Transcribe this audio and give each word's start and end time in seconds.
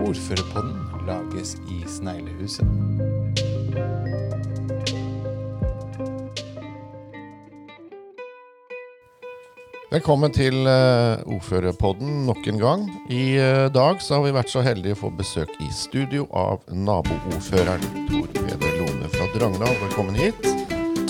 Ordførerpodden 0.00 0.76
lages 1.06 1.56
i 1.68 1.82
Sneglehuset. 1.88 2.66
Velkommen 9.90 10.30
til 10.32 10.54
uh, 10.70 11.18
Ordførerpodden 11.34 12.26
nok 12.26 12.46
en 12.46 12.60
gang. 12.62 12.84
I 13.10 13.34
eh, 13.42 13.66
dag 13.74 13.98
så 14.02 14.20
har 14.20 14.28
vi 14.28 14.34
vært 14.36 14.52
så 14.52 14.62
heldige 14.62 14.94
å 14.94 15.00
få 15.00 15.10
besøk 15.18 15.50
i 15.58 15.66
studio 15.74 16.28
av 16.30 16.62
naboordføreren 16.70 18.06
Tor 18.06 18.30
Peder 18.38 18.78
Lone 18.78 19.10
fra 19.10 19.26
Drangedal. 19.34 19.74
Velkommen 19.82 20.14
hit. 20.14 20.46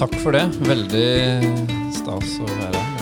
Takk 0.00 0.16
for 0.24 0.32
det. 0.32 0.46
Veldig 0.64 1.92
stas 2.00 2.38
å 2.40 2.48
være 2.48 2.80
her. 2.80 2.99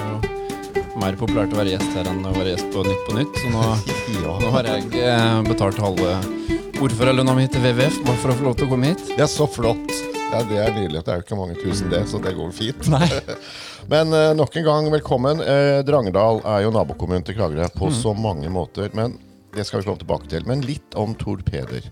Er 0.98 1.12
mer 1.12 1.14
populært 1.14 1.52
å 1.54 1.58
være 1.60 1.76
gjest 1.76 1.92
her 1.94 2.08
enn 2.10 2.24
å 2.26 2.32
være 2.34 2.56
gjest 2.56 2.72
på 2.74 2.80
Nytt 2.82 3.02
på 3.06 3.12
Nytt. 3.14 3.36
Så 3.38 3.50
nå, 3.52 3.66
nå 4.42 4.48
har 4.50 4.66
jeg 4.66 4.88
eh, 4.98 5.36
betalt 5.46 5.78
halve 5.78 6.16
ordførerlønna 6.82 7.36
mi 7.38 7.44
til 7.46 7.62
WWF 7.62 8.00
bare 8.02 8.18
for 8.18 8.32
å 8.32 8.34
få 8.34 8.46
lov 8.48 8.56
til 8.58 8.66
å 8.66 8.70
komme 8.72 8.90
hit. 8.90 9.04
Det 9.12 9.22
er 9.22 9.30
så 9.30 9.46
flott. 9.46 9.92
Ja, 10.32 10.40
Det 10.42 10.58
er 10.58 10.72
nydelig. 10.74 11.04
Det 11.06 11.12
er 11.14 11.20
jo 11.20 11.26
ikke 11.28 11.38
mange 11.38 11.54
tusen, 11.60 11.86
det, 11.92 12.00
så 12.10 12.18
det 12.24 12.32
går 12.34 12.50
fint. 12.56 12.90
Nei. 12.90 13.06
Men 13.92 14.10
eh, 14.10 14.32
nok 14.40 14.58
en 14.58 14.66
gang, 14.66 14.88
velkommen. 14.96 15.44
Eh, 15.44 15.76
Drangedal 15.86 16.42
er 16.56 16.64
jo 16.64 16.74
nabokommunen 16.74 17.22
til 17.28 17.38
Kragerø 17.38 17.70
på 17.78 17.92
så 17.94 18.16
mange 18.18 18.50
måter. 18.50 18.90
Men 18.98 19.14
det 19.54 19.68
skal 19.68 19.84
vi 19.84 19.86
komme 19.92 20.02
tilbake 20.02 20.26
til. 20.34 20.50
Men 20.50 20.66
litt 20.66 20.98
om 20.98 21.14
Tor 21.20 21.46
Peder. 21.46 21.86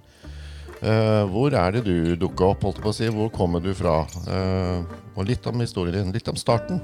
Eh, 0.83 1.23
hvor 1.31 1.55
er 1.55 1.79
det 1.79 1.87
du 1.87 2.19
dukka 2.27 2.51
opp? 2.57 2.67
holdt 2.67 2.83
på 2.83 2.91
å 2.91 2.99
si? 2.99 3.07
Hvor 3.15 3.31
kommer 3.39 3.63
du 3.63 3.71
fra? 3.71 4.01
Uh, 4.27 4.83
og 5.15 5.31
litt 5.31 5.47
om 5.47 5.63
historien 5.63 6.03
din. 6.03 6.13
Litt 6.19 6.35
om 6.35 6.43
starten. 6.43 6.83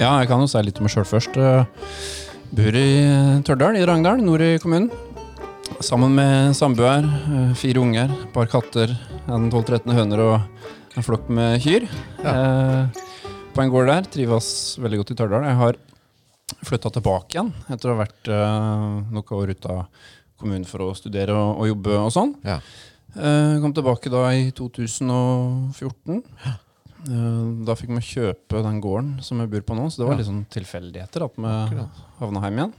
Ja, 0.00 0.16
jeg 0.20 0.28
kan 0.30 0.40
jo 0.42 0.48
si 0.50 0.60
litt 0.64 0.78
om 0.80 0.86
meg 0.86 0.92
sjøl 0.94 1.06
først. 1.06 1.36
Jeg 1.36 1.66
Bor 2.52 2.76
i 2.76 2.88
eh, 3.00 3.40
Tørdal 3.46 3.78
i 3.78 3.84
Drangedal, 3.84 4.20
nord 4.24 4.42
i 4.44 4.58
kommunen. 4.60 4.90
Sammen 5.82 6.12
med 6.16 6.52
samboer, 6.56 7.06
eh, 7.06 7.52
fire 7.56 7.80
unger, 7.80 8.12
et 8.12 8.32
par 8.34 8.50
katter, 8.52 8.92
en 9.24 9.46
12-13 9.48 9.94
høner 9.96 10.20
og 10.26 10.96
en 10.96 11.06
flokk 11.06 11.30
med 11.32 11.62
kyr. 11.64 11.86
Eh, 12.20 13.00
på 13.52 13.62
en 13.64 13.72
gård 13.72 13.88
der. 13.88 14.08
Trives 14.12 14.50
veldig 14.80 15.00
godt 15.00 15.14
i 15.14 15.16
Tørdal. 15.20 15.46
Jeg 15.48 15.60
har 15.62 15.80
flytta 16.68 16.92
tilbake 16.92 17.38
igjen 17.38 17.52
etter 17.72 17.90
å 17.90 17.96
ha 17.96 18.02
vært 18.02 18.32
eh, 18.32 18.88
noen 19.12 19.36
år 19.38 19.54
ute 19.56 19.72
av 19.72 20.08
kommunen 20.40 20.68
for 20.68 20.84
å 20.84 20.92
studere 20.98 21.36
og, 21.36 21.62
og 21.62 21.70
jobbe 21.72 22.00
og 22.02 22.12
sånn. 22.14 22.34
Ja. 22.44 22.58
Eh, 23.16 23.56
kom 23.64 23.72
tilbake 23.76 24.12
da 24.12 24.26
i 24.36 24.50
2014. 24.56 26.20
Eh, 26.20 26.60
da 27.04 27.74
fikk 27.74 27.90
vi 27.96 28.00
kjøpe 28.06 28.62
den 28.62 28.80
gården 28.80 29.22
som 29.24 29.38
vi 29.42 29.46
bor 29.46 29.60
på 29.66 29.74
nå, 29.78 29.88
så 29.90 30.02
det 30.02 30.06
var 30.06 30.14
Ja. 30.14 30.18
litt 30.22 30.28
sånn 30.30 30.46
tilfeldigheter 30.54 31.24
at 31.24 31.36
vi 31.36 31.86
havna 32.20 32.42
hjem 32.46 32.58
igjen. 32.60 32.72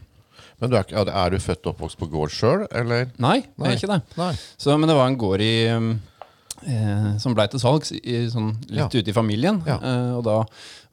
Men 0.61 0.69
du 0.69 0.75
er, 0.77 0.83
ikke- 0.83 1.07
er 1.11 1.29
du 1.29 1.37
født 1.37 1.65
og 1.67 1.75
oppvokst 1.75 1.97
på 1.97 2.09
gård 2.09 2.29
sjøl, 2.31 2.67
eller? 2.71 3.11
Nei, 3.17 3.35
jeg 3.41 3.49
Nei. 3.57 3.67
er 3.71 3.75
ikke 3.75 3.87
det. 3.93 4.17
Nei. 4.17 4.33
Så, 4.57 4.77
men 4.79 4.87
det 4.87 4.95
var 4.95 5.07
en 5.07 5.17
gård 5.17 5.41
i, 5.41 5.67
um, 5.75 6.01
eh, 6.65 7.17
som 7.17 7.35
blei 7.35 7.47
til 7.49 7.59
salgs 7.59 7.91
i, 7.91 8.27
sånn, 8.29 8.55
litt 8.69 8.93
Ja. 8.93 9.01
ute 9.01 9.09
i 9.09 9.13
familien. 9.13 9.61
Ja. 9.65 9.77
Eh, 9.81 10.15
og 10.17 10.23
da 10.23 10.45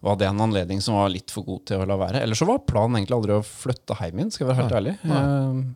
var 0.02 0.16
det 0.16 0.26
en 0.28 0.38
anledning 0.40 0.80
som 0.82 0.94
var 0.94 1.08
litt 1.10 1.30
for 1.30 1.44
god 1.44 1.64
til 1.66 1.78
å 1.78 1.86
la 1.86 1.96
være. 1.96 2.22
Ellers 2.22 2.38
så 2.40 2.46
var 2.46 2.58
planen 2.66 2.96
egentlig 2.96 3.16
aldri 3.20 3.32
å 3.38 3.44
flytte 3.44 3.96
hjem 4.00 4.18
igjen, 4.18 4.32
skal 4.32 4.46
jeg 4.48 4.56
være 4.56 4.62
helt 4.62 4.72
ærlig. 4.72 4.98
Eh, 5.04 5.74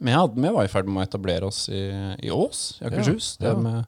men 0.00 0.34
vi 0.34 0.48
var 0.50 0.64
i 0.64 0.68
ferd 0.68 0.86
med 0.88 1.02
å 1.06 1.08
etablere 1.10 1.42
oss 1.44 1.68
i, 1.68 2.16
i 2.22 2.30
Ås, 2.30 2.80
i 2.80 2.84
Akershus. 2.86 3.36
Ja, 3.40 3.48
ja. 3.48 3.54
Der 3.54 3.86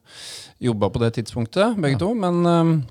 vi 0.59 0.67
jobba 0.67 0.89
på 0.91 0.99
det 0.99 1.13
tidspunktet, 1.15 1.75
begge 1.79 1.97
to. 1.99 2.13
Men 2.13 2.45
eh, 2.45 2.85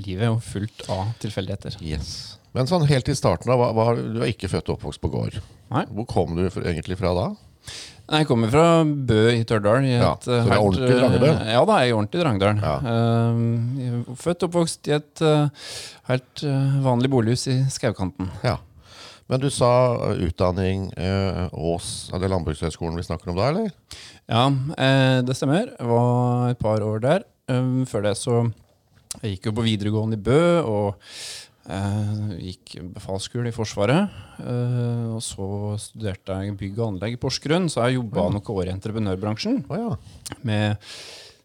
livet 0.00 0.24
er 0.26 0.30
jo 0.32 0.38
fullt 0.42 0.84
av 0.92 1.12
tilfeldigheter. 1.22 1.78
Yes. 1.84 2.36
Men 2.56 2.66
sånn 2.70 2.86
helt 2.88 3.08
i 3.12 3.14
starten 3.18 3.50
hva, 3.52 3.72
var, 3.76 3.98
du 4.00 4.22
er 4.22 4.30
ikke 4.32 4.48
født 4.50 4.70
og 4.72 4.78
oppvokst 4.78 5.02
på 5.02 5.10
gård. 5.12 5.38
Nei. 5.70 5.84
Hvor 5.92 6.06
kom 6.08 6.36
du 6.38 6.46
for, 6.50 6.64
egentlig 6.66 6.96
fra 7.00 7.12
da? 7.16 7.26
Nei, 8.08 8.22
Jeg 8.22 8.28
kommer 8.30 8.48
fra 8.48 8.66
Bø 8.84 9.18
i 9.34 9.42
Tørdal. 9.44 9.84
i 9.84 9.98
Ja, 9.98 10.14
så 10.16 10.38
du 10.46 10.48
er 10.48 10.56
ordentlig 10.62 10.94
Drangedal? 10.96 11.34
eh, 11.42 11.52
Ja 11.52 11.64
da, 11.68 11.80
jeg 11.84 11.90
er 11.92 11.98
ordentlig 11.98 12.22
Drangedal. 12.22 12.62
Ja. 12.64 12.76
Uh, 12.80 13.82
er 13.84 14.16
født 14.16 14.46
og 14.46 14.48
oppvokst 14.48 14.88
i 14.88 14.94
et 14.96 15.22
uh, 15.28 15.50
helt 16.08 16.44
uh, 16.48 16.78
vanlig 16.86 17.10
bolighus 17.12 17.44
i 17.52 17.58
skaukanten. 17.68 18.30
Ja. 18.42 18.56
Men 19.28 19.42
du 19.42 19.50
sa 19.52 19.68
eh, 20.08 20.22
utdanning 20.24 20.86
eh, 20.96 21.50
Ås, 21.52 22.08
er 22.16 22.22
det 22.22 22.30
Landbrukshøgskolen 22.32 22.96
vi 22.96 23.02
snakker 23.04 23.28
om 23.28 23.36
da, 23.36 23.50
eller? 23.52 23.66
Ja, 24.24 24.46
eh, 24.80 25.18
det 25.20 25.36
stemmer. 25.36 25.68
Jeg 25.76 25.84
var 25.90 26.46
et 26.54 26.62
par 26.62 26.80
år 26.80 27.02
der. 27.04 27.26
Um, 27.52 27.82
før 27.84 28.06
det 28.06 28.14
så 28.16 28.38
Jeg 29.18 29.34
gikk 29.34 29.48
jo 29.48 29.54
på 29.56 29.66
videregående 29.66 30.18
i 30.18 30.22
Bø 30.22 30.42
og 30.62 30.88
eh, 31.66 32.34
gikk 32.52 32.76
befalsskole 32.94 33.50
i 33.50 33.54
Forsvaret. 33.54 34.14
Eh, 34.38 35.06
og 35.10 35.22
så 35.24 35.48
studerte 35.82 36.36
jeg 36.44 36.58
bygg 36.60 36.78
og 36.78 36.92
anlegg 36.92 37.16
i 37.16 37.20
Porsgrunn, 37.20 37.66
så 37.72 37.86
jeg 37.86 37.98
jobba 37.98 38.28
noen 38.30 38.52
år 38.54 38.68
i 38.68 38.74
entreprenørbransjen. 38.76 39.64
Oh, 39.66 39.80
ja. 39.80 40.36
med 40.46 40.90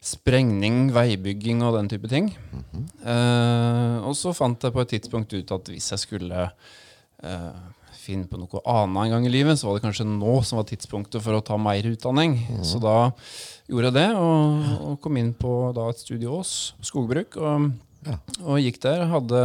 sprengning, 0.04 0.90
veibygging 0.94 1.64
og 1.64 1.78
den 1.78 1.90
type 1.90 2.10
ting. 2.12 2.30
Eh, 3.02 3.96
og 4.04 4.14
så 4.18 4.34
fant 4.36 4.62
jeg 4.62 4.74
på 4.74 4.84
et 4.84 4.92
tidspunkt 4.94 5.34
ut 5.34 5.54
at 5.56 5.72
hvis 5.72 5.90
jeg 5.94 6.04
skulle 6.04 6.44
eh, 7.24 7.64
finne 8.04 8.28
på 8.28 8.38
noe 8.38 8.62
annet 8.68 9.06
en 9.06 9.16
gang 9.16 9.26
i 9.26 9.32
livet, 9.32 9.58
så 9.58 9.66
var 9.66 9.78
det 9.78 9.86
kanskje 9.86 10.06
nå 10.06 10.36
som 10.44 10.60
var 10.60 10.68
tidspunktet 10.68 11.24
for 11.24 11.34
å 11.34 11.42
ta 11.44 11.58
mer 11.58 11.88
utdanning. 11.90 12.36
Så 12.62 12.78
da 12.82 13.10
gjorde 13.70 13.90
jeg 13.90 13.96
det, 13.96 14.08
og, 14.20 14.68
og 14.90 15.00
kom 15.04 15.16
inn 15.20 15.32
på 15.38 15.52
da, 15.76 15.88
et 15.92 16.02
studie 16.02 16.28
Ås, 16.30 16.74
skogbruk. 16.84 17.36
Og, 17.40 17.72
Ja. 18.04 18.18
og 18.44 18.58
gikk 18.60 18.82
der. 18.84 19.06
Hadde 19.08 19.38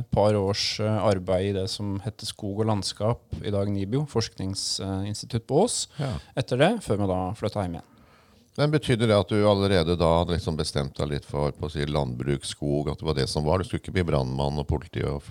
et 0.00 0.08
par 0.10 0.34
års 0.34 0.80
eh, 0.82 0.96
arbeid 1.06 1.52
i 1.52 1.52
det 1.60 1.68
som 1.70 1.92
heter 2.02 2.26
Skog 2.26 2.58
og 2.58 2.66
landskap, 2.66 3.20
i 3.38 3.52
dag 3.54 3.70
NIBIO, 3.70 4.00
forskningsinstitutt 4.10 5.46
på 5.46 5.60
Ås. 5.62 5.84
ja. 6.00 6.08
Etter 6.34 6.58
det, 6.58 6.72
før 6.82 6.98
vi 7.04 7.06
da 7.12 7.20
flytta 7.38 7.62
hjem 7.62 7.76
igjen. 7.78 7.88
Men 8.58 8.74
Betydde 8.74 9.06
det 9.08 9.14
at 9.16 9.30
du 9.30 9.38
allerede 9.48 9.94
da 9.96 10.08
hadde 10.18 10.34
liksom 10.34 10.58
bestemt 10.58 10.98
deg 10.98 11.08
litt 11.14 11.24
for 11.24 11.54
på 11.56 11.70
å 11.70 11.72
si, 11.72 11.86
landbruk, 11.86 12.42
skog, 12.44 12.90
at 12.92 12.98
det 13.00 13.06
var 13.06 13.14
det 13.16 13.28
som 13.30 13.46
var? 13.46 13.62
Du 13.62 13.64
skulle 13.70 13.80
ikke 13.80 13.94
bli 13.94 14.04
brannmann 14.10 14.58
og 14.60 14.66
politi 14.68 15.06
og 15.08 15.22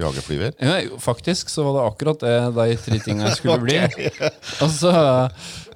jagerflyver? 0.00 0.52
Ja, 0.60 0.76
faktisk 1.02 1.48
så 1.50 1.64
var 1.66 1.78
det 1.80 1.88
akkurat 1.88 2.20
det 2.22 2.36
de 2.60 2.76
tre 2.84 3.00
tingene 3.02 3.32
jeg 3.32 3.40
skulle 3.40 3.58
bli. 3.66 3.80
Og 4.60 4.70
så, 4.70 4.92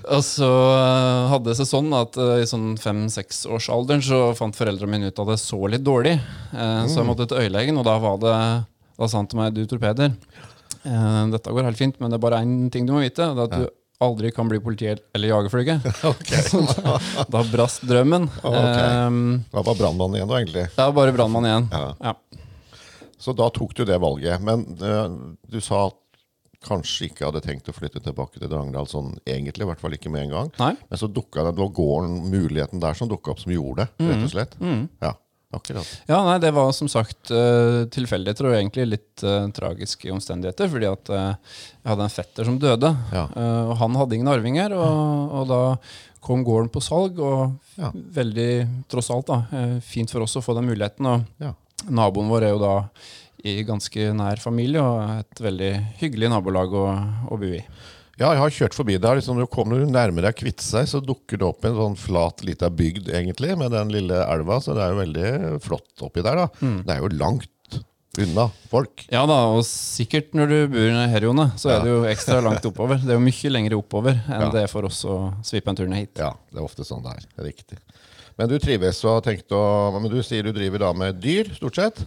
og 0.09 0.23
så 0.27 0.49
eh, 0.49 1.29
hadde 1.33 1.51
det 1.51 1.57
seg 1.59 1.69
sånn 1.71 1.93
at 1.97 2.17
eh, 2.21 2.43
i 2.43 2.49
sånn 2.49 2.75
fem-seksårsalderen 2.81 4.03
så 4.05 4.19
fant 4.39 4.57
foreldrene 4.57 4.91
mine 4.97 5.11
ut 5.13 5.21
at 5.23 5.31
det 5.33 5.39
så 5.43 5.59
litt 5.71 5.85
dårlig. 5.87 6.17
Eh, 6.53 6.83
Så 6.91 7.01
jeg 7.01 7.09
måtte 7.09 7.27
til 7.31 7.41
øyelegen, 7.45 7.79
og 7.81 7.87
da 7.89 7.97
var 8.03 8.19
det 8.23 8.35
Da 8.99 9.09
sa 9.11 9.19
han 9.19 9.27
til 9.31 9.41
meg 9.41 9.55
du, 9.57 9.65
Tor 9.67 9.81
Peder, 9.83 10.13
eh, 10.85 11.23
dette 11.33 11.51
går 11.55 11.67
helt 11.67 11.81
fint, 11.81 11.97
men 12.01 12.11
det 12.13 12.19
er 12.21 12.25
bare 12.27 12.43
én 12.45 12.71
ting 12.71 12.87
du 12.87 12.93
må 12.95 13.01
vite. 13.03 13.27
Det 13.35 13.43
er 13.43 13.49
at 13.49 13.57
du 13.65 13.71
aldri 14.05 14.31
kan 14.35 14.49
bli 14.51 14.59
politi 14.61 14.91
eller 14.93 15.29
jagerflyger. 15.31 15.81
Så 16.51 16.61
da, 16.79 16.99
da 17.31 17.43
brast 17.51 17.83
drømmen. 17.89 18.29
Okay. 18.45 19.07
Um, 19.07 19.45
Da 19.53 19.63
var 19.67 19.75
brannmann 19.79 20.15
igjen, 20.19 20.29
da, 20.31 20.39
egentlig. 20.43 20.67
Det 20.75 20.85
var 20.85 20.93
bare 21.01 21.15
brannmann 21.17 21.49
igjen. 21.49 21.69
Ja. 21.73 21.95
Ja. 22.11 22.15
Så 23.25 23.33
da 23.33 23.47
tok 23.49 23.73
du 23.75 23.85
det 23.89 23.97
valget. 24.03 24.43
Men 24.45 24.67
uh, 24.83 25.35
du 25.49 25.61
sa 25.65 25.87
at 25.89 25.97
kanskje 26.65 27.11
ikke 27.11 27.27
hadde 27.29 27.43
tenkt 27.45 27.69
å 27.71 27.75
flytte 27.77 28.01
tilbake 28.05 28.41
til 28.41 28.49
Drangedal 28.51 28.89
sånn 28.91 29.13
egentlig, 29.27 29.67
i 29.67 29.71
hvert 29.71 29.83
fall 29.83 29.95
ikke 29.97 30.11
med 30.15 30.27
en 30.27 30.33
gang. 30.39 30.51
Nei. 30.61 30.73
Men 30.91 31.01
så 31.01 31.09
dukka 31.11 31.45
det, 31.47 31.55
det 31.57 31.63
var 31.65 31.75
gården, 31.77 32.17
muligheten 32.33 32.81
der 32.83 32.97
som 32.99 33.11
dukka 33.11 33.35
opp, 33.35 33.43
som 33.45 33.53
gjorde 33.55 33.85
det, 33.85 34.09
rett 34.11 34.25
og 34.27 34.33
slett. 34.33 34.57
Ja, 35.05 35.13
akkurat. 35.55 35.91
Ja, 36.11 36.19
nei, 36.27 36.39
det 36.43 36.51
var 36.57 36.73
som 36.75 36.89
sagt 36.91 37.31
uh, 37.31 37.85
tilfeldigheter 37.95 38.49
og 38.51 38.57
egentlig 38.57 38.89
litt 38.91 39.23
uh, 39.23 39.45
tragiske 39.55 40.11
omstendigheter. 40.11 40.67
Fordi 40.73 40.89
at 40.91 41.13
uh, 41.15 41.37
jeg 41.85 41.93
hadde 41.93 42.09
en 42.09 42.17
fetter 42.17 42.49
som 42.49 42.59
døde, 42.59 42.91
Ja. 43.15 43.29
eh, 43.29 43.63
og 43.71 43.77
han 43.79 43.95
hadde 44.01 44.17
ingen 44.19 44.33
arvinger. 44.33 44.73
Og, 44.75 45.35
og 45.39 45.47
da 45.53 45.61
kom 46.25 46.43
gården 46.47 46.73
på 46.75 46.81
salg, 46.83 47.19
og 47.21 47.53
Ja. 47.77 47.91
veldig, 47.93 48.51
tross 48.89 49.11
alt, 49.13 49.27
da, 49.29 49.43
eh, 49.53 49.77
fint 49.85 50.11
for 50.11 50.23
oss 50.25 50.37
å 50.39 50.43
få 50.43 50.55
den 50.57 50.67
muligheten. 50.71 51.07
Og 51.07 51.25
Ja. 51.43 51.53
naboen 51.91 52.29
vår 52.33 52.47
er 52.49 52.53
jo 52.55 52.61
da 52.63 52.75
i 53.45 53.59
ganske 53.67 54.07
nær 54.17 54.41
familie 54.41 54.81
og 54.83 55.19
et 55.21 55.43
veldig 55.45 55.73
hyggelig 56.01 56.31
nabolag 56.33 56.73
å, 56.75 56.85
å 57.29 57.39
bo 57.41 57.51
i. 57.53 57.61
Ja, 58.15 58.29
jeg 58.31 58.39
har 58.45 58.53
kjørt 58.55 58.77
forbi 58.79 58.95
der. 59.03 59.19
Liksom, 59.19 59.35
når 59.37 59.49
du 59.49 59.53
kommer 59.53 59.81
nærmere 59.91 60.31
Kviteseid, 60.39 60.87
så 60.89 61.01
dukker 61.03 61.41
det 61.41 61.49
opp 61.49 61.65
en 61.67 61.75
sånn 61.75 61.97
flat 61.99 62.45
lita 62.47 62.69
bygd, 62.71 63.09
egentlig, 63.11 63.57
med 63.59 63.73
den 63.75 63.91
lille 63.91 64.21
elva. 64.31 64.61
Så 64.63 64.77
det 64.77 64.85
er 64.85 64.93
jo 64.95 65.01
veldig 65.03 65.59
flott 65.65 66.05
oppi 66.07 66.23
der, 66.23 66.45
da. 66.45 66.47
Det 66.87 66.95
er 66.95 67.03
jo 67.03 67.11
langt 67.19 67.51
unna 68.23 68.45
folk. 68.71 69.03
Ja 69.11 69.25
da, 69.27 69.41
og 69.57 69.65
sikkert 69.67 70.37
når 70.39 70.53
du 70.53 70.57
bor 70.77 70.93
her, 71.11 71.25
Jone, 71.27 71.49
så 71.59 71.73
Ja. 71.73 71.81
er 71.81 71.83
det 71.83 71.91
jo 71.91 72.05
ekstra 72.07 72.39
langt 72.47 72.63
oppover. 72.71 73.03
Det 73.03 73.11
er 73.11 73.19
jo 73.19 73.25
mye 73.27 73.51
lenger 73.51 73.75
oppover 73.81 74.15
enn 74.15 74.45
Ja. 74.47 74.51
det 74.55 74.63
er 74.63 74.71
for 74.71 74.87
oss 74.87 75.03
å 75.05 75.35
svippe 75.43 75.69
en 75.75 75.75
tur 75.83 75.89
ned 75.91 75.99
hit. 76.07 76.19
Ja, 76.23 76.31
det 76.53 76.61
er 76.61 76.69
ofte 76.69 76.87
sånn. 76.87 77.03
Det 77.03 77.27
er 77.43 77.49
riktig. 77.51 77.79
Men 78.39 78.49
du 78.49 78.57
trives 78.63 79.03
og 79.05 79.19
har 79.19 79.33
tenkt 79.35 79.51
å 79.51 79.91
Men 80.01 80.09
du 80.11 80.23
sier 80.23 80.43
du 80.47 80.53
driver 80.55 80.79
da 80.79 80.93
med 80.93 81.21
dyr, 81.21 81.51
stort 81.59 81.75
sett? 81.75 82.07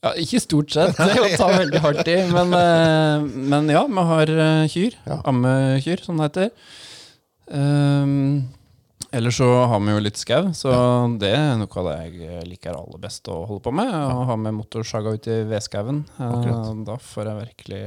Ja, 0.00 0.14
ikke 0.16 0.40
stort 0.40 0.72
sett, 0.72 0.94
det 0.96 1.12
er 1.12 1.20
å 1.26 1.28
ta 1.36 1.48
veldig 1.52 1.80
hardt 1.84 2.08
i. 2.08 2.14
Men, 2.32 2.54
eh, 2.56 3.24
men 3.52 3.68
ja, 3.68 3.82
vi 3.84 4.04
har 4.12 4.30
eh, 4.32 4.62
kyr. 4.72 4.96
Ja. 5.04 5.18
Ammekyr, 5.28 6.00
som 6.06 6.16
det 6.22 6.30
heter. 6.30 6.50
Um, 7.50 8.48
Ellers 9.12 9.40
så 9.40 9.46
har 9.66 9.80
vi 9.82 9.90
jo 9.90 10.02
litt 10.04 10.20
skau, 10.20 10.52
så 10.54 10.70
det 11.18 11.32
er 11.34 11.56
noe 11.58 11.80
av 11.82 11.86
det 11.88 11.94
jeg 12.14 12.44
liker 12.46 12.76
aller 12.78 13.00
best 13.02 13.26
å 13.32 13.40
holde 13.48 13.64
på 13.64 13.72
med. 13.74 13.90
Å 13.90 14.22
ha 14.28 14.36
med 14.38 14.54
motorsaga 14.54 15.16
ut 15.16 15.26
i 15.26 15.40
vedskauen. 15.50 16.04
Eh, 16.14 16.68
Da 16.86 16.94
får 17.02 17.26
jeg 17.32 17.40
virkelig 17.40 17.82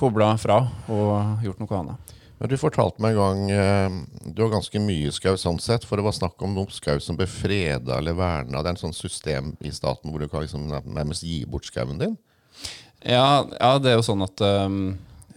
kobla 0.00 0.30
fra 0.40 0.62
og 0.88 1.44
gjort 1.44 1.60
noe 1.60 1.80
annet. 1.82 2.14
Men 2.40 2.48
du 2.48 2.56
fortalte 2.56 3.02
meg 3.04 3.12
en 3.12 3.20
gang 3.20 3.50
eh, 3.52 4.30
Du 4.32 4.42
har 4.42 4.52
ganske 4.54 4.80
mye 4.80 5.10
skau 5.12 5.34
sånn 5.40 5.60
sett, 5.60 5.84
for 5.84 6.00
det 6.00 6.06
var 6.06 6.16
snakk 6.16 6.40
om 6.42 6.54
noe 6.56 6.72
skau 6.72 6.96
som 7.04 7.18
ble 7.18 7.26
freda 7.28 7.98
eller 8.00 8.16
verna. 8.16 8.62
Det 8.62 8.70
er 8.70 8.76
en 8.78 8.80
sånn 8.86 8.96
system 8.96 9.52
i 9.60 9.72
staten 9.76 10.10
hvor 10.10 10.22
du 10.24 10.28
kan 10.32 10.44
liksom 10.46 10.66
nærmest 10.70 11.26
gi 11.26 11.42
bort 11.44 11.68
skauen 11.68 12.00
din. 12.00 12.16
Ja, 13.04 13.44
ja, 13.60 13.74
det 13.80 13.92
er 13.92 13.98
jo 14.00 14.04
sånn 14.04 14.24
at 14.24 14.40
um, 14.44 14.80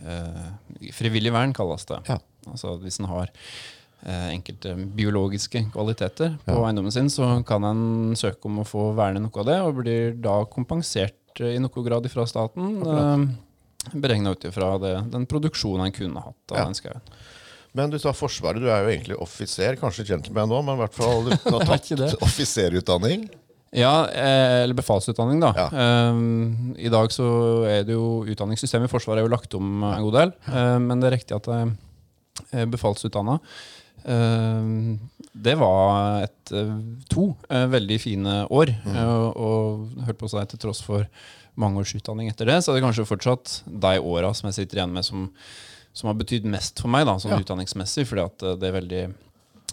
uh, 0.04 0.48
Frivillig 0.96 1.32
vern 1.32 1.54
kalles 1.56 1.86
det. 1.88 2.02
Ja. 2.10 2.18
Altså 2.50 2.74
Hvis 2.82 3.00
en 3.00 3.08
har 3.08 3.30
eh, 4.04 4.30
enkelte 4.34 4.74
biologiske 4.98 5.62
kvaliteter 5.72 6.34
på 6.44 6.56
Ja. 6.58 6.66
eiendommen 6.68 6.92
sin, 6.92 7.08
så 7.08 7.38
kan 7.48 7.64
en 7.64 8.16
søke 8.20 8.50
om 8.50 8.60
å 8.60 8.66
få 8.68 8.90
verne 8.98 9.22
noe 9.24 9.40
av 9.40 9.48
det, 9.48 9.60
og 9.64 9.78
blir 9.80 10.12
da 10.20 10.42
kompensert 10.52 11.40
i 11.40 11.56
noe 11.64 11.84
grad 11.88 12.10
fra 12.12 12.26
staten. 12.28 12.82
Eh, 12.84 13.24
Beregna 13.92 14.32
ut 14.32 14.46
ifra 14.48 14.72
den 15.12 15.26
produksjonen 15.30 15.86
en 15.90 15.96
kunne 15.96 16.22
hatt 16.24 16.52
av 16.54 16.58
Ja. 16.58 16.66
den 16.70 16.78
skauen. 16.78 17.02
Men 17.74 17.90
du 17.90 17.98
sa 18.00 18.12
Forsvaret. 18.14 18.62
Du 18.62 18.68
er 18.70 18.84
jo 18.86 18.92
egentlig 18.94 19.18
offiser, 19.20 19.76
kanskje 19.82 20.06
gentleman 20.06 20.48
nå, 20.48 20.60
men 20.64 20.76
i 20.78 20.82
hvert 20.84 20.94
fall 20.94 21.24
du 21.26 21.32
har 21.58 21.66
tatt 21.72 22.22
offiserutdanning. 22.22 23.28
Ja, 23.74 24.06
eh, 24.14 24.62
eller 24.64 24.78
befalsutdanning, 24.78 25.40
da. 25.42 25.50
Ja. 25.58 25.68
Eh, 25.74 26.20
I 26.86 26.90
dag 26.94 27.10
så 27.12 27.26
er 27.66 27.84
det 27.88 27.96
jo 27.98 28.22
utdanningssystemet 28.30 28.86
i 28.86 28.92
Forsvaret 28.94 29.24
er 29.24 29.26
jo 29.26 29.34
lagt 29.34 29.56
om 29.58 29.82
en 29.90 30.04
god 30.06 30.14
del. 30.20 30.34
Eh, 30.54 30.78
men 30.86 31.02
det 31.02 31.10
er 31.10 31.16
riktig 31.18 31.36
at 31.40 31.50
jeg 31.50 31.74
er 32.62 32.70
befalsutdanna. 32.70 33.40
Eh, 34.06 34.70
det 35.34 35.56
var 35.58 36.22
et, 36.28 36.52
eh, 36.54 36.76
to 37.10 37.32
eh, 37.50 37.66
veldig 37.74 37.98
fine 38.04 38.36
år. 38.54 38.70
Mm. 38.86 38.98
og, 39.02 39.38
og 39.38 40.06
hørt 40.06 40.20
på 40.22 40.30
å 40.30 40.34
si 40.36 40.46
til 40.54 40.62
tross 40.68 40.84
for 40.86 41.08
mange 41.60 41.80
års 41.84 41.94
utdanning 41.96 42.30
etter 42.32 42.46
det, 42.50 42.60
så 42.66 42.72
er 42.74 42.80
det 42.80 42.86
kanskje 42.88 43.06
fortsatt 43.08 43.60
de 43.68 43.98
åra 44.00 44.34
som 44.34 44.48
jeg 44.50 44.56
sitter 44.62 44.80
igjen 44.82 44.94
med 44.96 45.06
som, 45.06 45.28
som 45.94 46.10
har 46.10 46.18
betydd 46.18 46.46
mest 46.50 46.80
for 46.82 46.90
meg, 46.90 47.06
da, 47.06 47.18
sånn 47.22 47.36
Ja. 47.36 47.42
utdanningsmessig, 47.44 48.08
fordi 48.10 48.26
at 48.26 48.44
eh, 48.44 48.56
det 48.62 48.70
er 48.72 48.80
veldig 48.82 49.04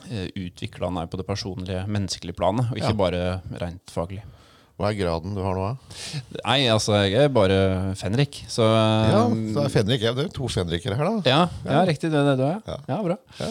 utviklende 0.00 1.02
utvikla 1.04 1.06
på 1.12 1.16
det 1.20 1.26
personlige, 1.28 1.86
menneskelige 1.86 2.36
planet, 2.36 2.70
og 2.70 2.76
ikke 2.78 2.94
Ja. 2.94 2.96
bare 2.96 3.42
rent 3.60 3.90
faglig. 3.92 4.22
Hva 4.80 4.88
er 4.88 4.96
graden 4.96 5.34
du 5.36 5.42
har 5.44 5.54
nå? 5.54 5.76
Nei, 6.46 6.64
altså, 6.72 6.94
jeg 7.04 7.12
er 7.26 7.28
bare 7.28 7.94
fenrik, 8.00 8.44
så 8.48 8.64
Ja, 8.64 9.26
um, 9.26 9.52
så 9.52 9.64
er 9.66 9.68
Fenrik, 9.68 10.00
ja, 10.00 10.14
det 10.16 10.24
er 10.24 10.32
to 10.32 10.48
fenrikere 10.48 10.96
her, 10.96 11.04
da. 11.04 11.28
ja, 11.28 11.48
ja, 11.66 11.84
riktig. 11.84 12.08
Det 12.10 12.16
er 12.16 12.30
det 12.30 12.36
du 12.38 12.44
er. 12.46 12.62
Ja. 12.66 12.76
Ja, 12.88 13.02
bra. 13.02 13.16
Ja. 13.38 13.48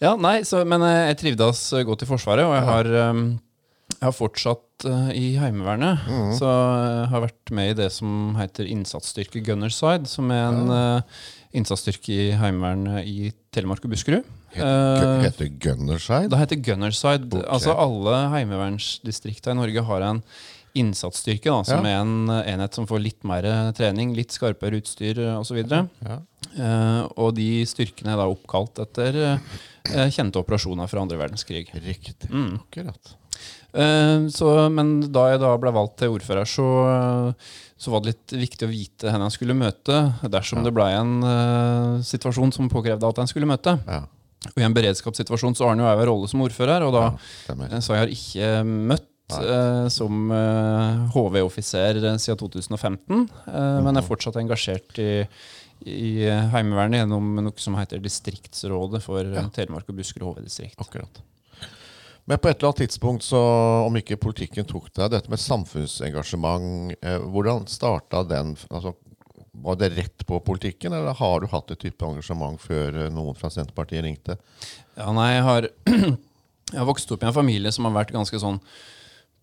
Ja, 0.00 0.16
nei, 0.16 0.40
så, 0.46 0.64
Men 0.64 0.80
eh, 0.82 1.08
jeg 1.12 1.18
trivdes 1.18 1.72
eh, 1.74 1.84
godt 1.84 2.02
i 2.02 2.06
Forsvaret, 2.06 2.46
og 2.46 2.54
jeg 2.54 2.64
har, 2.64 3.10
um, 3.10 3.38
jeg 3.98 4.06
har 4.06 4.14
fortsatt 4.14 4.84
uh, 4.86 5.08
i 5.10 5.32
Heimevernet. 5.40 6.04
Mm. 6.06 6.32
Så 6.38 6.46
jeg 6.48 7.08
har 7.12 7.24
vært 7.24 7.50
med 7.58 7.70
i 7.72 7.76
det 7.82 7.88
som 7.92 8.36
heter 8.38 8.68
innsatsstyrke 8.70 9.42
Gunnerside, 9.46 10.06
som 10.06 10.30
er 10.30 10.44
en 10.52 10.70
uh, 10.70 11.22
innsatsstyrke 11.58 12.12
i 12.14 12.28
Heimevernet 12.38 13.06
i 13.10 13.32
Telemark 13.54 13.84
og 13.88 13.94
Buskerud. 13.96 14.22
Het- 14.24 14.34
Eh, 14.64 15.22
Heter 15.26 15.44
det 15.44 15.58
Gunnerside? 15.60 16.30
Det 16.32 16.38
heter 16.40 16.56
Gunnerside. 16.64 17.26
Okay. 17.28 17.42
Altså 17.52 17.74
Alle 17.76 18.14
heimevernsdistrikter 18.32 19.52
i 19.52 19.58
Norge 19.58 19.82
har 19.84 20.00
en 20.06 20.22
innsatsstyrke, 20.78 21.50
da, 21.50 21.62
som 21.68 21.84
Ja. 21.84 21.90
er 21.90 22.00
en 22.00 22.30
eh, 22.30 22.52
enhet 22.54 22.74
som 22.74 22.86
får 22.88 23.02
litt 23.02 23.24
mer 23.28 23.44
eh, 23.44 23.72
trening, 23.76 24.14
litt 24.16 24.30
skarpere 24.32 24.78
utstyr 24.80 25.20
osv. 25.36 25.58
Ja. 25.68 25.86
Uh, 26.58 27.04
og 27.20 27.34
de 27.36 27.64
styrkene 27.68 28.14
er 28.14 28.16
da 28.22 28.24
oppkalt 28.30 28.78
etter 28.82 29.14
uh, 29.36 30.08
kjente 30.10 30.40
operasjoner 30.40 30.88
fra 30.88 31.02
andre 31.04 31.18
verdenskrig. 31.20 31.66
Riktig. 31.84 32.30
Mm. 32.32 32.56
Akkurat. 32.62 33.12
Eh, 33.78 34.26
så, 34.34 34.52
men 34.74 34.96
da 35.14 35.28
jeg 35.32 35.40
da 35.42 35.52
ble 35.62 35.70
valgt 35.76 36.00
til 36.02 36.14
ordfører, 36.16 36.48
så, 36.50 36.66
eh, 36.90 37.50
så 37.78 37.92
var 37.94 38.02
det 38.02 38.14
litt 38.14 38.36
viktig 38.40 38.66
å 38.66 38.70
vite 38.72 39.12
henne 39.14 39.28
jeg 39.28 39.36
skulle 39.38 39.54
møte, 39.58 39.98
dersom 40.34 40.64
det 40.66 40.72
ble 40.74 40.86
en 40.98 41.12
uh, 41.22 42.00
situasjon 42.02 42.50
som 42.56 42.70
påkrevde 42.72 43.06
at 43.06 43.20
en 43.22 43.30
skulle 43.30 43.46
møte. 43.46 43.76
Ja, 43.86 44.00
Og 44.48 44.58
i 44.58 44.66
en 44.66 44.74
beredskapssituasjon 44.74 45.54
så 45.58 45.66
har 45.68 45.76
han 45.76 45.84
jo 45.84 45.86
òg 45.86 46.02
en 46.02 46.10
rolle 46.10 46.30
som 46.30 46.42
ordfører, 46.42 46.82
og 46.88 46.96
da 46.96 47.04
ja. 47.12 47.78
Så 47.82 47.94
jeg 47.94 48.02
har 48.02 48.12
ikke 48.16 48.50
møtt 48.66 49.06
eh, 49.38 49.86
som 49.92 50.30
HV-offiser 51.14 51.98
siden 52.18 52.38
2015, 52.40 53.24
eh, 53.46 53.78
men 53.84 53.98
er 53.98 54.06
fortsatt 54.06 54.38
engasjert 54.40 54.98
i, 55.02 55.10
i 55.86 56.12
Heimevernet 56.54 57.04
gjennom 57.04 57.34
noe 57.44 57.62
som 57.62 57.78
heter 57.78 58.02
Distriktsrådet 58.02 59.02
for 59.04 59.22
Ja. 59.38 59.46
Telemark 59.54 59.90
og 59.90 59.98
Buskerud 60.00 60.32
HV-distrikt. 60.32 60.78
Akkurat. 60.82 61.22
Men 62.28 62.38
på 62.38 62.50
et 62.50 62.58
eller 62.58 62.68
annet 62.68 62.82
tidspunkt, 62.82 63.24
så, 63.24 63.38
om 63.86 63.94
ikke 63.96 64.18
politikken 64.20 64.66
tok 64.68 64.90
deg, 64.92 65.14
dette 65.14 65.30
med 65.32 65.40
samfunnsengasjement, 65.40 66.92
eh, 67.00 67.22
hvordan 67.24 67.64
starta 67.72 68.20
den? 68.28 68.50
Altså, 68.68 68.92
var 69.64 69.78
det 69.80 69.94
rett 69.96 70.26
på 70.28 70.40
politikken, 70.44 70.92
eller 70.92 71.16
har 71.16 71.40
du 71.40 71.48
hatt 71.48 71.72
et 71.72 71.80
type 71.86 72.04
engasjement 72.04 72.60
før 72.60 73.06
eh, 73.06 73.08
noen 73.14 73.38
fra 73.38 73.48
Senterpartiet 73.54 74.04
ringte? 74.04 74.36
Ja, 74.98 75.08
nei, 75.16 75.30
jeg 75.38 75.46
har, 75.46 75.70
jeg 76.74 76.76
har 76.82 76.90
vokst 76.90 77.16
opp 77.16 77.24
i 77.24 77.30
en 77.30 77.36
familie 77.38 77.72
som 77.72 77.88
har 77.88 77.96
vært 77.96 78.12
ganske 78.12 78.42
sånn 78.44 78.60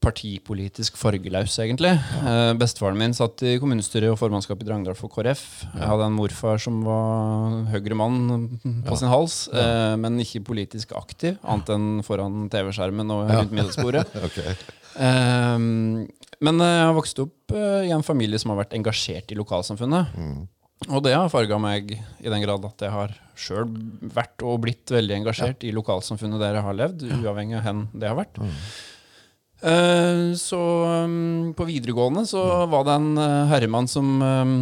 partipolitisk 0.06 1.00
fargeløs, 1.00 1.57
egentlig. 1.63 1.94
Eh, 2.22 2.52
bestefaren 2.60 2.98
min 3.00 3.16
satt 3.18 3.42
i 3.46 3.56
kommunestyret 3.62 4.13
og 4.13 4.19
formannskap 4.22 4.62
i 4.62 4.68
Drangedal 4.68 4.98
for 4.98 5.12
KrF. 5.12 5.44
Jeg 5.74 5.90
hadde 5.90 6.07
en 6.07 6.18
morfar 6.18 6.62
som 6.62 6.80
var 6.86 7.57
Høyre-mann 7.74 8.60
på 8.86 9.00
sin 9.00 9.12
hals, 9.12 9.46
eh, 9.50 9.96
men 10.02 10.22
ikke 10.22 10.44
politisk 10.52 10.96
aktiv, 10.98 11.40
annet 11.44 11.74
enn 11.75 11.90
foran 12.06 12.48
TV-skjermen 12.54 13.13
og 13.16 13.31
rundt 13.31 13.56
middagsbordet. 13.56 14.06
okay. 14.28 14.57
Ehm, 15.02 16.06
men 16.46 16.62
eh, 16.62 16.75
jeg 16.80 16.90
har 16.90 16.98
vokst 16.98 17.24
opp 17.25 17.56
i 17.56 17.94
en 17.94 18.06
familie 18.06 18.40
som 18.42 18.54
har 18.54 18.63
vært 18.63 18.78
engasjert 18.78 19.31
i 19.34 19.40
lokalsamfunnet. 19.40 20.18
Og 20.92 21.00
det 21.06 21.16
har 21.16 21.31
farga 21.31 21.58
meg 21.62 21.96
i 21.96 22.31
den 22.31 22.44
grad 22.44 22.66
at 22.68 22.84
jeg 22.84 22.94
har 22.94 23.13
sjøl 23.40 23.69
vært 24.16 24.44
og 24.46 24.60
blitt 24.66 24.92
veldig 24.92 25.22
engasjert 25.22 25.63
i 25.66 25.72
lokalsamfunnet 25.75 26.42
der 26.42 26.60
jeg 26.60 26.68
har 26.68 26.78
levd, 26.78 27.06
uavhengig 27.22 27.58
av 27.60 27.66
hen 27.66 27.88
det 27.96 28.12
har 28.12 28.19
vært. 28.19 28.38
Eh, 28.44 28.68
så 30.38 30.59
um, 31.06 31.53
på 31.57 31.65
videregående 31.65 32.25
så 32.29 32.41
var 32.69 32.85
det 32.88 32.97
en 33.00 33.17
eh, 33.17 33.45
herremann 33.50 33.88
som 33.89 34.09
um, 34.21 34.57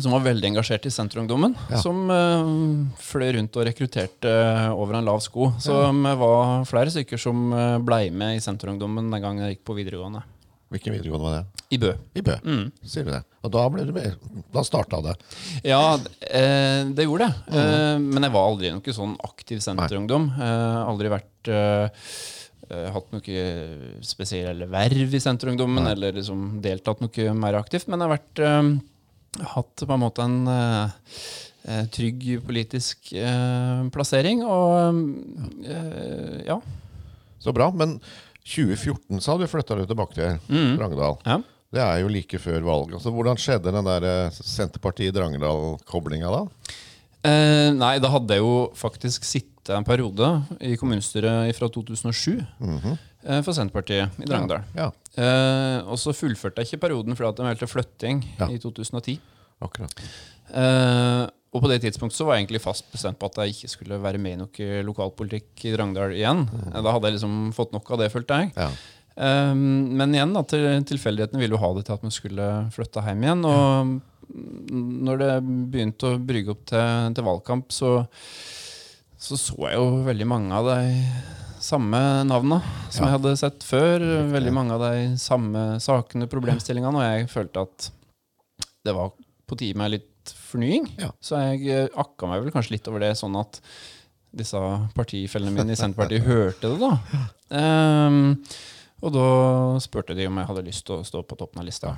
som 0.00 0.14
var 0.14 0.22
veldig 0.24 0.48
engasjert 0.48 0.86
i 0.88 0.90
Senterungdommen. 0.90 1.52
Ja. 1.68 1.76
Som 1.82 2.06
eh, 2.10 2.52
fløy 2.96 3.34
rundt 3.36 3.58
og 3.60 3.66
rekrutterte 3.68 4.30
over 4.72 4.96
en 4.96 5.04
lav 5.04 5.20
sko. 5.20 5.50
Så 5.60 5.76
det 5.92 6.14
var 6.22 6.62
flere 6.68 6.92
stykker 6.94 7.20
som 7.20 7.50
uh, 7.52 7.76
blei 7.84 8.06
med 8.10 8.38
i 8.38 8.44
Senterungdommen 8.44 9.10
den 9.12 9.20
gangen 9.20 9.44
jeg 9.44 9.58
gikk 9.58 9.66
på 9.68 9.76
videregående. 9.76 10.24
Hvilken 10.72 10.94
videregående 10.96 11.26
var 11.28 11.34
det? 11.36 11.64
I 11.76 11.78
Bø. 11.80 11.90
I 12.16 12.22
Bø, 12.24 12.38
Mm. 12.44 12.70
sier 12.88 13.04
vi 13.04 13.12
det. 13.12 13.20
Og 13.44 13.52
da 13.52 13.66
ble 13.68 13.84
du 13.84 13.92
med. 13.92 14.14
Da 14.54 14.62
starta 14.64 15.02
det. 15.04 15.14
Ja, 15.68 15.98
eh, 16.24 16.88
det 16.96 17.04
gjorde 17.04 17.28
det. 17.28 17.58
Eh, 17.60 17.98
men 18.00 18.24
jeg 18.24 18.32
var 18.32 18.48
aldri 18.48 18.70
noen 18.72 18.96
sånn 18.96 19.12
aktiv 19.28 19.60
senterungdom. 19.60 20.30
Eh, 20.32 20.78
aldri 20.88 21.12
vært 21.12 21.50
eh, 21.52 21.84
eh, 21.84 21.90
Hatt 22.70 23.08
noe 23.12 23.42
spesielle 24.06 24.68
verv 24.70 25.14
i 25.14 25.20
Senterungdommen, 25.20 25.86
eller 25.90 26.14
liksom 26.16 26.60
deltatt 26.64 27.02
noe 27.02 27.32
mer 27.36 27.58
aktivt. 27.58 27.88
Men 27.90 28.00
jeg 28.00 28.08
har 28.08 28.14
vært 28.16 28.42
eh, 28.46 29.46
hatt 29.54 29.82
på 29.86 29.92
en 29.96 30.00
måte 30.04 30.24
en 30.24 30.36
eh, 30.48 31.16
eh, 31.68 31.84
trygg 31.92 32.26
politisk 32.46 33.12
eh, 33.18 33.82
plassering, 33.92 34.44
og 34.46 35.02
eh, 35.66 36.42
ja. 36.48 36.60
Så 37.42 37.52
bra. 37.56 37.70
Men 37.74 37.98
2014 38.46 39.20
så 39.22 39.34
hadde 39.34 39.46
du 39.48 39.52
flytta 39.52 39.76
deg 39.82 39.90
tilbake 39.90 40.16
til 40.18 40.38
Mm. 40.52 40.76
Drangedal. 40.78 41.18
ja. 41.26 41.40
Det 41.72 41.80
er 41.80 42.02
jo 42.02 42.08
like 42.12 42.36
før 42.36 42.60
valget. 42.66 42.98
Altså, 42.98 43.08
hvordan 43.16 43.38
skjedde 43.40 43.72
den 43.72 43.86
der 43.86 44.04
eh, 44.04 44.34
Senterpartiet 44.44 45.14
Drangedal-koblinga 45.16 46.28
da? 46.34 46.42
Eh, 47.24 47.70
nei, 47.72 47.94
da 48.02 48.10
hadde 48.12 48.36
jeg 48.36 48.42
jo 48.44 48.56
faktisk 48.76 49.24
sittet 49.24 49.48
en 49.70 49.84
periode 49.86 50.28
i 50.60 50.74
kommunestyret 50.76 51.54
fra 51.54 51.68
2007 51.68 52.40
eh, 52.40 53.42
for 53.42 53.52
Senterpartiet 53.54 54.10
i 54.18 54.26
Drangedal. 54.26 54.64
Ja, 54.76 54.90
Eh, 55.12 55.78
og 55.92 55.98
så 56.00 56.14
fullførte 56.16 56.62
jeg 56.62 56.70
ikke 56.70 56.86
perioden 56.88 57.12
fordi 57.14 57.28
at 57.28 57.36
de 57.36 57.44
meldte 57.44 57.66
flytting 57.68 58.22
Ja. 58.40 58.46
i 58.48 58.56
2010. 58.58 59.18
akkurat. 59.60 59.92
Eh, 60.54 61.26
og 61.52 61.60
på 61.62 61.68
det 61.68 61.82
tidspunktet 61.82 62.16
så 62.16 62.24
var 62.24 62.34
jeg 62.38 62.46
egentlig 62.46 62.62
fast 62.64 62.86
bestemt 62.90 63.18
på 63.20 63.26
at 63.28 63.36
jeg 63.44 63.52
ikke 63.52 63.68
skulle 63.68 63.98
være 64.02 64.18
med 64.18 64.32
i 64.32 64.40
noe 64.40 64.82
lokalpolitikk 64.88 65.66
i 65.68 65.74
Drangedal 65.76 66.14
igjen. 66.16 66.48
Eh, 66.72 66.80
Da 66.80 66.92
hadde 66.96 67.04
jeg 67.10 67.18
liksom 67.18 67.52
fått 67.52 67.72
nok 67.76 67.90
av 67.92 67.98
det, 68.00 68.10
følte 68.10 68.40
jeg. 68.40 68.52
Ja. 68.56 68.70
Um, 69.52 69.92
men 69.98 70.14
igjen, 70.14 70.32
da, 70.32 70.40
til 70.48 70.64
tilfeldighetene 70.88 71.38
ville 71.38 71.52
jo 71.52 71.60
ha 71.60 71.74
det 71.76 71.84
til 71.84 71.92
at 71.92 72.02
man 72.02 72.10
skulle 72.10 72.48
flytte 72.72 73.04
hjem 73.04 73.22
igjen. 73.22 73.44
Og 73.44 74.00
når 75.04 75.18
det 75.20 75.32
begynte 75.70 76.14
å 76.14 76.18
brygge 76.18 76.54
opp 76.54 76.64
til, 76.64 77.12
til 77.14 77.24
valgkamp, 77.28 77.68
så, 77.68 77.98
så 79.22 79.38
så 79.38 79.56
jeg 79.68 79.78
jo 79.78 80.02
veldig 80.06 80.26
mange 80.28 80.56
av 80.58 80.66
de 80.72 81.06
samme 81.62 81.98
navnene 82.26 82.58
som 82.90 83.04
Ja. 83.04 83.10
jeg 83.12 83.14
hadde 83.20 83.34
sett 83.38 83.62
før. 83.66 84.02
Veldig 84.32 84.52
mange 84.52 84.74
av 84.74 84.82
de 84.82 85.16
samme 85.22 85.78
sakene, 85.80 86.26
problemstillingene, 86.30 86.98
og 86.98 87.06
jeg 87.06 87.28
følte 87.30 87.62
at 87.68 87.90
det 88.84 88.94
var 88.96 89.12
på 89.46 89.58
tide 89.60 89.78
med 89.78 89.92
litt 89.94 90.32
fornying. 90.50 90.88
Ja. 90.98 91.12
Så 91.22 91.38
jeg 91.38 91.66
eh, 91.70 91.88
akka 91.98 92.26
meg 92.30 92.42
vel 92.42 92.54
kanskje 92.54 92.74
litt 92.76 92.88
over 92.90 93.02
det, 93.04 93.12
sånn 93.18 93.36
at 93.38 93.60
disse 94.34 94.58
partifellene 94.96 95.52
mine 95.54 95.74
i 95.74 95.78
Senterpartiet 95.78 96.24
hørte 96.26 96.72
det, 96.74 96.80
da. 96.80 96.98
Um, 97.52 98.38
og 99.04 99.10
da 99.12 99.24
spurte 99.84 100.14
de 100.16 100.24
om 100.24 100.38
jeg 100.40 100.48
hadde 100.48 100.62
lyst 100.64 100.86
til 100.88 100.94
å 100.96 101.04
stå 101.04 101.20
på 101.28 101.36
toppen 101.36 101.60
av 101.60 101.66
lista. 101.68 101.90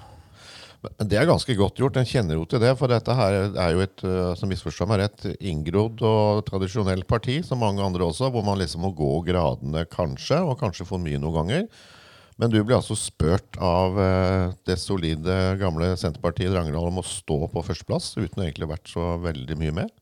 Men 0.98 1.08
det 1.10 1.18
er 1.18 1.28
ganske 1.28 1.56
godt 1.58 1.80
gjort. 1.80 1.98
En 2.00 2.08
kjenner 2.08 2.38
jo 2.38 2.44
til 2.48 2.62
det. 2.62 2.74
For 2.78 2.90
dette 2.90 3.16
her 3.16 3.36
er 3.48 3.74
jo 3.74 3.82
et 3.84 4.04
eh, 4.06 4.30
som 4.38 4.50
misforstår 4.50 4.90
meg 4.90 5.02
rett, 5.04 5.26
inngrodd 5.40 6.04
og 6.04 6.44
tradisjonelt 6.48 7.08
parti, 7.10 7.40
som 7.46 7.62
mange 7.62 7.84
andre 7.84 8.06
også, 8.06 8.30
hvor 8.34 8.46
man 8.46 8.60
liksom 8.60 8.84
må 8.86 8.94
gå 8.96 9.10
gradene 9.28 9.86
kanskje, 9.90 10.42
og 10.44 10.58
kanskje 10.62 10.88
for 10.88 11.02
mye 11.02 11.20
noen 11.22 11.38
ganger. 11.40 11.68
Men 12.40 12.50
du 12.50 12.58
ble 12.66 12.74
altså 12.74 12.96
spurt 12.98 13.58
av 13.62 13.98
eh, 14.02 14.54
det 14.66 14.78
solide, 14.82 15.54
gamle 15.60 15.92
Senterpartiet 16.00 16.50
i 16.50 16.54
Drangedal 16.54 16.90
om 16.90 17.02
å 17.02 17.06
stå 17.06 17.44
på 17.52 17.66
førsteplass, 17.66 18.16
uten 18.18 18.42
å 18.42 18.46
egentlig 18.46 18.66
ha 18.66 18.74
vært 18.74 18.90
så 18.90 19.14
veldig 19.22 19.58
mye 19.60 19.76
med. 19.82 19.92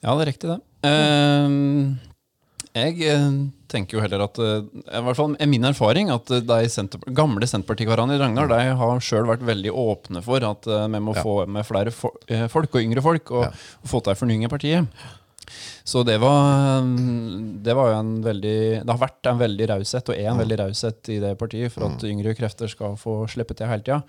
Ja, 0.00 0.14
det 0.16 0.24
er 0.24 0.30
riktig, 0.32 0.50
det. 0.50 0.58
Ehm, 0.88 1.98
jeg 2.74 3.02
eh, 3.02 3.30
tenker 3.70 3.96
jo 3.98 4.02
heller 4.04 4.22
at 4.28 4.38
eh, 4.38 4.62
I 4.94 5.02
hvert 5.06 5.18
fall 5.18 5.36
er 5.42 5.48
min 5.50 5.64
erfaring 5.66 6.10
at 6.14 6.26
de 6.46 6.58
senter, 6.70 7.02
gamle 7.16 7.46
Senterpartikarene 7.50 8.14
i 8.14 8.20
Ragnar 8.20 8.50
de 8.52 8.60
har 8.78 9.00
sjøl 9.02 9.26
vært 9.26 9.42
veldig 9.46 9.72
åpne 9.74 10.22
for 10.22 10.44
at 10.46 10.66
eh, 10.70 10.86
vi 10.94 11.00
må 11.02 11.14
Ja. 11.16 11.22
få 11.26 11.46
med 11.50 11.66
flere 11.66 11.90
fo 11.94 12.12
folk, 12.52 12.74
og 12.74 12.80
yngre 12.84 13.02
folk, 13.02 13.30
og, 13.32 13.48
Ja. 13.48 13.50
få 13.90 14.02
til 14.02 14.12
ei 14.14 14.20
fornying 14.22 14.44
i 14.46 14.52
partiet. 14.52 14.86
Så 15.84 16.04
det 16.06 16.20
var, 16.22 16.82
det 16.86 17.74
var 17.74 17.88
jo 17.90 17.98
en 17.98 18.12
veldig 18.22 18.84
Det 18.86 18.90
har 18.92 19.00
vært 19.00 19.26
en 19.32 19.38
veldig 19.40 19.66
raushet, 19.72 20.08
og 20.12 20.14
er 20.14 20.28
en 20.30 20.38
veldig 20.38 20.58
raushet 20.60 21.08
i 21.10 21.18
det 21.18 21.32
partiet, 21.40 21.72
for 21.72 21.88
at 21.88 22.04
yngre 22.06 22.36
krefter 22.38 22.70
skal 22.70 22.94
få 23.00 23.24
slippe 23.26 23.56
til 23.58 23.66
hele 23.66 23.82
tida. 23.82 24.02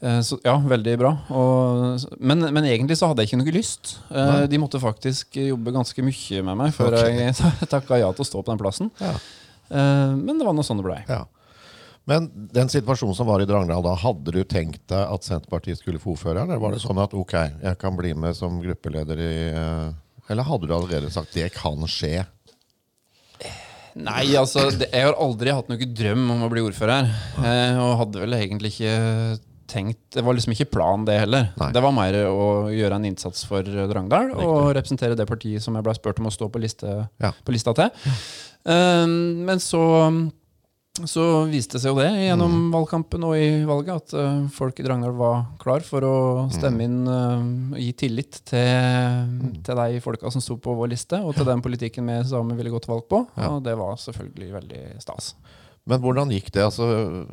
Så. 0.00 0.06
Eh, 0.06 0.20
Så, 0.20 0.38
ja, 0.44 0.56
veldig 0.58 0.96
bra. 0.98 1.12
Og, 1.30 2.02
men, 2.18 2.40
men 2.52 2.64
egentlig 2.64 2.98
så 2.98 3.08
hadde 3.10 3.22
jeg 3.22 3.32
ikke 3.32 3.40
noe 3.42 3.54
lyst. 3.54 3.96
Eh, 4.10 4.18
Nei. 4.18 4.46
De 4.50 4.60
måtte 4.60 4.80
faktisk 4.82 5.36
jobbe 5.38 5.72
ganske 5.74 6.04
mye 6.04 6.42
med 6.42 6.60
meg 6.60 6.74
før 6.76 6.98
okay. 6.98 7.16
jeg 7.30 7.68
takka 7.74 8.00
ja 8.02 8.10
til 8.12 8.24
å 8.24 8.28
stå 8.28 8.42
på 8.42 8.52
den 8.52 8.60
plassen. 8.60 8.90
Ja. 9.00 9.14
Eh, 9.70 10.12
Men 10.18 10.38
det 10.38 10.44
var 10.46 10.56
nå 10.56 10.64
sånn 10.66 10.82
det 10.82 10.88
blei. 10.88 11.00
Ja. 11.08 11.24
Men 12.04 12.28
den 12.52 12.68
situasjonen 12.68 13.16
som 13.16 13.30
var 13.30 13.40
i 13.40 13.46
Drangedal 13.48 13.80
da, 13.86 13.94
hadde 13.96 14.34
du 14.34 14.42
tenkt 14.44 14.82
deg 14.92 15.08
at 15.08 15.24
Senterpartiet 15.24 15.80
skulle 15.80 16.02
få 16.02 16.12
ordføreren? 16.12 16.50
Eller 16.50 16.60
var 16.60 16.74
det 16.74 16.82
sånn 16.82 17.00
at 17.00 17.14
ok, 17.16 17.32
jeg 17.62 17.78
kan 17.80 17.96
bli 17.96 18.10
med 18.12 18.36
som 18.36 18.58
gruppeleder 18.60 19.22
i 19.24 19.36
Eller 20.28 20.44
hadde 20.44 20.68
du 20.68 20.74
allerede 20.76 21.08
sagt 21.14 21.32
det 21.32 21.48
kan 21.56 21.80
skje? 21.88 22.26
Nei, 23.94 24.34
altså, 24.36 24.66
det, 24.74 24.90
jeg 24.90 25.06
har 25.06 25.16
aldri 25.16 25.52
hatt 25.54 25.68
noen 25.70 25.94
drøm 25.96 26.28
om 26.34 26.44
å 26.44 26.50
bli 26.52 26.64
ordfører. 26.66 27.08
Og 27.78 27.96
hadde 28.02 28.20
vel 28.24 28.36
egentlig 28.36 28.74
ikke 28.74 28.94
tenkt 29.66 29.98
Det 30.14 30.22
var 30.24 30.34
liksom 30.36 30.52
ikke 30.54 30.70
planen, 30.70 31.04
det 31.08 31.18
heller. 31.20 31.48
Nei. 31.60 31.70
Det 31.72 31.82
var 31.82 31.92
mer 31.96 32.14
å 32.28 32.70
gjøre 32.74 32.94
en 33.00 33.04
innsats 33.08 33.44
for 33.48 33.62
Drangedal 33.62 34.32
og 34.36 34.74
representere 34.76 35.16
det 35.16 35.26
partiet 35.26 35.62
som 35.62 35.74
jeg 35.74 35.84
ble 35.86 35.94
spurt 35.94 36.18
om 36.20 36.26
å 36.26 36.34
stå 36.34 36.48
på, 36.50 36.60
liste, 36.62 37.08
Ja. 37.20 37.32
på 37.44 37.52
lista 37.52 37.74
til. 37.74 37.90
Um, 38.64 39.44
men 39.44 39.58
så 39.60 40.30
så 41.04 41.24
viste 41.50 41.74
det 41.74 41.80
seg 41.82 41.90
jo 41.90 41.96
det 41.98 42.06
gjennom 42.22 42.52
Mm. 42.54 42.66
valgkampen 42.70 43.24
og 43.26 43.32
i 43.34 43.64
valget 43.66 43.96
at 43.96 44.12
uh, 44.14 44.46
folk 44.54 44.78
i 44.78 44.84
Drangedal 44.86 45.16
var 45.18 45.40
klar 45.58 45.82
for 45.82 46.00
å 46.06 46.46
Mm. 46.46 46.52
stemme 46.54 46.84
inn 46.86 47.08
og 47.08 47.74
og 47.74 47.78
gi 47.82 47.92
tillit 47.92 48.38
til, 48.46 49.58
til 49.64 49.74
de 49.74 49.98
folka 50.00 50.30
som 50.30 50.40
sto 50.40 50.54
på 50.56 50.70
vår 50.78 50.90
liste, 50.94 51.18
og 51.18 51.34
til 51.34 51.44
den 51.44 51.60
politikken 51.60 52.06
vi 52.06 52.22
sammen 52.30 52.56
ville 52.56 52.70
gå 52.70 52.78
til 52.80 52.94
valg 52.94 53.08
på. 53.10 53.26
Ja. 53.36 53.48
Og 53.56 53.64
det 53.64 53.74
var 53.76 53.96
selvfølgelig 53.96 54.52
veldig 54.54 55.00
stas. 55.02 55.34
Men 55.84 56.00
hvordan 56.00 56.30
gikk 56.30 56.52
det? 56.52 56.62
Altså, 56.62 57.26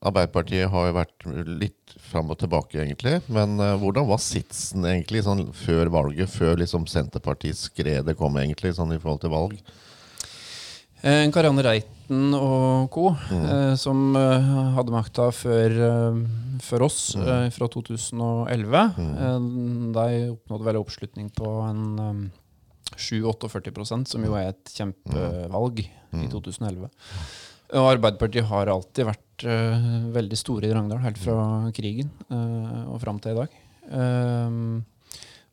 Arbeiderpartiet 0.00 0.70
har 0.72 0.86
jo 0.88 0.94
vært 0.96 1.26
litt 1.60 1.94
fram 2.00 2.30
og 2.32 2.38
tilbake, 2.40 2.78
egentlig. 2.80 3.18
Men 3.28 3.58
uh, 3.60 3.74
hvordan 3.76 4.06
var 4.08 4.20
sitsen 4.24 4.86
egentlig 4.88 5.20
sånn 5.26 5.50
før 5.52 5.90
valget? 5.92 6.30
Før 6.32 6.56
liksom 6.62 6.86
Senterparti-skredet 6.88 8.16
kom, 8.16 8.38
egentlig, 8.40 8.72
sånn 8.78 8.94
i 8.96 9.00
forhold 9.02 9.20
til 9.26 9.34
valg? 9.34 9.58
Eh, 11.02 11.26
Karianne 11.32 11.62
Reiten 11.64 12.34
og 12.36 12.88
co., 12.92 13.10
Mm. 13.30 13.44
eh, 13.48 13.74
som 13.80 14.16
eh, 14.16 14.48
hadde 14.76 14.92
makta 14.92 15.30
før, 15.32 15.76
eh, 15.86 16.18
før 16.60 16.82
oss 16.88 17.14
Mm. 17.16 17.22
eh, 17.28 17.50
fra 17.50 17.68
2011, 17.68 18.82
eh, 18.98 19.38
de 19.96 20.30
oppnådde 20.34 20.64
vel 20.64 20.76
oppslutning 20.80 21.30
på 21.32 21.52
en 21.68 21.84
um, 22.00 22.30
7-48 22.96 24.06
som 24.10 24.24
jo 24.24 24.34
er 24.34 24.48
et 24.50 24.64
kjempevalg 24.76 25.86
Mm. 26.12 26.24
i 26.24 26.28
2011. 26.28 26.90
Og 27.70 27.86
Arbeiderpartiet 27.92 28.48
har 28.50 28.66
alltid 28.72 29.06
vært 29.06 29.44
uh, 29.46 30.08
veldig 30.14 30.38
store 30.38 30.66
i 30.66 30.70
Drangedal, 30.72 31.02
helt 31.04 31.20
fra 31.22 31.36
krigen 31.76 32.08
uh, 32.32 32.88
og 32.90 32.96
fram 33.02 33.18
til 33.22 33.32
i 33.36 33.40
dag. 33.42 33.50
Uh, 33.90 34.80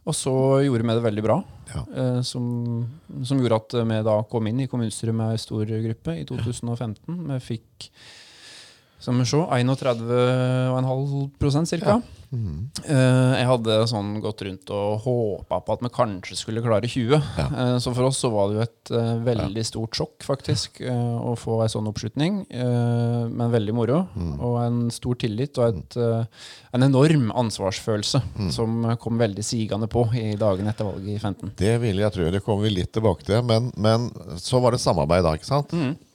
og 0.07 0.15
så 0.15 0.33
gjorde 0.63 0.85
vi 0.87 0.93
det 0.95 1.03
veldig 1.03 1.23
bra, 1.25 1.35
Ja. 1.67 1.81
som, 2.23 2.87
som 3.27 3.41
gjorde 3.43 3.57
at 3.59 3.73
vi 3.89 3.97
da 4.07 4.13
kom 4.31 4.45
inn 4.47 4.61
i 4.63 4.69
kommunestyret 4.71 5.11
med 5.11 5.35
stor 5.43 5.67
gruppe 5.67 6.13
i 6.15 6.23
2015. 6.23 7.27
Vi 7.33 7.39
fikk 7.43 7.89
som 9.03 9.19
vi 9.19 9.27
så, 9.27 9.43
31,5 9.51 11.83
ca. 11.83 11.97
Mhm. 11.97 12.16
Eh, 12.27 13.33
jeg 13.39 13.47
hadde 13.47 13.75
sånn 13.87 14.17
gått 14.23 14.41
rundt 14.43 14.71
og 14.75 14.97
håpa 15.05 15.59
på 15.63 15.75
at 15.77 15.83
vi 15.85 15.91
kanskje 15.95 16.35
skulle 16.35 16.63
klare 16.65 16.89
20. 16.89 17.15
Ja. 17.37 17.47
så 17.79 17.93
for 17.95 18.09
oss 18.09 18.19
så 18.19 18.31
var 18.33 18.49
det 18.49 18.57
jo 18.57 18.63
et 18.65 18.91
eh, 18.99 19.13
veldig 19.27 19.63
stort 19.65 19.95
sjokk, 19.95 20.25
faktisk, 20.27 20.81
eh, 20.83 21.15
å 21.23 21.35
få 21.39 21.61
ei 21.63 21.69
sånn 21.71 21.87
oppslutning. 21.87 22.41
eh, 22.51 23.27
men 23.31 23.53
veldig 23.53 23.75
moro. 23.77 24.01
Og 24.43 24.57
en 24.65 24.79
stor 24.91 25.15
tillit 25.23 25.57
og 25.61 25.69
et, 25.77 25.97
eh, 25.97 26.25
en 26.75 26.83
enorm 26.89 27.29
ansvarsfølelse 27.31 28.21
som 28.51 28.83
kom 28.99 29.17
veldig 29.21 29.43
sigende 29.45 29.87
på 29.87 30.03
i 30.17 30.35
dagene 30.39 30.73
etter 30.73 30.85
valget 30.89 31.15
i 31.15 31.19
15. 31.19 31.53
Det 31.55 31.77
vil 31.81 31.97
jeg 32.03 32.11
tro. 32.17 32.29
Det 32.31 32.43
kommer 32.43 32.67
vi 32.67 32.75
litt 32.81 32.91
tilbake 32.91 33.23
til. 33.23 33.39
Men, 33.47 33.71
men 33.77 34.09
så 34.37 34.59
var 34.61 34.75
det 34.75 34.81
samarbeid 34.83 35.23
da, 35.23 35.33
ikke 35.39 35.47
sant? 35.47 35.71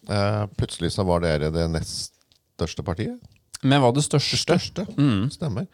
Eh, 0.08 0.42
plutselig 0.58 0.92
så 0.92 1.04
var 1.08 1.20
dere 1.24 1.48
det 1.54 1.68
nest 1.72 2.12
største 2.58 2.84
partiet. 2.84 3.16
Vi 3.62 3.78
var 3.78 3.92
det 3.94 4.02
største. 4.04 4.36
Største. 4.42 4.84
Stemmer. 5.32 5.66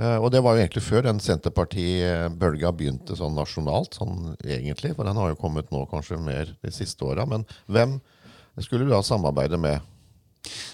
Eh, 0.00 0.16
og 0.16 0.30
det 0.32 0.40
var 0.44 0.56
jo 0.56 0.62
egentlig 0.62 0.84
før 0.86 1.06
den 1.06 1.20
Senterparti-bølga 1.22 2.72
begynte 2.76 3.16
sånn 3.18 3.36
nasjonalt, 3.36 3.98
sånn 3.98 4.32
egentlig. 4.40 4.94
For 4.96 5.08
den 5.08 5.18
har 5.20 5.32
jo 5.32 5.40
kommet 5.40 5.72
nå 5.74 5.84
kanskje 5.90 6.20
mer 6.20 6.54
de 6.64 6.72
siste 6.74 7.04
åra. 7.04 7.26
Men 7.28 7.44
hvem 7.66 7.98
skulle 8.60 8.86
du 8.86 8.94
da 8.94 9.02
samarbeide 9.04 9.60
med? 9.60 9.88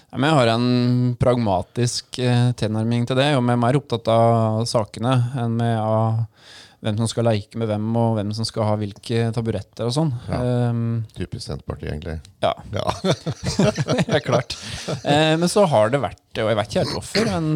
Jeg 0.08 0.37
har 0.38 0.48
en 0.54 1.16
pragmatisk 1.20 2.18
eh, 2.25 2.50
tilnærming 2.56 3.04
til 3.08 3.18
det, 3.18 3.28
vi 3.37 3.52
er 3.52 3.60
mer 3.60 3.76
opptatt 3.76 4.08
av 4.08 4.62
sakene 4.70 5.12
enn 5.37 5.58
med 5.58 5.76
av 5.76 6.22
hvem 6.85 6.97
som 7.00 7.08
skal 7.11 7.26
leke 7.26 7.58
med 7.58 7.66
hvem, 7.66 7.87
og 7.99 8.12
hvem 8.18 8.28
som 8.37 8.47
skal 8.47 8.62
ha 8.68 8.76
hvilke 8.78 9.25
taburetter 9.35 9.88
og 9.88 9.94
sånn. 9.97 10.12
Ja. 10.30 10.38
Um, 10.70 10.82
Typisk 11.16 11.49
Senterpartiet, 11.49 11.90
egentlig. 11.97 12.18
ja, 12.44 12.52
Ja. 12.70 12.85
det 14.06 14.14
er 14.20 14.23
klart. 14.23 14.54
Uh, 15.02 15.35
men 15.42 15.49
så 15.50 15.64
har 15.66 15.90
det 15.90 15.99
vært, 16.04 16.23
og 16.38 16.52
jeg 16.52 16.58
vet 16.61 16.68
ikke 16.70 16.85
helt 16.85 16.94
hvorfor, 17.00 17.30
en 17.35 17.50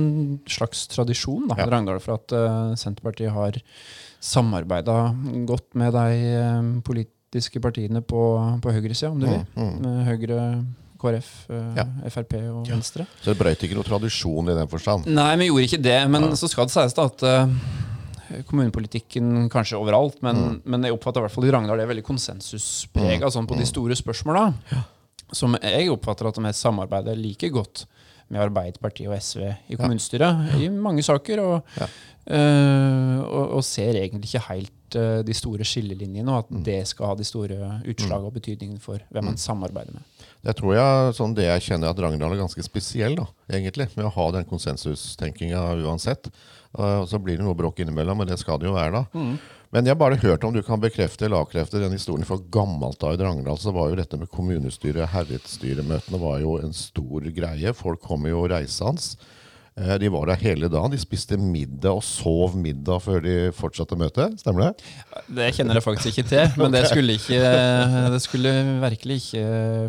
slags 0.51 0.87
tradisjon 0.91 1.47
da, 1.53 1.61
Ja. 1.63 1.69
Rangdal, 1.71 2.01
for 2.03 2.19
at 2.19 2.35
uh, 2.35 2.75
Senterpartiet 2.75 3.31
har 3.37 3.61
samarbeida 4.23 4.97
godt 5.49 5.73
med 5.75 5.95
de 5.97 6.19
eh, 6.31 6.67
politiske 6.87 7.59
partiene 7.63 8.03
på, 8.07 8.21
på 8.63 8.71
høyresida, 8.75 9.09
om 9.11 9.19
du 9.19 9.27
vil. 9.27 9.41
Mm, 9.57 9.65
mm. 9.65 9.81
Med 9.83 10.05
Høyre, 10.07 10.45
KrF, 11.03 11.31
eh, 11.51 11.81
Ja. 11.81 11.87
Frp 12.15 12.37
og 12.53 12.69
Venstre. 12.71 13.07
Så 13.19 13.33
det 13.33 13.39
brøt 13.41 13.65
ikke 13.67 13.75
noe 13.75 13.89
tradisjon 13.89 14.53
i 14.53 14.55
den 14.61 14.71
forstand. 14.71 15.09
Nei, 15.11 15.33
vi 15.41 15.49
gjorde 15.51 15.67
ikke 15.67 15.83
det. 15.83 15.97
Men 16.15 16.29
Ja. 16.29 16.37
så 16.39 16.47
skal 16.53 16.71
det 16.71 16.75
sies 16.77 16.95
da 16.95 17.09
at 17.11 17.25
eh, 17.27 17.57
kommunepolitikken 18.49 19.49
kanskje 19.53 19.79
overalt, 19.79 20.21
men, 20.23 20.37
Mm. 20.37 20.61
men 20.65 20.83
jeg 20.85 20.93
oppfatter 20.97 21.21
i 21.21 21.27
hvert 21.27 21.35
fall 21.35 21.45
i 21.45 21.51
Ragnar 21.51 21.77
det 21.77 21.85
er 21.85 21.95
veldig 21.95 22.05
konsensusprega 22.07 23.31
sånn 23.31 23.47
på 23.47 23.57
de 23.59 23.67
store 23.67 23.95
spørsmåla. 23.99 24.53
Som 25.33 25.57
jeg 25.63 25.89
oppfatter 25.91 26.29
at 26.29 26.35
de 26.35 26.53
samarbeider 26.53 27.17
like 27.17 27.49
godt 27.51 27.87
med 28.33 28.41
Arbeiderpartiet 28.41 29.09
og 29.09 29.17
SV 29.21 29.43
i 29.71 29.77
kommunestyret 29.77 30.55
i 30.61 30.69
mange 30.69 31.03
saker. 31.03 31.41
Og, 31.41 31.63
Ja. 31.77 31.87
øh, 32.31 33.19
og, 33.25 33.51
og 33.59 33.65
ser 33.65 33.95
egentlig 33.95 34.29
ikke 34.33 34.47
helt 34.49 34.97
øh, 34.97 35.23
de 35.25 35.35
store 35.35 35.65
skillelinjene, 35.65 36.29
og 36.31 36.39
at 36.39 36.51
Mm. 36.51 36.63
det 36.65 36.87
skal 36.89 37.07
ha 37.07 37.15
de 37.15 37.25
store 37.25 37.83
utslagene 37.89 38.27
og 38.29 38.35
betydningen 38.35 38.79
for 38.81 38.99
hvem 39.11 39.25
man 39.25 39.37
samarbeider 39.37 39.93
med. 39.93 40.03
Jeg 40.45 40.57
tror 40.57 40.75
jeg, 40.75 41.15
sånn 41.15 41.35
det 41.35 41.45
jeg 41.45 41.61
kjenner 41.63 41.91
at 41.91 41.97
Drangedal 41.97 42.33
er 42.33 42.41
ganske 42.43 42.63
spesiell, 42.67 43.15
da, 43.17 43.27
egentlig, 43.51 43.89
med 43.97 44.07
å 44.07 44.13
ha 44.13 44.31
den 44.33 44.45
konsensustenkinga 44.45 45.63
uansett. 45.85 46.29
Uh, 46.79 47.01
Og 47.03 47.09
så 47.11 47.19
blir 47.21 47.37
det 47.37 47.45
noe 47.45 47.55
bråk 47.59 47.81
innimellom, 47.85 48.19
men 48.23 48.27
det 48.31 48.39
skal 48.41 48.59
det 48.59 48.67
jo 48.71 48.77
være, 48.77 49.03
da. 49.03 49.27
Men 49.73 49.87
jeg 49.89 49.95
har 49.95 50.01
bare 50.01 50.19
hørt 50.21 50.45
om 50.45 50.53
du 50.53 50.61
kan 50.63 50.81
bekrefte 50.81 51.25
eller 51.25 51.41
avkrefte 51.47 51.81
den 51.81 51.95
historien 51.97 52.27
For 52.29 52.43
gammelt 52.53 53.01
av 53.09 53.15
i 53.15 53.21
Drangedal. 53.21 53.57
Så 53.57 53.73
var 53.73 53.89
jo 53.89 53.97
dette 53.97 54.19
med 54.21 54.29
kommunestyret, 54.29 55.09
herredsstyremøtene 55.15 56.21
var 56.21 56.41
jo 56.45 56.59
en 56.61 56.75
stor 56.77 57.25
greie. 57.33 57.73
Folk 57.73 58.03
kom 58.05 58.27
jo 58.29 58.43
reisende. 58.53 59.01
Eh, 59.81 59.95
De 59.97 60.11
var 60.13 60.27
der 60.29 60.37
hele 60.45 60.69
dagen. 60.69 60.93
De 60.93 61.01
spiste 61.01 61.39
middag 61.41 61.97
og 61.97 62.05
sov 62.05 62.53
middag 62.61 63.01
før 63.01 63.25
de 63.25 63.37
fortsatte 63.57 63.97
møtet. 63.97 64.37
Stemmer 64.45 64.69
det? 64.69 64.93
Det 65.41 65.49
kjenner 65.57 65.81
jeg 65.81 65.87
faktisk 65.89 66.13
ikke 66.13 66.29
til, 66.29 66.53
men 66.61 66.77
det 66.77 66.85
skulle, 66.93 67.17
ikke, 67.17 67.41
det 68.13 68.21
skulle 68.29 68.53
virkelig 68.85 69.23
ikke 69.23 69.47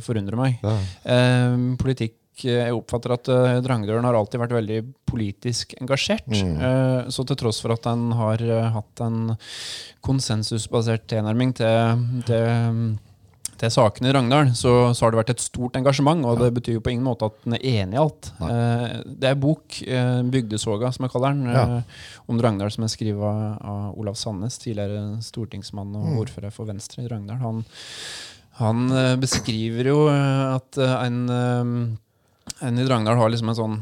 forundre 0.08 0.40
meg. 0.40 0.64
Eh, 1.04 1.58
politikk 1.84 2.16
Jeg 2.42 2.74
oppfatter 2.74 3.14
at 3.14 3.30
eh, 3.30 3.60
Drangedølen 3.62 4.04
har 4.08 4.16
alltid 4.18 4.42
vært 4.42 4.56
veldig 4.58 4.80
politisk 5.06 5.76
engasjert. 5.80 6.26
Eh, 6.34 7.10
så 7.14 7.26
til 7.30 7.38
tross 7.38 7.62
for 7.62 7.76
at 7.76 7.84
den 7.86 8.12
har 8.18 8.42
eh, 8.42 8.70
hatt 8.74 9.04
en 9.06 9.36
konsensusbasert 10.04 11.06
tilnærming 11.14 11.54
til, 11.58 12.06
til 12.28 13.00
til 13.64 13.70
sakene 13.72 14.10
i 14.10 14.12
Ragnardal, 14.12 14.50
så, 14.58 14.72
så 14.98 15.06
har 15.06 15.14
det 15.14 15.20
vært 15.22 15.30
et 15.36 15.44
stort 15.44 15.78
engasjement. 15.80 16.26
Og 16.28 16.40
det 16.42 16.50
betyr 16.56 16.74
jo 16.80 16.82
på 16.84 16.90
ingen 16.92 17.06
måte 17.06 17.30
at 17.30 17.36
den 17.46 17.54
er 17.56 17.62
enig 17.70 17.96
i 17.96 18.00
alt. 18.02 18.32
Eh, 18.44 18.96
det 19.22 19.30
er 19.30 19.38
bok, 19.40 19.78
eh, 19.86 20.20
'Bygdesoga', 20.26 20.90
som 20.92 21.06
jeg 21.06 21.14
kaller 21.14 21.32
den, 21.38 21.46
Ja. 21.54 21.62
eh, 21.78 21.82
om 22.28 22.42
Ragnardal, 22.42 22.72
som 22.74 22.84
er 22.84 22.92
skrevet 22.92 23.24
av, 23.24 23.62
av 23.64 24.00
Olav 24.02 24.18
Sandnes, 24.20 24.58
tidligere 24.60 25.22
stortingsmann 25.24 25.96
og 25.96 26.10
Mm. 26.10 26.18
ordfører 26.26 26.52
for 26.52 26.66
Venstre 26.66 27.06
i 27.06 27.08
Ragnardal. 27.08 27.40
Han, 27.46 27.64
han 28.60 28.92
eh, 28.92 29.16
beskriver 29.22 29.86
jo 29.94 30.08
eh, 30.10 30.56
at 30.58 30.78
eh, 30.78 31.06
en, 31.06 31.98
i 32.62 32.88
Ragnardal 32.88 33.22
har 33.22 33.34
liksom 33.34 33.52
en 33.52 33.60
sånn 33.60 33.78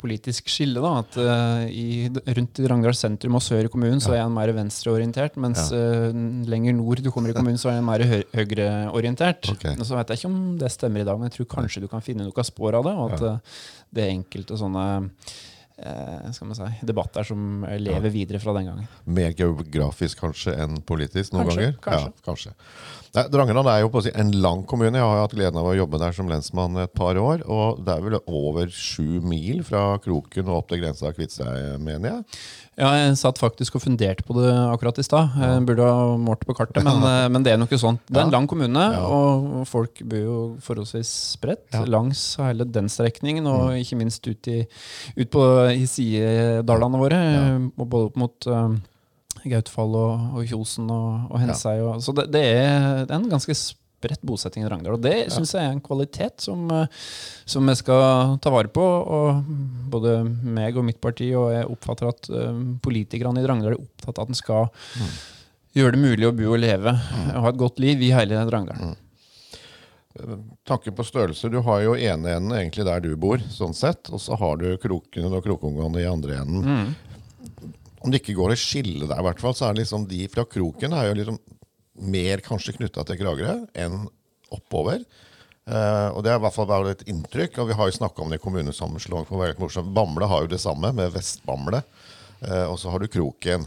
politisk 0.00 0.50
skille. 0.50 0.80
da, 0.82 0.90
at 1.00 1.16
uh, 1.18 1.64
i, 1.66 2.08
Rundt 2.10 2.60
i 2.60 2.68
Ragnardal 2.68 2.96
sentrum 2.96 3.38
og 3.38 3.44
sør 3.44 3.66
i 3.66 3.72
kommunen 3.72 4.02
så 4.02 4.14
er 4.14 4.24
en 4.24 4.34
mer 4.34 4.52
venstreorientert, 4.56 5.38
mens 5.40 5.70
uh, 5.72 6.10
lenger 6.50 6.76
nord 6.76 7.02
du 7.04 7.10
kommer 7.14 7.32
i 7.32 7.36
kommunen, 7.36 7.60
så 7.60 7.72
er 7.72 7.80
en 7.80 7.88
mer 7.88 8.04
hø 8.06 8.20
høyreorientert. 8.36 9.52
Okay. 9.56 9.76
Og 9.76 9.86
Så 9.88 9.96
vet 9.98 10.12
jeg 10.12 10.22
ikke 10.22 10.32
om 10.32 10.40
det 10.60 10.72
stemmer 10.74 11.02
i 11.02 11.08
dag, 11.08 11.20
men 11.20 11.30
jeg 11.30 11.40
tror 11.40 11.52
kanskje 11.56 11.84
du 11.84 11.88
kan 11.92 12.04
finne 12.04 12.26
noen 12.26 12.50
spor 12.50 12.76
av 12.78 12.86
det. 12.86 12.96
Og 12.96 13.14
at 13.16 13.24
uh, 13.26 13.62
det 13.90 14.06
er 14.06 14.14
enkelte 14.18 14.60
sånne 14.60 14.86
skal 16.34 16.50
man 16.50 16.58
si, 16.58 16.70
debatter 16.86 17.24
som 17.26 17.64
lever 17.64 18.00
lever 18.00 18.12
videre 18.14 18.40
fra 18.42 18.54
den 18.56 18.68
gangen. 18.70 18.88
Mer 19.06 19.34
geografisk 19.36 20.20
kanskje 20.24 20.54
enn 20.60 20.80
politisk 20.86 21.34
noen 21.34 21.48
Kanskje, 21.48 21.66
ganger? 21.66 21.78
kanskje. 21.84 22.10
Ja, 22.10 22.24
kanskje. 22.26 22.54
Nei, 23.10 23.24
Drangeland 23.32 23.66
er 23.72 23.80
jo 23.82 23.90
på 23.90 23.98
å 23.98 24.04
si 24.06 24.12
en 24.14 24.30
lang 24.38 24.62
kommune. 24.70 24.94
Jeg 24.94 25.02
har 25.02 25.16
jo 25.18 25.24
hatt 25.24 25.34
gleden 25.34 25.58
av 25.58 25.66
å 25.66 25.74
jobbe 25.74 25.98
der 25.98 26.14
som 26.14 26.28
lensmann 26.30 26.78
et 26.78 26.92
par 26.94 27.18
år. 27.18 27.42
Og 27.50 27.80
det 27.84 27.96
er 27.96 28.04
vel 28.06 28.18
over 28.30 28.70
sju 28.70 29.18
mil 29.26 29.64
fra 29.66 29.98
Kroken 30.02 30.46
og 30.50 30.60
opp 30.60 30.68
til 30.70 30.82
grensa 30.84 31.08
av 31.10 31.16
Kviteseid, 31.18 31.80
mener 31.82 32.12
jeg. 32.12 32.38
Ja, 32.80 32.90
jeg 32.96 33.16
satt 33.20 33.36
faktisk 33.40 33.74
og 33.76 33.82
funderte 33.84 34.24
på 34.24 34.32
det 34.38 34.48
akkurat 34.50 34.96
i 34.98 35.04
stad. 35.04 35.34
Burde 35.68 35.84
ha 35.84 36.04
målt 36.16 36.46
på 36.48 36.54
kartet, 36.56 36.80
men, 36.86 37.02
eh, 37.10 37.26
men 37.28 37.44
det 37.44 37.52
er 37.52 37.60
noe 37.60 37.80
sånt. 37.80 38.00
Det 38.08 38.16
er 38.16 38.26
en 38.26 38.32
lang 38.32 38.48
kommune, 38.48 38.86
Ja. 38.96 39.02
og 39.04 39.66
folk 39.68 40.00
bor 40.08 40.22
jo 40.22 40.36
forholdsvis 40.64 41.10
spredt 41.36 41.66
Ja. 41.76 41.82
Mm. 41.84 41.90
langs 41.92 42.22
hele 42.40 42.64
den 42.64 42.88
strekningen, 42.88 43.46
og 43.46 43.74
ikke 43.76 43.98
minst 44.00 44.24
ut, 44.26 44.48
i, 44.48 44.62
ut 45.20 45.30
på 45.30 45.44
i 45.74 45.84
sidedalene 45.86 46.98
våre, 47.04 47.20
og 47.76 47.84
både 47.90 48.08
opp 48.10 48.16
mot 48.16 48.46
um, 48.48 48.80
Gautfall 49.44 49.94
og, 49.96 50.24
og 50.36 50.48
Kjosen 50.48 50.90
og, 50.92 51.30
og 51.30 51.40
Hensei. 51.40 51.78
Og, 51.80 52.00
så 52.04 52.12
det, 52.16 52.26
det, 52.34 52.42
er, 52.44 53.04
det 53.06 53.14
er 53.14 53.20
en 53.20 53.30
ganske 53.30 53.54
spredt 53.56 53.76
bosetting 54.22 54.64
i 54.64 54.68
Drangedal, 54.68 54.96
og 54.96 55.02
det 55.04 55.30
synes 55.32 55.52
jeg 55.54 55.64
er 55.64 55.74
en 55.74 55.82
kvalitet 55.84 56.40
som, 56.40 56.70
eh, 56.70 56.86
som 57.44 57.68
jeg 57.68 57.76
skal 57.82 58.38
ta 58.40 58.50
vare 58.50 58.68
på. 58.68 58.80
Og 58.84 59.44
både 59.90 60.24
meg 60.24 60.76
og 60.76 60.84
mitt 60.84 61.00
parti, 61.00 61.32
og 61.34 61.52
jeg 61.52 61.68
oppfatter 61.68 62.08
at 62.08 62.30
eh, 62.30 62.64
politikerne 62.82 63.40
i 63.40 63.46
Drangedal 63.46 63.76
er 63.76 63.82
opptatt 63.82 64.18
av 64.18 64.24
at 64.24 64.32
en 64.32 64.40
skal 64.40 64.70
gjøre 65.76 65.94
det 65.94 66.02
mulig 66.02 66.26
å 66.26 66.34
bo 66.34 66.50
og 66.54 66.58
leve 66.58 66.90
og 66.90 67.44
ha 67.44 67.52
et 67.52 67.60
godt 67.60 67.78
liv 67.78 68.02
i 68.02 68.10
hele 68.14 68.40
Drangedal. 68.48 68.96
Tanken 70.66 70.94
på 70.98 71.04
størrelse. 71.06 71.48
Du 71.48 71.60
har 71.62 71.84
jo 71.84 71.94
ene 71.94 72.34
enden 72.34 72.56
egentlig 72.56 72.84
der 72.84 73.00
du 73.04 73.12
bor, 73.16 73.38
sånn 73.54 73.74
sett. 73.76 74.10
Og 74.10 74.20
så 74.20 74.36
har 74.40 74.58
du 74.58 74.72
krokene 74.82 75.30
og 75.30 75.44
krokungene 75.46 76.02
i 76.02 76.08
andre 76.10 76.40
enden. 76.42 76.90
Om 78.00 78.10
det 78.10 78.22
ikke 78.22 78.34
går 78.38 78.54
å 78.54 78.58
skille 78.58 79.06
der, 79.06 79.20
i 79.20 79.26
hvert 79.28 79.40
fall, 79.42 79.54
så 79.54 79.68
er 79.68 79.76
det 79.76 79.84
liksom 79.84 80.08
de 80.10 80.24
fra 80.32 80.46
kroken 80.48 80.96
er 80.96 81.10
jo 81.10 81.16
liksom 81.20 81.38
mer 82.00 82.42
kanskje 82.44 82.76
knytta 82.78 83.04
til 83.06 83.20
Kragerø 83.20 83.56
enn 83.78 84.06
oppover. 84.50 85.04
Uh, 85.70 86.10
og 86.16 86.24
det 86.24 86.32
er 86.32 86.38
i 86.40 86.42
hvert 86.42 86.54
fall 86.56 86.68
bare 86.70 86.94
et 86.96 87.04
inntrykk. 87.10 87.60
Og 87.62 87.70
vi 87.70 87.76
har 87.78 87.90
jo 87.90 87.98
snakka 88.00 88.24
om 88.24 88.32
det 88.32 88.40
i 88.40 88.42
kommunesammenslåing. 88.42 89.28
Bamble 89.94 90.30
har 90.30 90.46
jo 90.46 90.50
det 90.50 90.62
samme, 90.62 90.92
med 90.96 91.12
Vest-Bamble. 91.14 91.82
Uh, 92.40 92.66
og 92.72 92.78
så 92.80 92.90
har 92.90 93.02
du 93.02 93.10
Kroken. 93.10 93.66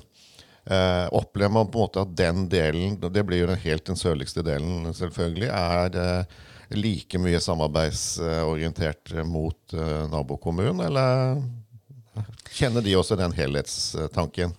Uh, 0.63 1.07
opplever 1.15 1.53
man 1.53 1.69
på 1.71 1.79
en 1.79 1.85
måte 1.87 2.03
at 2.03 2.15
den 2.17 2.47
delen, 2.51 2.97
det 3.01 3.23
blir 3.27 3.43
jo 3.43 3.51
den 3.51 3.61
helt 3.65 3.85
den 3.87 3.99
sørligste 3.99 4.43
delen 4.47 4.93
selvfølgelig, 4.95 5.49
er 5.51 6.25
like 6.73 7.19
mye 7.19 7.41
samarbeidsorientert 7.43 9.11
mot 9.27 9.75
nabokommunen, 10.09 10.79
eller 10.87 11.43
kjenner 12.55 12.81
de 12.81 12.95
også 12.97 13.19
den 13.19 13.35
helhetstanken? 13.35 14.55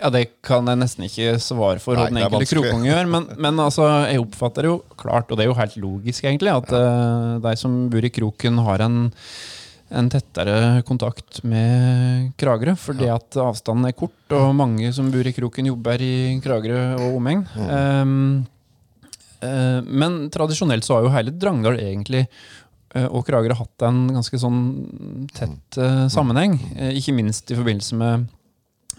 Ja, 0.00 0.10
Det 0.10 0.24
kan 0.42 0.66
jeg 0.66 0.80
nesten 0.80 1.06
ikke 1.06 1.34
svare 1.42 1.82
for 1.82 1.98
hva 1.98 2.08
den 2.08 2.18
enkelte 2.18 2.58
vanskelig. 2.58 2.88
gjør. 2.88 3.10
Men, 3.10 3.28
men 3.46 3.60
altså, 3.62 3.86
jeg 4.10 4.22
oppfatter 4.24 4.68
jo 4.70 4.78
klart, 4.98 5.30
og 5.30 5.38
det 5.38 5.46
er 5.46 5.52
jo 5.52 5.58
helt 5.58 5.76
logisk, 5.80 6.24
egentlig, 6.26 6.54
at 6.54 6.72
eh, 6.74 7.28
de 7.44 7.54
som 7.60 7.76
bor 7.92 8.06
i 8.06 8.12
kroken, 8.14 8.58
har 8.66 8.84
en, 8.84 8.98
en 9.94 10.10
tettere 10.10 10.82
kontakt 10.88 11.44
med 11.46 12.34
Kragerø. 12.40 12.74
Fordi 12.80 13.12
at 13.14 13.38
avstanden 13.38 13.90
er 13.90 13.96
kort, 13.98 14.18
og 14.34 14.50
mange 14.58 14.90
som 14.96 15.12
bor 15.14 15.30
i 15.30 15.36
kroken, 15.36 15.70
jobber 15.70 16.02
i 16.02 16.16
Kragerø 16.42 16.82
og 16.98 17.16
omegn. 17.20 17.46
Um, 17.54 18.18
uh, 19.46 19.80
men 19.86 20.24
tradisjonelt 20.34 20.86
så 20.86 20.98
har 20.98 21.06
jo 21.06 21.14
hele 21.14 21.38
Drangdal 21.38 21.78
egentlig 21.78 22.24
eh, 22.26 23.06
og 23.06 23.22
Kragerø 23.28 23.62
hatt 23.62 23.86
en 23.86 24.08
ganske 24.18 24.42
sånn 24.42 24.64
tett 25.36 25.78
uh, 25.78 26.08
sammenheng. 26.10 26.58
ikke 26.90 27.14
minst 27.14 27.54
i 27.54 27.62
forbindelse 27.62 28.02
med 28.02 28.32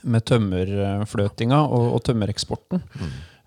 med 0.05 0.25
tømmerfløtinga 0.29 1.61
og, 1.65 1.87
og 1.97 2.03
tømmereksporten. 2.07 2.83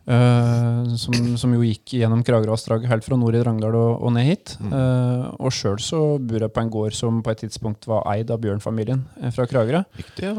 eh, 0.08 0.94
som, 1.00 1.18
som 1.40 1.56
jo 1.56 1.64
gikk 1.66 1.96
gjennom 2.00 2.22
Kragerø-vassdraget 2.26 2.90
helt 2.90 3.06
fra 3.06 3.18
nord 3.20 3.36
i 3.38 3.42
Drangedal 3.42 3.76
og, 3.78 3.90
og 4.02 4.14
ned 4.16 4.28
hit. 4.28 4.56
Eh, 4.60 5.26
og 5.38 5.52
sjøl 5.54 5.78
så 5.82 6.02
bor 6.18 6.46
jeg 6.46 6.54
på 6.54 6.64
en 6.64 6.72
gård 6.72 6.96
som 6.96 7.20
på 7.24 7.34
et 7.34 7.44
tidspunkt 7.46 7.88
var 7.90 8.06
eid 8.14 8.32
av 8.34 8.40
Bjørn-familien 8.44 9.04
eh, 9.22 9.34
fra 9.34 9.46
Kragerø. 9.50 9.84
Riktig. 10.00 10.32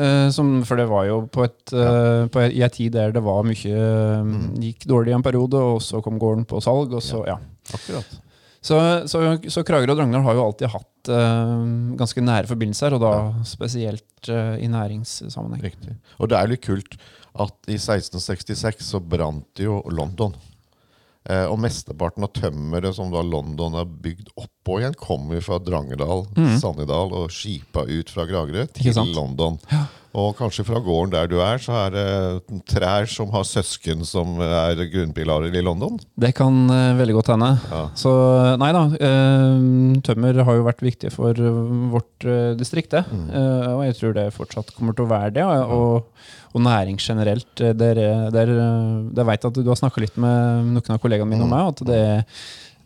Eh, 0.00 0.28
som, 0.30 0.60
for 0.66 0.78
det 0.78 0.86
var 0.90 1.06
jo 1.08 1.22
på 1.34 1.44
et, 1.48 1.72
uh, 1.74 2.28
på 2.30 2.44
et, 2.44 2.54
i 2.54 2.62
en 2.62 2.70
tid 2.70 2.94
der 2.94 3.14
det 3.14 3.22
var 3.26 3.42
mye 3.42 3.74
eh, 3.74 4.34
gikk 4.62 4.86
dårlig 4.86 5.16
en 5.16 5.24
periode, 5.26 5.58
og 5.58 5.82
så 5.82 6.02
kom 6.04 6.20
gården 6.20 6.46
på 6.48 6.62
salg. 6.62 6.94
og 6.94 7.02
så, 7.02 7.24
ja. 7.26 7.36
Akkurat. 7.74 8.20
Så, 8.60 8.76
så, 9.10 9.24
så 9.48 9.64
Kragerø 9.66 9.96
og 9.96 10.02
Drangedal 10.02 10.26
har 10.28 10.38
jo 10.38 10.46
alltid 10.46 10.72
hatt 10.74 10.89
eh, 11.08 11.54
ganske 12.00 12.24
nære 12.24 12.50
forbindelser, 12.50 12.96
og 12.96 13.00
da 13.00 13.14
spesielt 13.48 14.28
uh, 14.28 14.56
i 14.60 14.68
næringssammenheng. 14.68 15.64
Riktig. 15.70 15.96
Og 16.18 16.28
det 16.28 16.38
er 16.38 16.50
litt 16.50 16.64
kult 16.66 16.98
at 17.40 17.70
i 17.70 17.78
1666 17.78 18.84
så 18.92 19.00
brant 19.00 19.62
jo 19.62 19.80
London. 19.88 20.34
Eh, 21.28 21.44
og 21.44 21.58
mesteparten 21.60 22.24
av 22.24 22.32
tømmeret 22.32 22.96
som 22.96 23.10
da 23.12 23.20
London 23.20 23.76
er 23.76 23.88
bygd 23.88 24.30
oppå 24.40 24.78
igjen, 24.80 24.96
kommer 24.96 25.42
fra 25.44 25.58
Drangedal, 25.60 26.24
Sannidal 26.62 27.12
og 27.16 27.32
skipa 27.34 27.84
ut 27.84 28.12
fra 28.12 28.24
Kragerø. 28.28 28.64
Til 28.76 28.94
London. 28.96 29.36
London. 29.36 29.58
Og 30.18 30.32
kanskje 30.38 30.64
fra 30.66 30.80
gården 30.82 31.12
der 31.14 31.28
du 31.30 31.36
er, 31.38 31.60
så 31.62 31.76
er 31.84 31.94
det 31.94 32.60
trær 32.70 33.06
som 33.10 33.30
har 33.30 33.44
søsken 33.46 34.02
som 34.08 34.40
er 34.42 34.80
grunnpilarer 34.90 35.54
i 35.54 35.62
London. 35.62 36.00
Det 36.18 36.32
kan 36.38 36.64
eh, 36.74 36.96
veldig 36.98 37.14
godt 37.20 37.30
hende. 37.34 37.52
Ja. 37.70 37.84
Så 37.98 38.12
nei 38.58 38.72
da. 38.74 38.84
eh, 38.98 40.02
tømmer 40.06 40.42
har 40.48 40.58
jo 40.58 40.66
vært 40.66 40.82
viktig 40.82 41.12
for 41.14 41.38
eh, 41.38 41.62
vårt 41.94 42.26
eh, 42.26 42.52
distrikt, 42.58 42.90
det. 42.96 43.04
Mm. 43.10 43.28
og 43.76 43.84
jeg 43.86 43.96
tror 44.00 44.14
det 44.16 44.26
fortsatt 44.34 44.74
kommer 44.74 44.96
til 44.98 45.06
å 45.06 45.12
være 45.12 45.34
det. 45.38 45.46
Og, 45.46 46.10
og 46.50 46.62
næring 46.64 46.98
generelt. 46.98 47.48
Jeg 47.58 47.76
Der, 47.78 47.94
der, 48.34 48.48
eh, 48.50 49.14
der 49.14 49.24
vet 49.24 49.44
at 49.44 49.54
du 49.54 49.68
har 49.68 49.78
snakka 49.78 50.02
litt 50.02 50.16
med 50.18 50.74
noen 50.74 50.94
av 50.96 51.00
kollegaene 51.02 51.30
mine 51.30 51.46
om 51.46 51.54
meg, 51.54 51.70
at 51.70 51.84
det, 51.86 52.02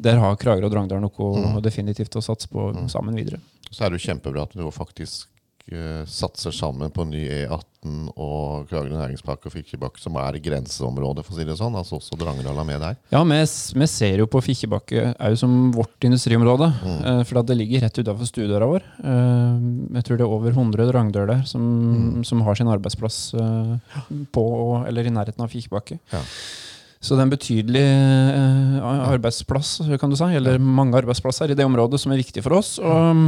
der 0.04 0.20
har 0.20 0.36
Kragerø 0.36 0.68
og 0.68 0.74
Drangedal 0.74 1.00
noe 1.04 1.62
definitivt 1.64 2.16
å 2.16 2.24
satse 2.24 2.50
på 2.52 2.72
sammen 2.92 3.16
videre. 3.16 3.40
Så 3.70 3.84
er 3.84 3.90
det 3.90 4.00
jo 4.00 4.10
kjempebra 4.10 4.44
at 4.44 4.52
du 4.54 4.64
faktisk 4.74 5.26
eh, 5.26 5.33
satser 6.10 6.52
sammen 6.52 6.90
på 6.92 7.06
ny 7.08 7.22
E18 7.24 8.10
og 8.20 8.66
Kragerø 8.68 8.98
næringspark 8.98 9.46
og 9.48 9.52
Fikkjebakke, 9.54 10.00
som 10.00 10.16
er 10.20 10.36
grenseområdet, 10.44 11.24
for 11.24 11.34
å 11.34 11.38
si 11.38 11.46
det 11.48 11.56
sånn. 11.56 11.76
Altså 11.78 11.96
også 11.96 12.18
Drangedal 12.20 12.58
er 12.60 12.68
med 12.68 12.82
der. 12.84 12.98
Ja, 13.12 13.22
vi, 13.24 13.38
vi 13.80 13.88
ser 13.88 14.20
jo 14.20 14.26
på 14.30 14.42
Fikkjebakke 14.44 15.14
òg 15.16 15.38
som 15.40 15.54
vårt 15.74 16.04
industriområde. 16.04 16.68
Mm. 16.84 17.22
For 17.28 17.40
det 17.48 17.56
ligger 17.56 17.86
rett 17.86 18.02
utafor 18.02 18.28
stuedøra 18.28 18.68
vår. 18.68 18.84
Eh, 19.04 19.64
Jeg 19.96 20.06
tror 20.08 20.20
det 20.20 20.26
er 20.26 20.36
over 20.36 20.52
100 20.52 20.90
drangdøler 20.92 21.42
som, 21.48 21.64
som 22.28 22.44
har 22.44 22.60
sin 22.60 22.68
arbeidsplass 22.72 23.18
eh, 23.32 23.74
på 24.36 24.46
eller 24.84 25.08
i 25.08 25.16
nærheten 25.16 25.44
av 25.44 25.52
Fikkjebakke. 25.52 25.98
Ja. 26.12 26.22
Så 27.04 27.16
det 27.16 27.20
er 27.20 27.26
en 27.26 27.34
betydelig 27.34 27.82
eh, 27.84 28.78
arbeidsplass, 29.12 29.76
kan 30.00 30.12
du 30.12 30.16
si, 30.16 30.28
eller 30.38 30.60
mange 30.60 30.96
arbeidsplasser 31.00 31.52
i 31.52 31.56
det 31.58 31.66
området 31.68 32.00
som 32.00 32.12
er 32.12 32.20
viktig 32.20 32.44
for 32.44 32.60
oss. 32.60 32.78
Og, 32.80 33.24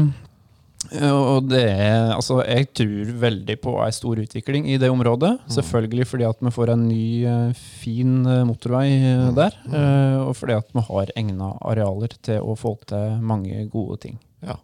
og 1.12 1.48
det 1.50 1.62
er, 1.70 2.12
altså, 2.14 2.38
jeg 2.46 2.68
tror 2.76 3.10
veldig 3.22 3.56
på 3.64 3.72
ei 3.84 3.90
stor 3.96 4.20
utvikling 4.22 4.68
i 4.70 4.76
det 4.78 4.90
området. 4.92 5.32
Selvfølgelig 5.52 6.06
fordi 6.06 6.26
at 6.28 6.40
vi 6.44 6.52
får 6.54 6.72
en 6.74 6.84
ny, 6.88 7.24
eh, 7.26 7.52
fin 7.82 8.20
eh, 8.26 8.44
motorvei 8.48 8.86
eh, 9.00 9.26
der. 9.36 9.56
eh, 9.72 10.16
Og 10.26 10.36
fordi 10.38 10.56
at 10.58 10.70
vi 10.74 10.84
har 10.88 11.12
egna 11.16 11.50
arealer 11.60 12.14
til 12.22 12.40
å 12.40 12.54
få 12.58 12.76
til 12.86 13.18
mange 13.20 13.66
gode 13.72 13.98
ting. 14.06 14.18
Ja. 14.42 14.56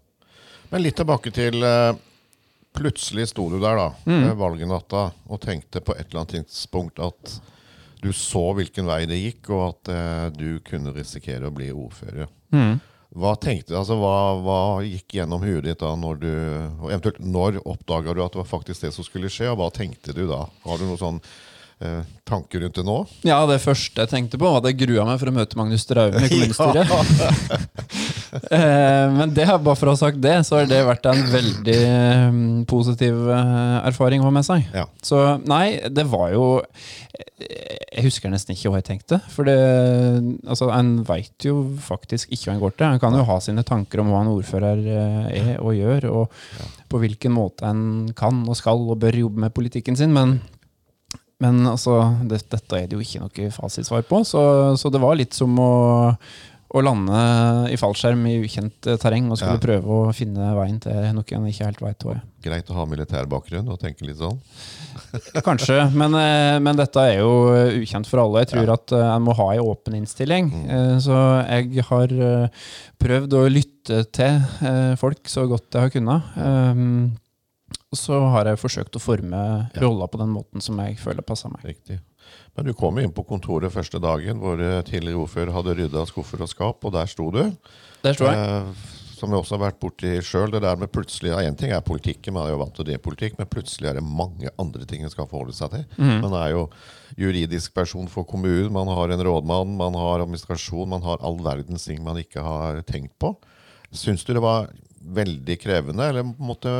Men 0.71 0.83
litt 0.87 0.97
tilbake 0.97 1.33
til 1.35 1.63
eh, 1.63 1.93
Plutselig 2.73 3.27
sto 3.29 3.51
du 3.53 3.59
der 3.61 3.77
da, 3.77 3.89
Mm. 4.09 4.31
valgnatta 4.41 5.13
og 5.29 5.41
tenkte 5.45 5.83
på 5.85 5.93
et 5.93 6.07
eller 6.09 6.23
annet 6.23 6.47
tidspunkt 6.49 6.99
at 7.05 7.35
du 8.01 8.09
så 8.17 8.47
hvilken 8.57 8.87
vei 8.89 9.05
det 9.07 9.19
gikk, 9.21 9.51
og 9.53 9.67
at 9.75 9.91
eh, 9.93 10.31
du 10.33 10.59
kunne 10.65 10.95
risikere 10.97 11.51
å 11.51 11.53
bli 11.55 11.69
ordfører. 11.71 12.31
Hva 13.13 13.35
tenkte 13.37 13.75
du, 13.75 13.77
altså 13.77 13.99
hva, 14.01 14.17
hva 14.41 14.59
gikk 14.87 15.19
gjennom 15.19 15.43
huet 15.45 15.67
ditt 15.67 15.83
da 15.83 15.91
når 16.01 16.21
du 16.23 16.31
og 16.33 16.87
Eventuelt 16.89 17.19
når 17.21 17.59
oppdaga 17.61 18.15
du 18.17 18.23
at 18.25 18.33
det 18.33 18.41
var 18.41 18.49
faktisk 18.49 18.87
det 18.87 18.93
som 18.97 19.05
skulle 19.05 19.29
skje, 19.33 19.51
og 19.53 19.59
hva 19.61 19.69
tenkte 19.75 20.15
du 20.17 20.25
da? 20.31 20.47
Har 20.65 20.81
du 20.81 20.87
noen 20.87 21.01
sånn 21.01 21.21
eh, 21.85 22.09
tanker 22.29 22.65
rundt 22.65 22.81
det 22.81 22.87
nå? 22.89 22.99
Ja, 23.29 23.43
det 23.51 23.61
første 23.65 24.07
jeg 24.07 24.13
tenkte 24.15 24.41
på, 24.41 24.49
var 24.49 24.63
at 24.63 24.71
jeg 24.73 24.81
grua 24.87 25.05
meg 25.09 25.21
for 25.21 25.29
å 25.29 25.37
møte 25.37 25.61
Magnus 25.61 25.85
Straume 25.85 26.25
i 26.25 26.33
kommunestyret. 26.33 26.89
Eh, 28.33 29.07
Men 29.13 29.33
det 29.37 29.45
bare 29.45 29.77
for 29.77 29.91
å 29.91 29.93
ha 29.93 30.01
sagt 30.01 30.21
det, 30.25 30.39
så 30.49 30.61
har 30.61 30.69
det 30.71 30.81
vært 30.89 31.09
en 31.11 31.21
veldig 31.33 31.77
eh, 31.85 32.39
positiv 32.71 33.27
eh, 33.29 33.79
erfaring 33.91 34.23
å 34.23 34.29
ha 34.31 34.33
med 34.35 34.47
seg. 34.47 34.65
Ja. 34.73 34.87
Så 35.05 35.21
nei, 35.45 35.83
det 35.93 36.07
var 36.09 36.31
jo 36.33 36.47
Jeg 37.43 38.07
husker 38.07 38.33
nesten 38.33 38.55
ikke 38.55 38.73
hva 38.73 38.81
jeg 38.81 38.89
tenkte. 38.89 39.19
For 39.35 39.49
det, 39.49 39.59
altså, 40.47 40.71
en 40.73 41.03
veit 41.09 41.45
jo 41.45 41.59
faktisk 41.83 42.33
ikke 42.33 42.49
hva 42.49 42.57
en 42.57 42.65
går 42.65 42.77
til. 42.79 42.87
En 42.89 43.03
kan 43.03 43.19
jo 43.19 43.27
ha 43.29 43.37
sine 43.45 43.67
tanker 43.69 44.01
om 44.01 44.13
hva 44.15 44.23
en 44.25 44.33
ordfører 44.33 44.81
eh, 44.81 45.29
er 45.43 45.53
og 45.61 45.77
gjør, 45.77 46.09
og 46.13 46.73
på 46.93 47.03
hvilken 47.03 47.37
måte 47.37 47.69
en 47.69 47.85
kan 48.17 48.43
og 48.49 48.57
skal 48.59 48.81
og 48.89 49.01
bør 49.03 49.23
jobbe 49.27 49.45
med 49.47 49.55
politikken 49.57 49.99
sin, 49.99 50.15
men 50.17 50.39
men 51.43 51.65
altså, 51.67 51.97
det, 52.31 52.45
dette 52.53 52.79
er 52.79 52.85
det 52.87 52.95
jo 52.95 53.03
ikke 53.03 53.19
noe 53.25 53.49
fasitsvar 53.51 54.05
på, 54.07 54.21
så, 54.29 54.43
så 54.79 54.91
det 54.95 55.01
var 55.03 55.17
litt 55.19 55.35
som 55.35 55.57
å, 55.59 55.73
å 56.73 56.81
lande 56.81 57.23
i 57.69 57.77
fallskjerm 57.77 58.23
i 58.31 58.39
ukjent 58.47 58.87
eh, 58.89 58.97
terreng 59.01 59.27
og 59.31 59.37
skulle 59.37 59.59
Ja. 59.59 59.61
prøve 59.61 59.97
å 60.07 60.13
finne 60.17 60.53
veien 60.57 60.79
til 60.81 60.95
noe 61.13 61.25
en 61.37 61.47
ikke 61.51 61.67
helt 61.69 61.83
veit 61.85 62.05
hva 62.07 62.15
er. 62.17 62.23
Greit 62.43 62.71
å 62.73 62.77
ha 62.79 62.87
militær 62.89 63.29
bakgrunn 63.31 63.69
og 63.69 63.79
tenke 63.83 64.07
litt 64.09 64.17
sånn. 64.17 64.39
Kanskje, 65.47 65.77
men, 65.95 66.15
eh, 66.17 66.57
men 66.65 66.77
dette 66.81 66.97
er 67.01 67.19
jo 67.21 67.33
eh, 67.53 67.77
ukjent 67.83 68.09
for 68.09 68.23
alle. 68.25 68.43
Jeg 68.47 68.53
tror 68.55 68.73
at 68.75 68.93
eh, 68.97 69.09
en 69.17 69.27
må 69.27 69.35
ha 69.37 69.49
en 69.55 69.67
åpen 69.69 69.99
innstilling. 70.01 70.49
Mm. 70.53 71.01
Så 71.05 71.19
jeg 71.45 71.85
har 71.91 72.15
prøvd 73.03 73.37
å 73.37 73.43
lytte 73.53 74.05
til 74.15 74.41
folk 75.01 75.29
så 75.29 75.45
godt 75.51 75.75
jeg 75.75 75.83
har 75.89 75.93
kunnet. 75.93 76.33
Um, 76.39 77.13
Så 77.93 78.17
har 78.33 78.49
jeg 78.49 78.61
forsøkt 78.61 78.97
å 78.97 79.03
forme 79.03 79.41
rolla 79.77 80.07
på 80.09 80.17
den 80.21 80.31
måten 80.33 80.63
som 80.65 80.79
jeg 80.81 80.97
føler 81.01 81.21
passer 81.27 81.53
meg. 81.53 81.65
Riktig. 81.75 81.99
Men 82.57 82.69
du 82.69 82.75
kom 82.77 82.99
inn 83.01 83.13
på 83.15 83.25
kontoret 83.25 83.73
første 83.73 84.01
dagen 84.03 84.41
hvor 84.43 84.61
eh, 84.61 84.81
tidligere 84.85 85.23
ordfører 85.25 85.55
hadde 85.55 85.77
rydda 85.79 86.03
skuffer 86.09 86.43
og 86.45 86.51
skap, 86.51 86.85
og 86.85 86.93
der 86.95 87.09
sto 87.09 87.31
du. 87.33 87.47
Der 88.05 88.17
sto 88.17 88.29
jeg. 88.29 88.43
Eh, 88.43 88.91
som 89.23 89.31
vi 89.31 89.39
også 89.39 89.55
har 89.55 89.69
vært 89.69 89.79
borti 89.79 90.17
sjøl. 90.27 90.51
Det 90.51 90.65
der 90.65 90.79
med 90.81 90.91
plutselig 90.91 91.31
En 91.39 91.55
ting 91.55 91.71
er 91.71 91.85
politikken, 91.87 92.35
man 92.35 92.49
er 92.49 92.57
jo 92.57 92.59
vant 92.59 92.75
til 92.75 92.89
det 92.89 92.99
politikk, 93.05 93.37
men 93.39 93.47
plutselig 93.47 93.93
er 93.93 94.01
det 94.01 94.03
mange 94.03 94.51
andre 94.59 94.87
ting 94.89 95.05
en 95.05 95.13
skal 95.13 95.29
forholde 95.31 95.55
seg 95.55 95.71
til. 95.77 95.85
Man 96.25 96.35
er 96.35 96.49
jo 96.57 96.65
juridisk 97.15 97.71
person 97.75 98.09
for 98.11 98.27
kommunen, 98.27 98.73
man 98.75 98.91
har 98.91 99.15
en 99.15 99.23
rådmann, 99.23 99.77
man 99.79 99.95
har 99.95 100.25
administrasjon, 100.25 100.91
man 100.91 101.07
har 101.07 101.23
all 101.23 101.39
verdens 101.45 101.87
ting 101.87 102.03
man 102.03 102.19
ikke 102.19 102.43
har 102.43 102.83
tenkt 102.89 103.15
på. 103.23 103.37
Syns 103.95 104.27
du 104.27 104.33
det 104.35 104.43
var 104.43 104.73
veldig 105.03 105.59
krevende, 105.63 106.09
eller 106.09 106.27
måte 106.43 106.75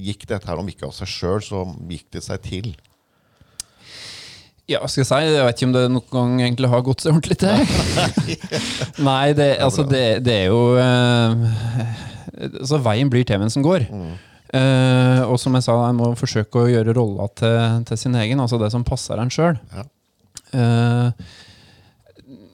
gikk 0.00 0.28
dette 0.30 0.46
her 0.46 0.62
om 0.62 0.70
ikke 0.70 0.86
av 0.86 0.94
seg 0.94 1.10
sjøl, 1.10 1.42
så 1.42 1.64
gikk 1.90 2.06
det 2.14 2.22
seg 2.22 2.46
til? 2.46 2.70
Ja, 4.70 4.80
skal 4.86 5.02
jeg 5.02 5.08
si, 5.08 5.18
jeg 5.34 5.44
vet 5.46 5.58
ikke 5.58 5.66
om 5.66 5.74
det 5.74 5.84
noen 5.90 6.10
gang 6.14 6.34
egentlig 6.44 6.70
har 6.70 6.82
gått 6.86 7.02
seg 7.02 7.16
ordentlig 7.16 7.36
til. 7.42 7.50
Nei, 9.02 9.32
det, 9.38 9.48
altså, 9.64 9.82
det, 9.88 10.04
det 10.26 10.36
er 10.44 10.50
jo 10.52 10.60
eh, 10.78 11.96
Altså, 12.40 12.78
veien 12.84 13.10
blir 13.10 13.26
til 13.26 13.40
mens 13.42 13.58
den 13.58 13.66
går. 13.66 13.88
Eh, 13.90 15.20
og 15.26 15.36
som 15.42 15.54
jeg 15.58 15.66
sa, 15.66 15.74
en 15.88 15.98
må 15.98 16.12
forsøke 16.18 16.62
å 16.62 16.70
gjøre 16.70 16.94
rolla 16.96 17.26
til, 17.38 17.82
til 17.90 18.00
sin 18.00 18.16
egen, 18.22 18.40
altså 18.42 18.60
det 18.62 18.70
som 18.72 18.86
passer 18.86 19.20
en 19.20 19.32
sjøl. 19.34 19.58
Ja. 19.74 19.86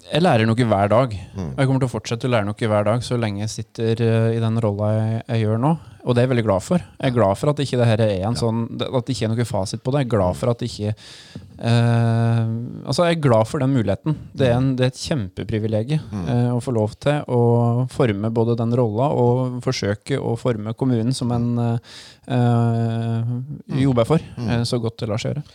Jeg 0.07 0.23
lærer 0.23 0.47
noe 0.49 0.69
hver 0.71 0.91
dag. 0.93 1.13
Og 1.37 1.59
jeg 1.61 1.69
kommer 1.69 1.83
til 1.83 1.89
å 1.89 1.93
fortsette 1.93 2.29
å 2.29 2.33
lære 2.33 2.47
noe 2.49 2.71
hver 2.71 2.87
dag 2.87 3.05
så 3.05 3.19
lenge 3.21 3.43
jeg 3.43 3.53
sitter 3.53 4.03
eh, 4.05 4.31
i 4.37 4.41
den 4.43 4.61
rolla 4.63 4.93
jeg, 4.95 5.21
jeg 5.27 5.45
gjør 5.47 5.63
nå. 5.63 5.73
Og 6.07 6.15
det 6.15 6.23
er 6.23 6.27
jeg 6.29 6.31
veldig 6.37 6.45
glad 6.47 6.63
for. 6.63 6.83
Jeg 7.01 7.11
er 7.11 7.15
glad 7.17 7.39
for 7.41 7.51
at 7.51 7.61
ikke 7.65 7.79
det 7.81 7.89
her 7.89 8.03
er 8.05 8.27
en 8.29 8.37
sånn 8.39 8.61
At 8.79 9.09
det 9.09 9.17
ikke 9.17 9.27
er 9.27 9.33
noe 9.33 9.47
fasit 9.49 9.83
på 9.83 9.91
det. 9.91 10.05
Jeg 10.05 10.07
er 10.07 10.13
glad 10.15 10.39
for 10.39 10.53
at 10.53 10.63
det 10.63 10.69
ikke 10.71 10.93
eh, 10.95 12.43
Altså, 12.87 13.09
jeg 13.09 13.17
er 13.17 13.25
glad 13.27 13.51
for 13.51 13.65
den 13.65 13.75
muligheten. 13.75 14.19
Det 14.31 14.47
er, 14.47 14.55
en, 14.61 14.73
det 14.79 14.87
er 14.87 14.93
et 14.95 15.03
kjempeprivilegium 15.03 16.27
eh, 16.31 16.51
å 16.55 16.63
få 16.63 16.77
lov 16.77 16.95
til 17.03 17.25
å 17.27 17.41
forme 17.91 18.31
både 18.35 18.55
den 18.61 18.75
rolla 18.79 19.11
og 19.19 19.59
forsøke 19.67 20.21
å 20.23 20.37
forme 20.39 20.77
kommunen 20.79 21.15
som 21.17 21.35
en 21.35 21.49
eh, 21.65 21.97
eh, 22.39 23.33
jobber 23.83 24.07
for, 24.15 24.23
eh, 24.47 24.63
så 24.69 24.79
godt 24.83 25.03
det 25.03 25.11
lar 25.11 25.23
seg 25.23 25.35
gjøre. 25.35 25.47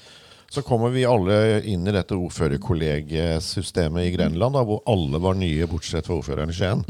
Så 0.52 0.62
kommer 0.68 0.90
vi 0.92 1.06
alle 1.08 1.62
inn 1.64 1.86
i 1.88 1.94
dette 1.96 2.12
ordførerkollegiesystemet 2.20 4.04
i 4.04 4.10
Grenland, 4.12 4.58
da, 4.58 4.64
hvor 4.68 4.82
alle 4.92 5.22
var 5.24 5.38
nye, 5.40 5.64
bortsett 5.72 6.10
fra 6.10 6.18
ordføreren 6.18 6.52
i 6.52 6.56
Skien. 6.58 6.82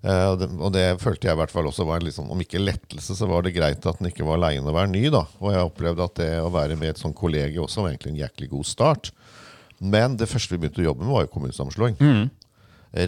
Eh, 0.00 0.28
og, 0.30 0.38
det, 0.40 0.48
og 0.56 0.72
det 0.72 0.84
følte 1.02 1.28
jeg 1.28 1.36
i 1.36 1.40
hvert 1.42 1.52
fall 1.52 1.68
også 1.68 1.84
var 1.84 2.06
sånn, 2.08 2.30
om 2.32 2.40
ikke 2.40 2.62
lettelse, 2.62 3.12
så 3.18 3.28
var 3.28 3.44
det 3.44 3.52
greit 3.52 3.84
at 3.84 4.00
en 4.00 4.08
ikke 4.08 4.24
var 4.24 4.40
aleine 4.40 4.72
å 4.72 4.76
være 4.78 4.94
ny. 4.94 5.04
da. 5.12 5.26
Og 5.44 5.52
jeg 5.52 5.68
opplevde 5.68 6.06
at 6.08 6.16
det 6.22 6.30
å 6.40 6.48
være 6.54 6.78
med 6.80 6.94
et 6.94 7.02
sånt 7.02 7.18
kollegie 7.18 7.60
også 7.60 7.84
var 7.84 7.92
egentlig 7.92 8.14
en 8.14 8.22
jæklig 8.24 8.48
god 8.54 8.70
start. 8.70 9.12
Men 9.82 10.16
det 10.16 10.30
første 10.32 10.56
vi 10.56 10.62
begynte 10.62 10.80
å 10.80 10.88
jobbe 10.88 11.04
med, 11.04 11.12
var 11.12 11.26
jo 11.26 11.34
kommunesammenslåing. 11.36 12.00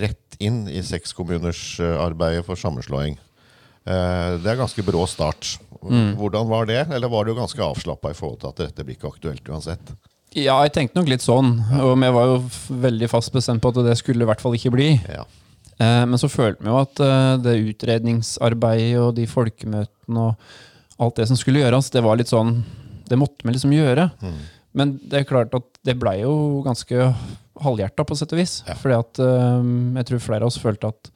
Rett 0.05 0.37
inn 0.43 0.67
i 0.69 0.85
sekskommunersarbeidet 0.85 2.45
for 2.45 2.61
sammenslåing. 2.61 3.17
Eh, 3.87 4.39
Det 4.41 4.51
er 4.55 4.61
ganske 4.61 4.85
brå 4.87 5.05
start. 5.09 5.59
Hvordan 5.85 6.49
var 6.49 6.65
det? 6.67 6.87
Eller 6.97 7.11
var 7.13 7.25
du 7.29 7.35
ganske 7.37 7.61
avslappa 7.61 8.11
i 8.11 8.17
forhold 8.17 8.41
til 8.41 8.49
at 8.49 8.61
dette 8.63 8.85
blir 8.87 8.97
ikke 8.97 9.11
aktuelt 9.13 9.49
uansett? 9.53 9.93
Ja, 10.35 10.57
jeg 10.65 10.73
tenkte 10.75 10.97
nok 10.99 11.11
litt 11.13 11.23
sånn. 11.23 11.59
Og 11.79 11.93
vi 12.01 12.09
var 12.17 12.31
jo 12.31 12.39
veldig 12.87 13.09
fast 13.13 13.33
bestemt 13.35 13.61
på 13.63 13.71
at 13.71 13.83
det 13.85 13.97
skulle 14.01 14.25
i 14.25 14.31
hvert 14.31 14.41
fall 14.43 14.57
ikke 14.57 14.73
bli. 14.75 14.89
Ja. 15.13 15.27
Eh, 15.79 16.05
men 16.09 16.17
så 16.19 16.31
følte 16.33 16.65
vi 16.65 16.71
jo 16.73 16.81
at 16.81 17.01
eh, 17.05 17.37
det 17.45 17.59
utredningsarbeidet 17.75 18.99
og 19.03 19.15
de 19.19 19.27
folkemøtene 19.29 20.25
og 20.31 21.05
alt 21.05 21.17
det 21.21 21.29
som 21.29 21.37
skulle 21.39 21.61
gjøres, 21.63 21.91
det 21.91 22.03
var 22.07 22.17
litt 22.21 22.31
sånn 22.31 22.61
Det 23.09 23.17
måtte 23.19 23.43
vi 23.45 23.53
liksom 23.53 23.73
gjøre. 23.75 24.09
Men 24.73 24.95
det 25.05 25.19
er 25.21 25.27
klart 25.29 25.53
at 25.55 25.67
det 25.85 25.99
blei 26.01 26.23
jo 26.23 26.63
ganske 26.65 27.11
halvhjerta, 27.61 28.03
på 28.09 28.17
sett 28.17 28.33
og 28.33 28.39
vis. 28.41 28.55
Ja. 28.67 28.75
Fordi 28.81 28.97
at 28.97 29.21
jeg 29.21 30.07
tror 30.09 30.23
flere 30.25 30.43
av 30.47 30.49
oss 30.49 30.57
følte 30.59 30.89
at 30.89 31.11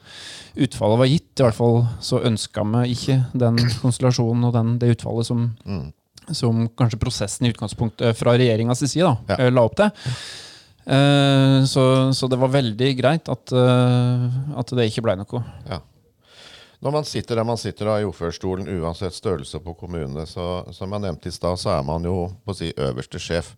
utfallet 0.64 0.98
var 1.00 1.08
gitt. 1.10 1.30
I 1.38 1.44
hvert 1.46 1.56
fall 1.58 1.78
så 2.04 2.20
ønska 2.26 2.64
vi 2.74 2.92
ikke 2.96 3.16
den 3.38 3.58
konstellasjonen 3.82 4.48
og 4.48 4.52
den, 4.56 4.74
det 4.82 4.92
utfallet 4.96 5.28
som, 5.28 5.46
som 6.34 6.66
kanskje 6.78 7.00
prosessen 7.02 7.46
i 7.48 7.52
utgangspunktet 7.54 8.16
fra 8.18 8.34
regjeringas 8.38 8.82
side 8.84 9.06
da, 9.06 9.16
Ja. 9.32 9.38
eh, 9.46 9.52
la 9.54 9.64
opp 9.68 9.76
til. 9.78 9.90
Eh, 10.88 11.64
så, 11.68 11.84
så 12.16 12.28
det 12.32 12.38
var 12.40 12.48
veldig 12.54 12.90
greit 12.98 13.28
at, 13.28 13.52
eh, 13.52 14.26
at 14.58 14.74
det 14.76 14.88
ikke 14.90 15.04
blei 15.04 15.16
noe. 15.20 15.42
Ja. 15.68 15.80
Når 16.80 16.94
man 16.94 17.04
sitter 17.10 17.34
der 17.40 17.44
man 17.48 17.58
sitter 17.58 17.88
da, 17.90 17.96
i 18.00 18.06
ordførerstolen, 18.06 18.68
uansett 18.78 19.16
størrelse 19.16 19.58
på 19.64 19.74
kommunene, 19.80 20.24
så 20.30 20.62
som 20.72 20.92
jeg 20.94 21.02
nevnte 21.02 21.28
i 21.28 21.34
stad, 21.34 21.58
så 21.58 21.72
er 21.74 21.82
man 21.88 22.06
jo 22.06 22.28
på 22.46 22.54
å 22.54 22.56
si 22.56 22.70
øverste 22.76 23.18
sjef. 23.18 23.54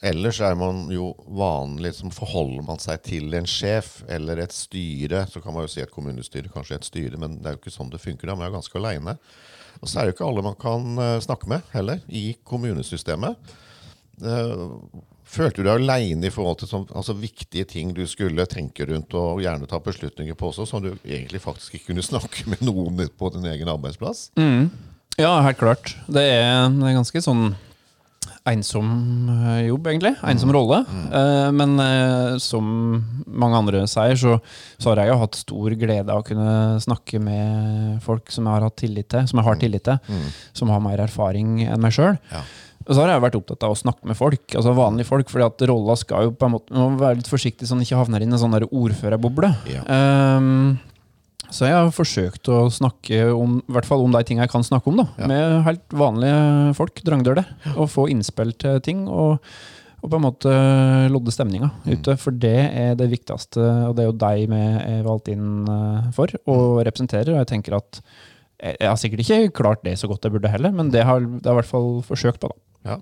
Ellers 0.00 0.38
er 0.40 0.54
man 0.56 0.86
jo 0.88 1.10
vanlig 1.28 1.92
som 1.98 2.12
forholder 2.14 2.64
man 2.64 2.80
seg 2.80 3.02
til 3.04 3.34
en 3.36 3.48
sjef 3.48 3.98
eller 4.08 4.40
et 4.40 4.54
styre. 4.56 5.26
Så 5.28 5.42
kan 5.44 5.52
man 5.52 5.66
jo 5.66 5.72
si 5.74 5.82
et 5.84 5.92
kommunestyre, 5.92 6.48
kanskje 6.54 6.78
et 6.78 6.88
styre, 6.88 7.20
men 7.20 7.36
det 7.36 7.50
er 7.50 7.56
jo 7.58 7.60
ikke 7.60 7.74
sånn 7.74 7.92
det 7.92 8.00
funker. 8.00 8.30
da, 8.30 8.36
Man 8.38 8.48
er 8.48 8.54
ganske 8.54 8.80
aleine. 8.80 9.18
Og 9.80 9.88
så 9.88 10.00
er 10.00 10.08
det 10.08 10.14
jo 10.14 10.16
ikke 10.18 10.30
alle 10.30 10.46
man 10.48 10.56
kan 10.60 10.88
eh, 11.04 11.18
snakke 11.24 11.48
med 11.52 11.68
heller, 11.74 12.00
i 12.08 12.30
kommunesystemet. 12.48 13.52
Eh, 14.24 14.66
Følte 15.30 15.60
du 15.62 15.68
deg 15.68 15.76
aleine 15.78 16.26
i 16.26 16.32
forhold 16.34 16.56
til 16.58 16.66
sånn, 16.66 16.88
altså, 16.90 17.14
viktige 17.14 17.62
ting 17.70 17.92
du 17.94 18.00
skulle 18.10 18.42
tenke 18.50 18.82
rundt 18.88 19.14
og 19.14 19.38
gjerne 19.44 19.68
ta 19.70 19.78
beslutninger 19.84 20.34
på 20.34 20.48
også, 20.50 20.64
som 20.66 20.82
du 20.82 20.88
egentlig 21.06 21.38
faktisk 21.44 21.76
ikke 21.76 21.92
kunne 21.92 22.02
snakke 22.08 22.48
med 22.50 22.64
noen 22.66 22.98
på 23.14 23.30
din 23.36 23.46
egen 23.52 23.70
arbeidsplass? 23.70 24.30
Ja, 25.20 25.36
helt 25.46 25.60
klart. 25.60 25.92
Det 26.10 26.24
er 26.24 26.66
det 26.74 26.88
er 26.88 26.96
ganske 26.98 27.22
sånn 27.22 27.52
ensom 28.50 28.88
eh, 29.30 29.66
jobb, 29.68 29.90
egentlig. 29.92 30.14
Ensom 30.26 30.52
rolle. 30.54 30.82
Mm. 30.88 31.56
Men 31.56 31.84
eh, 31.84 32.38
som 32.42 32.64
mange 33.26 33.60
andre 33.60 33.84
sier, 33.90 34.16
så, 34.20 34.38
så 34.80 34.92
har 34.92 35.02
jeg 35.02 35.12
jo 35.12 35.20
hatt 35.22 35.38
stor 35.40 35.76
glede 35.80 36.12
av 36.12 36.22
å 36.22 36.26
kunne 36.26 36.80
snakke 36.82 37.20
med 37.22 38.00
folk 38.04 38.32
som 38.32 38.48
jeg 38.48 38.58
har 38.58 38.66
hatt 38.68 38.80
tillit 38.80 39.10
til, 39.12 39.28
som 39.30 39.40
jeg 39.40 39.48
har 39.50 39.60
tillit 39.60 39.86
til, 39.88 40.18
som 40.56 40.72
har 40.72 40.82
mer 40.84 41.04
erfaring 41.06 41.62
enn 41.66 41.80
meg 41.82 41.96
sjøl. 41.96 42.18
Ja. 42.32 42.44
Og 42.88 42.96
så 42.96 43.02
har 43.04 43.12
jeg 43.12 43.22
vært 43.22 43.36
opptatt 43.38 43.64
av 43.66 43.74
å 43.74 43.78
snakke 43.78 44.08
med 44.08 44.16
folk, 44.18 44.44
altså 44.56 44.72
vanlige 44.74 45.06
folk, 45.06 45.28
fordi 45.30 45.44
at 45.46 45.64
rolla 45.68 45.94
skal 46.00 46.26
jo 46.26 46.32
på 46.34 46.48
en 46.48 46.54
måte 46.56 46.74
må 46.74 46.88
være 46.98 47.20
litt 47.20 47.28
forsiktig 47.30 47.68
så 47.68 47.76
den 47.76 47.84
ikke 47.84 48.00
havner 48.00 48.24
inn 48.24 48.32
i 48.32 48.38
en 48.38 48.40
sånn 48.40 48.56
ordførerboble. 48.66 49.52
Ja. 49.70 49.84
Så 51.50 51.66
jeg 51.66 51.74
har 51.76 51.90
forsøkt 51.94 52.48
å 52.48 52.70
snakke 52.72 53.20
om 53.34 53.58
i 53.60 53.72
hvert 53.74 53.86
fall 53.88 54.04
om 54.04 54.12
de 54.14 54.22
tingene 54.24 54.46
jeg 54.46 54.52
kan 54.54 54.62
snakke 54.66 54.88
om, 54.92 54.96
da, 55.02 55.06
Ja. 55.18 55.26
med 55.26 55.64
helt 55.66 55.88
vanlige 55.90 56.74
folk, 56.78 57.02
Drangdøle. 57.04 57.44
og 57.76 57.88
få 57.90 58.08
innspill 58.10 58.52
til 58.58 58.80
ting. 58.80 59.06
Og, 59.08 59.38
og 60.02 60.08
på 60.10 60.16
en 60.16 60.22
måte 60.24 60.52
lodde 61.12 61.30
stemninga 61.34 61.70
Mm. 61.84 61.92
ute, 61.98 62.16
for 62.18 62.30
det 62.32 62.56
er 62.72 62.94
det 62.96 63.10
viktigste, 63.10 63.60
og 63.88 63.96
det 63.96 64.04
er 64.04 64.10
jo 64.10 64.16
deg 64.16 64.48
vi 64.48 64.56
er 64.96 65.02
valgt 65.04 65.28
inn 65.28 65.68
eh, 65.68 66.10
for 66.12 66.28
og 66.46 66.84
representerer. 66.86 67.34
Og 67.34 67.40
jeg 67.44 67.46
tenker 67.54 67.76
at 67.76 68.00
jeg 68.62 68.76
jeg 68.80 68.88
har 68.88 68.96
sikkert 68.96 69.20
ikke 69.24 69.52
klart 69.56 69.82
det 69.84 69.98
så 69.98 70.06
godt 70.08 70.22
jeg 70.24 70.32
burde 70.32 70.48
heller, 70.50 70.70
men 70.72 70.90
det 70.90 71.04
har 71.04 71.20
det 71.20 71.44
har 71.46 71.52
i 71.52 71.60
hvert 71.62 71.64
fall 71.70 72.02
forsøkt 72.02 72.40
på, 72.40 72.48
da. 72.48 72.90
Ja. 72.90 72.96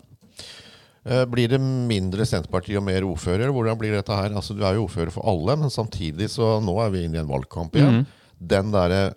Eh, 1.08 1.24
Blir 1.24 1.48
det 1.48 1.60
mindre 1.60 2.26
Senterparti 2.28 2.76
og 2.76 2.84
mer 2.84 3.00
ordfører? 3.06 3.48
Hvordan 3.54 3.78
blir 3.80 3.94
dette 3.96 4.12
her? 4.14 4.34
Altså, 4.36 4.54
du 4.56 4.62
er 4.66 4.74
jo 4.76 4.84
ordfører 4.86 5.10
for 5.14 5.24
alle, 5.26 5.56
men 5.56 5.70
samtidig 5.72 6.28
så 6.28 6.58
nå 6.62 6.74
er 6.84 6.90
vi 6.92 7.04
inne 7.06 7.16
i 7.16 7.22
en 7.22 7.30
valgkamp 7.30 7.72
igjen. 7.78 8.02
Den 8.38 8.70
derre 8.74 9.12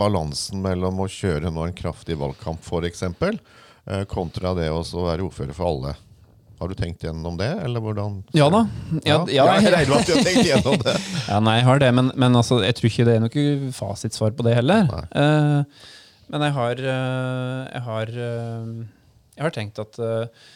balansen 0.00 0.62
mellom 0.64 1.04
å 1.04 1.10
kjøre 1.10 1.52
nå 1.54 1.68
en 1.68 1.76
kraftig 1.76 2.16
valgkamp, 2.18 2.64
f.eks., 2.64 3.04
kontra 4.08 4.54
det 4.56 4.70
å 4.72 4.80
være 4.80 5.26
ordfører 5.26 5.52
for 5.54 5.68
alle. 5.68 5.92
Har 6.64 6.70
du 6.70 6.74
tenkt 6.78 7.02
gjennom 7.04 7.34
det, 7.36 7.50
eller 7.64 7.82
hvordan? 7.82 8.20
Ja 8.32 8.46
da. 8.52 8.62
Ja, 9.02 9.18
ja, 9.26 9.44
ja, 9.44 9.44
jeg 9.58 9.72
regner 9.74 9.90
med 9.90 9.98
at 9.98 10.08
du 10.08 10.12
har 10.14 10.24
tenkt 10.24 10.46
gjennom 10.52 10.78
det. 10.80 10.94
Ja, 11.26 11.40
nei, 11.42 11.58
jeg 11.58 11.66
har 11.66 11.82
det, 11.82 11.90
men, 11.98 12.10
men 12.16 12.38
altså, 12.38 12.60
jeg 12.64 12.78
tror 12.78 12.90
ikke 12.90 13.06
det 13.08 13.16
er 13.18 13.24
noe 13.24 13.72
fasitsvar 13.74 14.36
på 14.38 14.46
det 14.46 14.54
heller. 14.60 14.88
Uh, 15.10 15.66
men 16.32 16.46
jeg 16.46 16.54
har, 16.56 16.80
uh, 16.80 17.60
jeg 17.68 17.84
har 17.88 18.14
uh, 18.16 18.70
Jeg 19.34 19.44
har 19.44 19.54
tenkt 19.54 19.80
at 19.82 19.98
eh, 19.98 20.46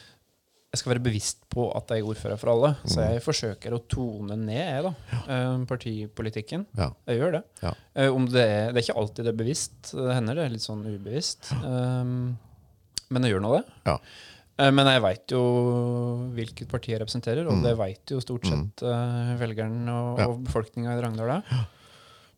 jeg 0.78 0.84
skal 0.84 0.92
være 0.94 1.02
bevisst 1.08 1.40
på 1.50 1.66
at 1.74 1.90
jeg 1.90 2.04
er 2.04 2.08
ordfører 2.12 2.38
for 2.38 2.52
alle. 2.54 2.70
Så 2.86 3.02
jeg 3.02 3.22
forsøker 3.24 3.74
å 3.74 3.82
tone 3.90 4.36
ned 4.38 4.62
jeg, 4.62 4.84
da, 4.86 4.92
eh, 5.26 5.64
partipolitikken. 5.66 6.64
Ja. 6.78 6.88
Jeg 7.10 7.18
gjør 7.20 7.36
det. 7.38 7.42
Ja. 7.66 7.74
Eh, 7.98 8.08
om 8.14 8.30
det, 8.30 8.46
er, 8.46 8.72
det 8.72 8.78
er 8.80 8.86
ikke 8.86 8.98
alltid 9.02 9.26
det 9.28 9.32
er 9.34 9.40
bevisst. 9.42 9.92
Det 9.92 10.14
hender 10.14 10.38
det 10.38 10.46
er 10.46 10.54
litt 10.54 10.64
sånn 10.64 10.86
ubevisst. 10.86 11.50
Um, 11.64 12.36
men 13.10 13.24
jeg 13.26 13.34
gjør 13.34 13.42
nå 13.44 13.54
det. 13.58 13.64
Ja. 13.88 13.96
Eh, 14.58 14.70
Men 14.74 14.86
jeg 14.90 15.02
veit 15.04 15.30
jo 15.34 15.42
hvilket 16.34 16.68
parti 16.70 16.90
jeg 16.94 16.98
representerer, 17.02 17.46
og 17.48 17.60
det 17.62 17.76
veit 17.78 18.10
jo 18.14 18.18
stort 18.22 18.46
sett 18.48 18.82
eh, 18.82 19.34
velgeren 19.40 19.82
og, 19.88 20.18
Mm. 20.18 20.22
Ja. 20.22 20.26
og 20.32 20.40
befolkninga 20.46 20.94
i 20.96 21.00
Drangedal. 21.00 21.42
da. 21.48 21.60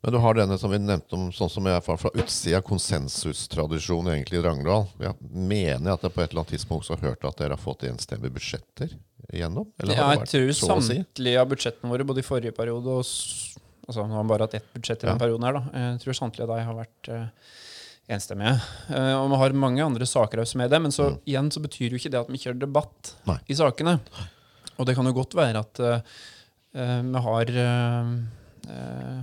Men 0.00 0.14
du 0.14 0.18
har 0.24 0.34
denne 0.38 0.56
som 0.58 0.72
vi 0.72 0.78
nevnte 0.80 1.12
om, 1.16 1.26
sånn 1.34 1.50
som 1.52 1.66
jeg 1.68 1.82
fra, 1.84 2.10
utsida, 2.22 2.62
konsensustradisjon 2.64 4.06
egentlig 4.14 4.38
i 4.38 4.42
Drangedal. 4.44 4.86
Jeg 5.02 5.16
mener 5.28 5.92
at 5.92 6.06
jeg 6.06 6.14
på 6.14 6.22
et 6.22 6.30
eller 6.30 6.40
annet 6.40 6.54
tidspunkt 6.54 6.88
har 6.88 7.02
hørt 7.04 7.26
at 7.28 7.36
dere 7.42 7.52
har 7.58 7.60
fått 7.60 7.84
enstemmige 7.88 8.32
budsjetter 8.38 8.94
igjennom? 9.28 9.68
Eller 9.82 9.98
Ja, 10.00 10.08
jeg 10.16 10.30
tror 10.32 10.52
si? 10.56 10.64
samtlige 10.64 11.42
av 11.42 11.50
budsjettene 11.52 11.92
våre, 11.92 12.06
både 12.08 12.24
i 12.24 12.26
forrige 12.26 12.56
periode 12.56 12.96
og 12.96 13.04
altså, 13.04 14.06
Nå 14.06 14.16
har 14.16 14.24
vi 14.24 14.32
bare 14.32 14.48
hatt 14.48 14.56
ett 14.56 14.72
budsjett 14.72 15.04
i 15.04 15.06
Ja. 15.06 15.12
den 15.12 15.20
perioden 15.20 15.44
her, 15.44 15.52
da. 15.60 15.62
Jeg 15.92 16.00
tror 16.06 16.18
samtlige 16.22 16.48
av 16.48 16.56
deg 16.56 16.64
har 16.70 16.80
vært 16.80 17.12
uh, 17.12 17.28
enstemmige. 18.08 18.56
Uh, 18.88 19.14
og 19.20 19.30
vi 19.34 19.36
har 19.44 19.52
mange 19.68 19.84
andre 19.84 20.06
saker 20.08 20.40
også 20.40 20.56
med 20.64 20.70
det, 20.72 20.80
men 20.80 20.90
så 20.96 21.12
igjen 21.28 21.52
så 21.52 21.60
betyr 21.60 21.90
jo 21.92 22.00
ikke 22.00 22.10
det 22.16 22.20
at 22.24 22.32
vi 22.32 22.40
ikke 22.40 22.54
har 22.54 22.60
debatt 22.64 23.14
Nei. 23.28 23.38
i 23.52 23.54
sakene. 23.58 23.98
Og 24.78 24.86
det 24.88 24.96
kan 24.96 25.04
jo 25.04 25.12
godt 25.12 25.36
være 25.36 25.60
at 25.60 25.80
uh, 25.84 26.00
vi 26.72 27.20
har 27.28 27.56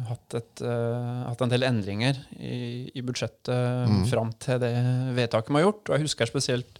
hatt, 0.10 0.34
et, 0.40 0.62
eh, 0.62 1.24
hatt 1.30 1.42
en 1.42 1.50
del 1.52 1.64
endringer 1.68 2.18
i, 2.40 2.92
i 2.96 3.02
budsjettet 3.02 3.88
Mm. 3.88 4.06
fram 4.10 4.32
til 4.40 4.60
det 4.60 4.74
vedtaket 5.18 5.50
vi 5.50 5.62
har 5.62 5.68
gjort. 5.72 5.90
Og 5.90 5.96
jeg 5.98 6.06
husker 6.08 6.26
spesielt 6.30 6.80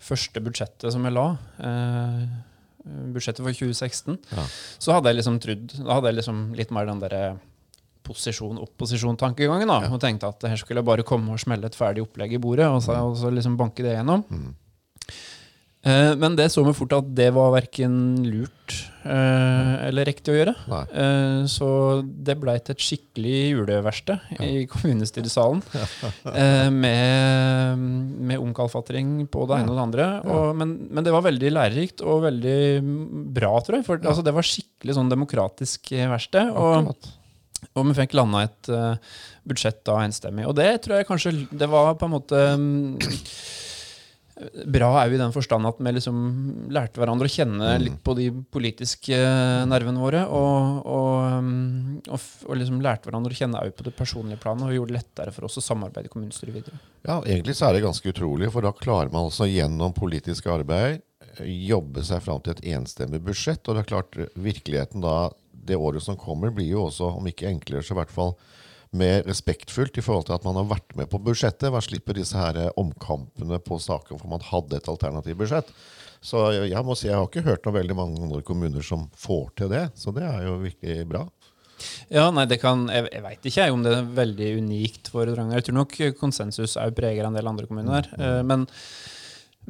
første 0.00 0.40
budsjettet 0.42 0.92
som 0.92 1.04
jeg 1.04 1.12
la. 1.14 1.26
Eh, 1.60 2.24
budsjettet 3.14 3.44
for 3.44 3.52
2016. 3.52 4.18
Ja. 4.32 4.44
Så 4.80 4.92
hadde 4.96 5.10
jeg 5.12 5.20
liksom 5.20 5.38
trodd 5.40 5.74
Da 5.84 5.94
hadde 5.98 6.08
jeg 6.10 6.16
liksom 6.22 6.54
litt 6.56 6.70
mer 6.72 6.86
den 6.86 7.00
derre 7.00 7.38
posisjon-opposisjon-tankegangen. 8.04 9.68
da, 9.68 9.80
Og 9.92 10.00
tenkte 10.00 10.28
at 10.28 10.42
her 10.48 10.56
skulle 10.56 10.80
jeg 10.80 10.86
bare 10.88 11.02
komme 11.06 11.30
og 11.34 11.38
smelle 11.38 11.64
et 11.68 11.76
ferdig 11.76 12.02
opplegg 12.02 12.32
i 12.34 12.38
bordet, 12.42 12.66
og 12.66 12.80
så, 12.82 12.96
og 12.96 13.16
så 13.16 13.30
liksom 13.32 13.56
banke 13.60 13.82
det 13.84 13.94
gjennom. 13.98 14.24
Mm. 14.30 14.54
Eh, 15.84 16.14
men 16.16 16.36
det 16.36 16.50
så 16.52 16.64
vi 16.66 16.72
fort 16.76 16.92
at 16.92 17.14
det 17.14 17.30
var 17.32 17.52
verken 17.54 18.24
lurt 18.26 18.74
eh, 18.74 18.89
eller 19.04 20.04
riktig 20.08 20.32
å 20.32 20.36
gjøre. 20.36 20.54
Eh, 20.70 21.42
så 21.50 21.68
det 22.04 22.36
blei 22.40 22.56
til 22.60 22.74
et 22.74 22.84
skikkelig 22.84 23.36
juleverksted 23.54 24.42
i 24.44 24.64
kommunestyresalen. 24.70 25.62
eh, 26.34 26.68
med, 26.74 27.84
med 28.30 28.42
omkalfatring 28.42 29.24
på 29.32 29.46
det 29.48 29.60
ene 29.60 29.72
og 29.72 29.78
det 29.78 29.86
andre. 29.86 30.08
Og, 30.26 30.50
men, 30.60 30.76
men 30.90 31.06
det 31.06 31.14
var 31.14 31.24
veldig 31.26 31.54
lærerikt 31.56 32.04
og 32.04 32.26
veldig 32.26 32.60
bra, 33.36 33.54
tror 33.64 33.80
jeg. 33.80 33.88
For 33.88 34.04
altså, 34.04 34.26
det 34.26 34.36
var 34.36 34.50
skikkelig 34.50 34.98
sånn 34.98 35.12
demokratisk 35.12 35.94
eh, 35.96 36.10
verksted. 36.10 36.52
Og, 36.52 36.92
og 37.74 37.90
vi 37.90 37.96
fikk 37.96 38.16
landa 38.16 38.44
et 38.46 38.70
uh, 38.72 39.16
budsjett 39.48 39.82
da 39.86 40.00
enstemmig. 40.04 40.46
Og 40.48 40.56
det 40.58 40.70
tror 40.84 41.00
jeg 41.00 41.08
kanskje 41.08 41.34
Det 41.50 41.68
var 41.70 41.92
på 42.00 42.08
en 42.08 42.14
måte 42.14 42.40
mm, 42.56 42.94
bra 44.72 44.88
òg 45.02 45.14
i 45.14 45.18
den 45.20 45.32
forstand 45.34 45.68
at 45.68 45.80
vi 45.82 45.92
liksom 45.92 46.20
lærte 46.72 47.00
hverandre 47.00 47.28
å 47.28 47.32
kjenne 47.32 47.72
litt 47.82 47.98
på 48.04 48.14
de 48.18 48.28
politiske 48.52 49.16
eh, 49.16 49.64
nervene 49.68 50.00
våre. 50.00 50.22
Og, 50.26 50.80
og, 50.88 51.42
mm, 51.44 51.98
og, 52.08 52.28
og 52.48 52.60
liksom 52.60 52.80
lærte 52.84 53.08
hverandre 53.08 53.34
å 53.34 53.40
kjenne 53.40 53.62
òg 53.64 53.74
på 53.76 53.86
det 53.86 53.94
personlige 53.98 54.40
planet, 54.42 54.68
og 54.68 54.76
gjorde 54.76 54.94
det 54.94 54.98
lettere 54.98 55.34
for 55.36 55.48
oss 55.48 55.60
å 55.60 55.64
samarbeide 55.64 56.10
i 56.10 56.14
kommunestyret 56.14 56.56
videre. 56.56 56.80
Ja, 57.06 57.20
egentlig 57.20 57.56
så 57.58 57.68
er 57.68 57.76
det 57.76 57.84
ganske 57.84 58.14
utrolig, 58.14 58.50
for 58.54 58.66
da 58.66 58.74
klarer 58.76 59.12
man 59.12 59.28
altså 59.28 59.48
gjennom 59.50 59.94
politisk 59.96 60.48
arbeid 60.52 61.00
eh, 61.00 61.44
jobbe 61.70 62.04
seg 62.06 62.24
fram 62.24 62.40
til 62.44 62.56
et 62.56 62.64
enstemmig 62.76 63.22
budsjett. 63.26 63.62
Og 63.66 63.76
det 63.76 63.84
er 63.84 63.92
klart, 63.92 64.20
virkeligheten 64.34 65.04
da, 65.04 65.18
det 65.52 65.78
året 65.78 66.04
som 66.04 66.18
kommer, 66.20 66.54
blir 66.54 66.72
jo 66.72 66.86
også, 66.88 67.12
om 67.20 67.28
ikke 67.28 67.50
enklere, 67.50 67.84
så 67.84 67.96
i 67.96 68.00
hvert 68.00 68.14
fall 68.14 68.36
mer 68.90 69.22
respektfullt 69.28 69.98
i 70.00 70.04
forhold 70.04 70.26
til 70.28 70.36
at 70.36 70.46
man 70.46 70.58
har 70.58 70.68
vært 70.72 70.94
med 70.98 71.10
på 71.10 71.20
budsjettet. 71.22 71.70
Man 71.72 71.84
slipper 71.84 72.16
disse 72.18 72.38
her 72.38 72.58
eh, 72.58 72.72
omkampene 72.80 73.60
på 73.62 73.78
saker 73.82 74.16
hvor 74.18 74.30
man 74.32 74.44
hadde 74.50 74.80
et 74.80 74.90
alternativt 74.90 75.38
budsjett. 75.38 75.70
Så 76.20 76.50
jeg 76.52 76.84
må 76.84 76.96
si, 76.98 77.08
jeg 77.08 77.16
har 77.16 77.28
ikke 77.28 77.46
hørt 77.46 77.66
om 77.68 77.76
veldig 77.78 77.96
mange 77.96 78.20
andre 78.20 78.42
kommuner 78.44 78.84
som 78.84 79.06
får 79.16 79.46
til 79.56 79.70
det. 79.72 79.86
Så 79.96 80.12
det 80.12 80.26
er 80.26 80.44
jo 80.48 80.58
virkelig 80.60 81.06
bra. 81.08 81.24
Ja, 82.12 82.26
nei, 82.34 82.44
det 82.50 82.58
kan, 82.60 82.82
Jeg, 82.92 83.06
jeg 83.08 83.24
veit 83.24 83.46
ikke 83.46 83.62
jeg 83.62 83.72
om 83.72 83.84
det 83.86 83.94
er 83.96 84.10
veldig 84.18 84.50
unikt 84.60 85.08
for 85.12 85.28
Dranger. 85.30 85.56
Jeg 85.56 85.68
tror 85.68 85.78
nok 85.78 85.96
konsensus 86.18 86.76
òg 86.80 86.92
preger 86.98 87.24
en 87.24 87.38
del 87.38 87.48
andre 87.48 87.70
kommuner. 87.70 88.10
Eh, 88.18 88.42
men, 88.44 88.66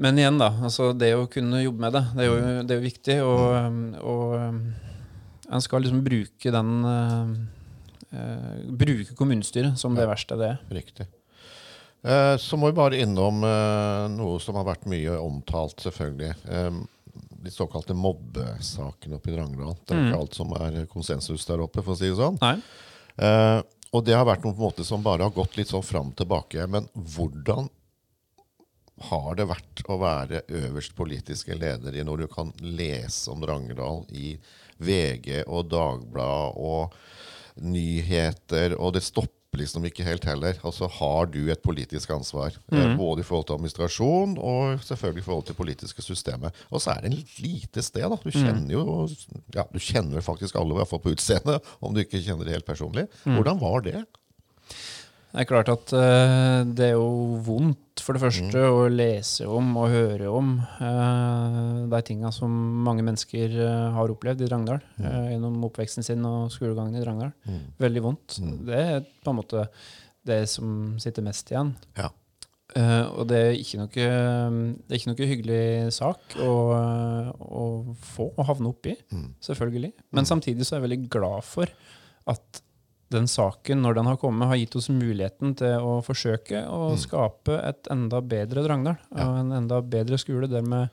men 0.00 0.18
igjen, 0.18 0.40
da. 0.40 0.50
Altså 0.66 0.90
det 0.96 1.12
å 1.14 1.28
kunne 1.30 1.62
jobbe 1.62 1.86
med 1.86 1.94
det, 1.98 2.04
det 2.16 2.24
er 2.24 2.30
jo, 2.30 2.40
det 2.64 2.74
er 2.74 2.80
jo 2.80 2.88
viktig. 2.88 3.18
Og, 3.26 3.46
um, 3.54 3.80
og 4.00 4.34
um, 4.40 4.60
en 5.50 5.64
skal 5.64 5.84
liksom 5.84 6.02
bruke 6.06 6.54
den 6.54 6.76
eh, 6.86 7.32
Bruke 8.10 9.14
kommunestyret 9.14 9.78
som 9.78 9.94
det 9.94 10.06
verste 10.10 10.38
det 10.40 10.52
er. 10.54 10.62
Riktig. 10.80 11.06
Eh, 12.02 12.36
så 12.40 12.56
må 12.56 12.70
vi 12.70 12.78
bare 12.78 13.00
innom 13.02 13.44
eh, 13.44 14.06
noe 14.14 14.40
som 14.42 14.56
har 14.58 14.66
vært 14.70 14.88
mye 14.90 15.18
omtalt, 15.20 15.82
selvfølgelig. 15.84 16.32
Eh, 16.50 16.70
de 17.40 17.52
såkalte 17.52 17.96
mobbesakene 17.96 19.16
oppe 19.16 19.32
i 19.32 19.34
Drangedal. 19.36 19.76
Det 19.84 19.96
er 19.96 20.06
ikke 20.08 20.22
alt 20.22 20.36
som 20.36 20.54
er 20.58 20.80
konsensus 20.90 21.46
der 21.48 21.62
oppe, 21.64 21.84
for 21.84 21.94
å 21.94 22.00
si 22.00 22.10
det 22.10 22.18
sånn. 22.18 22.40
Nei. 22.42 22.56
Eh, 23.20 23.58
og 23.90 24.04
det 24.06 24.14
har 24.14 24.26
vært 24.28 24.44
noe 24.46 24.54
på 24.54 24.62
en 24.62 24.68
måte 24.68 24.86
som 24.86 25.02
bare 25.02 25.26
har 25.26 25.34
gått 25.34 25.56
litt 25.58 25.72
sånn 25.72 25.84
fram 25.84 26.12
og 26.12 26.18
tilbake. 26.20 26.66
Men 26.70 26.86
hvordan 26.94 27.68
har 29.10 29.38
det 29.38 29.48
vært 29.48 29.82
å 29.88 29.96
være 30.00 30.42
øverst 30.60 30.94
politiske 30.96 31.56
leder 31.56 31.96
i 31.96 32.04
når 32.04 32.24
du 32.24 32.26
kan 32.32 32.52
lese 32.60 33.32
om 33.32 33.40
Drangedal 33.40 34.04
i 34.12 34.34
VG 34.80 35.42
og 35.46 35.70
Dagbladet 35.72 36.60
og 36.60 36.94
nyheter, 37.60 38.74
og 38.78 38.94
det 38.96 39.02
stopper 39.06 39.36
liksom 39.58 39.84
ikke 39.84 40.04
helt 40.06 40.24
heller. 40.24 40.54
Altså 40.64 40.86
Har 40.86 41.26
du 41.26 41.50
et 41.50 41.62
politisk 41.62 42.10
ansvar, 42.14 42.54
Mm. 42.70 42.96
både 42.96 43.20
i 43.20 43.26
forhold 43.26 43.46
til 43.46 43.54
administrasjon 43.58 44.36
og 44.38 44.78
selvfølgelig 44.86 45.22
i 45.22 45.26
forhold 45.26 45.46
til 45.46 45.54
politiske 45.58 46.02
systemet. 46.02 46.52
Og 46.70 46.80
så 46.80 46.90
er 46.94 47.00
det 47.00 47.12
et 47.18 47.38
lite 47.42 47.82
sted. 47.82 48.02
da. 48.02 48.16
Du 48.16 48.30
kjenner 48.30 48.70
jo 48.70 49.08
ja, 49.54 49.62
du 49.72 49.78
kjenner 49.78 50.20
faktisk 50.22 50.54
alle, 50.54 50.70
i 50.74 50.76
hvert 50.78 50.88
fall 50.88 51.00
på 51.02 51.10
utseendet, 51.16 51.60
om 51.82 51.92
du 51.94 52.00
ikke 52.00 52.22
kjenner 52.22 52.44
det 52.44 52.52
helt 52.54 52.66
personlig. 52.66 53.08
Hvordan 53.24 53.60
var 53.60 53.80
det? 53.80 54.04
Det 55.30 55.44
er 55.44 55.46
klart 55.46 55.68
at 55.70 55.92
uh, 55.94 56.60
det 56.66 56.88
er 56.88 56.96
jo 56.96 57.38
vondt, 57.46 58.02
for 58.02 58.16
det 58.16 58.22
første, 58.24 58.62
å 58.66 58.86
lese 58.90 59.46
om 59.46 59.68
og 59.78 59.92
høre 59.92 60.30
om 60.34 60.54
uh, 60.58 61.86
de 61.92 62.00
tinga 62.08 62.32
som 62.34 62.50
mange 62.86 63.04
mennesker 63.06 63.54
uh, 63.60 63.90
har 63.94 64.10
opplevd 64.10 64.42
i 64.42 64.48
Drangedal 64.48 64.80
uh, 64.98 65.28
gjennom 65.30 65.60
oppveksten 65.68 66.06
sin 66.06 66.24
og 66.26 66.48
skolegangen 66.50 66.98
i 66.98 67.04
Drangedal. 67.04 67.60
Veldig 67.78 68.02
vondt. 68.08 68.40
Det 68.66 68.80
er 68.80 69.04
på 69.06 69.30
en 69.30 69.38
måte 69.38 69.68
det 70.26 70.40
som 70.50 70.96
sitter 71.02 71.24
mest 71.26 71.52
igjen. 71.52 71.76
Ja. 72.00 72.10
Og 72.70 73.24
det 73.26 73.38
er 73.42 73.56
ikke 73.58 73.80
noe, 73.80 73.90
det 73.90 74.92
er 74.94 74.98
ikke 75.00 75.10
noe 75.10 75.26
hyggelig 75.26 75.62
sak 75.96 76.36
å, 76.38 76.50
å 77.34 77.64
få 78.12 78.28
å 78.38 78.44
havne 78.46 78.70
oppi, 78.70 78.94
selvfølgelig. 79.42 79.90
Men 80.14 80.28
samtidig 80.28 80.68
så 80.68 80.76
er 80.76 80.78
jeg 80.78 80.86
veldig 80.86 81.08
glad 81.10 81.48
for 81.48 81.72
at 82.30 82.60
den 83.10 83.26
saken, 83.30 83.82
når 83.82 83.98
den 83.98 84.08
har 84.10 84.18
kommet, 84.20 84.48
har 84.50 84.60
gitt 84.60 84.76
oss 84.78 84.90
muligheten 84.94 85.56
til 85.58 85.82
å 85.82 85.98
forsøke 86.06 86.62
å 86.70 86.92
skape 87.00 87.58
et 87.66 87.90
enda 87.92 88.22
bedre 88.22 88.64
Drangedal. 88.66 89.00
Og 89.16 89.40
en 89.42 89.52
enda 89.58 89.80
bedre 89.82 90.18
skole 90.20 90.50
der 90.50 90.62
vi 90.66 90.84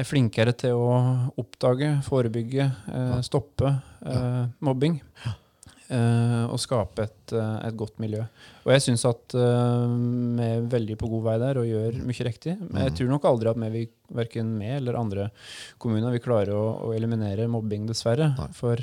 er 0.00 0.06
flinkere 0.06 0.54
til 0.56 0.78
å 0.78 0.90
oppdage, 1.40 1.92
forebygge, 2.06 2.70
eh, 2.94 3.20
stoppe 3.26 3.74
eh, 4.06 4.44
mobbing. 4.64 5.00
Eh, 5.90 6.44
og 6.46 6.60
skape 6.62 7.02
et, 7.02 7.32
eh, 7.34 7.54
et 7.66 7.74
godt 7.74 7.96
miljø. 7.98 8.22
Og 8.62 8.70
jeg 8.70 8.82
syns 8.84 9.02
at 9.08 9.34
eh, 9.34 9.94
vi 10.38 10.44
er 10.46 10.68
veldig 10.70 10.96
på 11.00 11.08
god 11.10 11.24
vei 11.24 11.34
der 11.42 11.58
og 11.58 11.66
gjør 11.66 11.96
mye 12.06 12.26
riktig. 12.28 12.54
Men 12.68 12.84
jeg 12.84 12.94
tror 13.00 13.10
nok 13.10 13.26
aldri 13.26 13.50
at 13.50 13.58
vi, 13.74 13.82
verken 14.14 14.52
vi 14.60 14.70
eller 14.76 14.98
andre 15.00 15.26
kommuner 15.82 16.14
vil 16.14 16.22
klare 16.22 16.54
å, 16.54 16.68
å 16.86 16.92
eliminere 16.94 17.48
mobbing, 17.50 17.88
dessverre. 17.90 18.30
For 18.54 18.78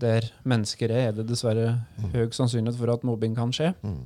der 0.00 0.28
mennesker 0.48 0.92
er, 0.92 1.08
er 1.08 1.16
det 1.16 1.26
dessverre 1.30 1.78
høy 2.12 2.28
sannsynlighet 2.34 2.78
for 2.78 2.92
at 2.92 3.06
mobbing 3.06 3.36
kan 3.36 3.54
skje. 3.54 3.72
Mm. 3.82 4.04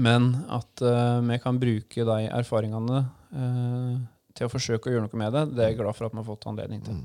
Men 0.00 0.30
at 0.50 0.82
uh, 0.84 1.18
vi 1.26 1.38
kan 1.42 1.58
bruke 1.60 2.06
de 2.06 2.18
erfaringene 2.30 3.02
uh, 3.34 3.98
til 4.36 4.46
å 4.46 4.52
forsøke 4.52 4.88
å 4.88 4.94
gjøre 4.94 5.08
noe 5.08 5.20
med 5.20 5.34
det, 5.36 5.44
det 5.54 5.64
er 5.64 5.72
jeg 5.72 5.80
glad 5.82 5.98
for 5.98 6.08
at 6.08 6.14
vi 6.14 6.22
har 6.22 6.28
fått 6.28 6.48
anledning 6.50 6.82
til. 6.86 7.02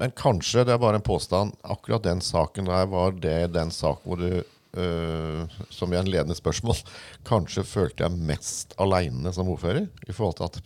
Men 0.00 0.14
kanskje, 0.18 0.64
det 0.66 0.74
er 0.74 0.82
bare 0.82 0.98
en 0.98 1.06
påstand, 1.06 1.54
akkurat 1.62 2.06
den 2.06 2.22
saken 2.24 2.66
der 2.70 2.88
var 2.90 3.14
det 3.14 3.54
den 3.54 3.72
saken 3.74 4.10
hvor 4.10 4.22
du 4.22 4.42
Uh, 4.74 5.46
som 5.70 5.92
i 5.92 5.96
en 6.00 6.08
ledende 6.10 6.34
spørsmål, 6.34 6.80
kanskje 7.30 7.62
følte 7.62 8.02
jeg 8.02 8.24
mest 8.26 8.72
aleine 8.82 9.30
som 9.30 9.46
ordfører. 9.52 9.84
I 10.08 10.10
forhold 10.10 10.40
til 10.40 10.48
at 10.48 10.56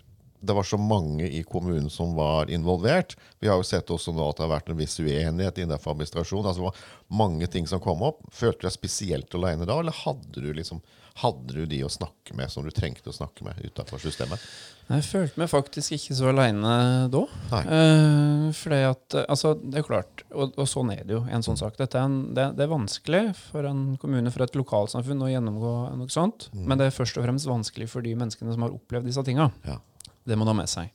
det 0.41 0.55
var 0.55 0.63
så 0.63 0.79
mange 0.79 1.29
i 1.29 1.43
kommunen 1.43 1.91
som 1.91 2.15
var 2.15 2.51
involvert. 2.51 3.17
Vi 3.39 3.49
har 3.49 3.59
jo 3.59 3.67
sett 3.67 3.91
også 3.91 4.15
nå 4.15 4.29
at 4.29 4.39
det 4.39 4.47
har 4.47 4.55
vært 4.55 4.71
en 4.73 4.79
viss 4.79 4.99
uenighet 5.01 5.59
innenfor 5.59 5.97
administrasjon. 5.97 6.47
Altså, 6.47 6.63
det 6.63 6.69
var 6.69 7.19
mange 7.21 7.51
ting 7.51 7.67
som 7.67 7.83
kom 7.83 8.05
opp. 8.07 8.23
Følte 8.33 8.63
du 8.63 8.69
deg 8.69 8.77
spesielt 8.77 9.35
alene 9.35 9.67
da, 9.69 9.81
eller 9.83 9.97
hadde 10.05 10.39
du, 10.39 10.53
liksom, 10.55 10.81
hadde 11.25 11.57
du 11.57 11.65
de 11.67 11.83
å 11.83 11.91
snakke 11.91 12.37
med 12.39 12.53
som 12.53 12.67
du 12.67 12.71
trengte 12.75 13.11
å 13.11 13.17
snakke 13.17 13.47
med 13.47 13.59
utenfor 13.65 14.03
systemet? 14.03 14.43
Jeg 14.89 15.05
følte 15.05 15.43
meg 15.43 15.51
faktisk 15.53 15.93
ikke 15.99 16.15
så 16.17 16.31
aleine 16.31 16.77
da. 17.13 17.25
Eh, 17.59 18.47
fordi 18.57 18.79
at, 18.89 19.19
altså, 19.27 19.53
det 19.59 19.83
er 19.83 19.89
klart, 19.91 20.23
og, 20.31 20.55
og 20.55 20.71
sånn 20.71 20.95
er 20.95 21.03
det 21.05 21.19
jo 21.19 21.25
i 21.27 21.35
en 21.37 21.45
sånn 21.45 21.59
sak. 21.61 21.77
Dette 21.77 21.99
er, 21.99 22.07
en, 22.09 22.31
det, 22.39 22.47
det 22.57 22.65
er 22.65 22.73
vanskelig 22.73 23.25
for 23.43 23.69
en 23.69 23.83
kommune, 24.01 24.33
for 24.33 24.47
et 24.47 24.57
lokalsamfunn, 24.57 25.27
å 25.27 25.29
gjennomgå 25.35 25.75
noe 25.99 26.15
sånt. 26.15 26.49
Men 26.55 26.81
det 26.81 26.89
er 26.89 26.97
først 26.97 27.19
og 27.21 27.27
fremst 27.27 27.51
vanskelig 27.51 27.91
for 27.93 28.07
de 28.07 28.15
menneskene 28.17 28.55
som 28.55 28.65
har 28.65 28.79
opplevd 28.79 29.11
disse 29.11 29.27
tinga. 29.27 29.51
Ja. 29.69 29.77
Det 30.29 30.37
må 30.39 30.47
du 30.47 30.53
ha 30.53 30.59
med 30.59 30.71
seg. 30.71 30.93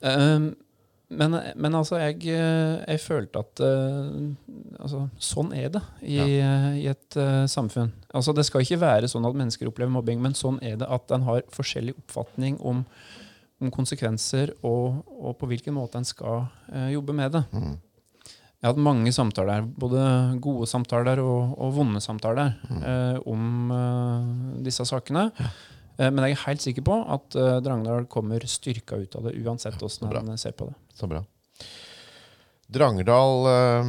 Um, 0.00 0.54
men, 1.06 1.36
men 1.54 1.76
altså, 1.78 2.00
jeg, 2.02 2.18
eh, 2.34 2.80
jeg 2.82 2.98
følte 2.98 3.38
at 3.44 3.60
uh, 3.62 4.08
altså, 4.82 5.04
Sånn 5.22 5.52
er 5.54 5.68
det 5.76 5.82
i, 6.02 6.16
ja. 6.16 6.56
i 6.74 6.88
et 6.90 7.18
uh, 7.20 7.44
samfunn. 7.50 7.92
Altså, 8.10 8.34
det 8.34 8.46
skal 8.48 8.64
ikke 8.64 8.80
være 8.82 9.10
sånn 9.10 9.28
at 9.28 9.38
mennesker 9.38 9.70
opplever 9.70 9.92
mobbing, 9.94 10.18
men 10.22 10.34
sånn 10.34 10.58
er 10.66 10.80
det 10.80 10.90
at 10.90 11.14
en 11.14 11.28
har 11.28 11.46
forskjellig 11.54 11.94
oppfatning 12.00 12.58
om, 12.58 12.82
om 13.62 13.70
konsekvenser 13.74 14.56
og, 14.66 15.04
og 15.06 15.38
på 15.38 15.50
hvilken 15.52 15.78
måte 15.78 16.02
en 16.02 16.08
skal 16.08 16.48
uh, 16.48 16.88
jobbe 16.90 17.14
med 17.14 17.38
det. 17.38 17.44
Jeg 18.56 18.70
har 18.70 18.72
hatt 18.72 18.82
mange 18.82 19.10
samtaler, 19.12 19.66
både 19.78 20.02
gode 20.42 20.66
samtaler 20.66 21.20
og, 21.20 21.52
og 21.60 21.74
vonde 21.76 22.00
samtaler, 22.00 22.54
eh, 22.80 23.18
om 23.28 23.72
eh, 23.76 24.30
disse 24.64 24.86
sakene. 24.88 25.26
Eh, 25.36 25.58
men 25.98 26.18
jeg 26.26 26.36
er 26.36 26.42
helt 26.46 26.64
sikker 26.64 26.84
på 26.84 26.96
at 27.16 27.36
eh, 27.40 27.58
Drangedal 27.64 28.06
kommer 28.12 28.44
styrka 28.48 28.96
ut 29.00 29.16
av 29.16 29.28
det, 29.28 29.36
uansett 29.40 29.80
åssen 29.82 30.06
hvordan 30.08 30.28
han 30.34 30.38
ser 30.40 30.52
på 30.58 30.68
det. 30.68 30.74
Så 30.98 31.08
bra. 31.10 31.22
Drangedal, 32.66 33.46
eh, 33.46 33.84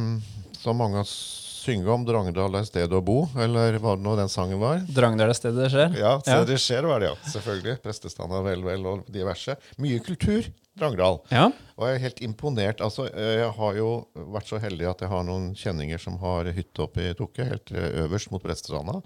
som 0.58 0.76
mange 0.78 1.02
synger 1.08 1.90
om, 1.92 2.04
Drangedal 2.06 2.54
er 2.60 2.64
stedet 2.68 2.94
å 2.96 3.02
bo, 3.04 3.24
eller 3.36 3.76
hva 3.82 3.96
det 3.98 4.04
nå 4.06 4.14
den 4.16 4.30
sangen 4.32 4.60
var? 4.62 4.80
Drangedal 4.88 5.32
er 5.34 5.36
stedet 5.36 5.64
det 5.66 5.70
skjer. 5.74 5.96
Ja, 5.98 6.14
stedet 6.22 6.38
Ja. 6.38 6.46
det 6.52 6.58
skjer 6.62 6.86
var 6.88 7.00
det, 7.02 7.10
ja. 7.10 7.16
Selvfølgelig. 7.34 7.74
Prestestanda, 7.84 8.40
vel, 8.46 8.62
vel 8.64 8.86
og 8.86 9.04
diverse. 9.12 9.56
Mye 9.82 9.98
kultur, 10.00 10.46
Drangedal. 10.78 11.18
Ja. 11.34 11.48
Og 11.76 11.88
jeg 11.88 11.98
er 11.98 12.04
helt 12.06 12.20
imponert. 12.22 12.80
Altså, 12.80 13.08
eh, 13.12 13.42
jeg 13.42 13.50
har 13.58 13.74
jo 13.76 13.90
vært 14.14 14.46
så 14.48 14.60
heldig 14.62 14.88
at 14.88 15.00
jeg 15.02 15.10
har 15.10 15.24
noen 15.26 15.50
kjenninger 15.58 15.98
som 16.00 16.16
har 16.22 16.44
hytte 16.54 16.86
oppe 16.86 17.10
i 17.10 17.14
Tokke, 17.18 17.44
helt 17.50 17.72
eh, 17.74 18.04
øverst 18.06 18.30
mot 18.30 18.42
Prestestranda. 18.42 19.02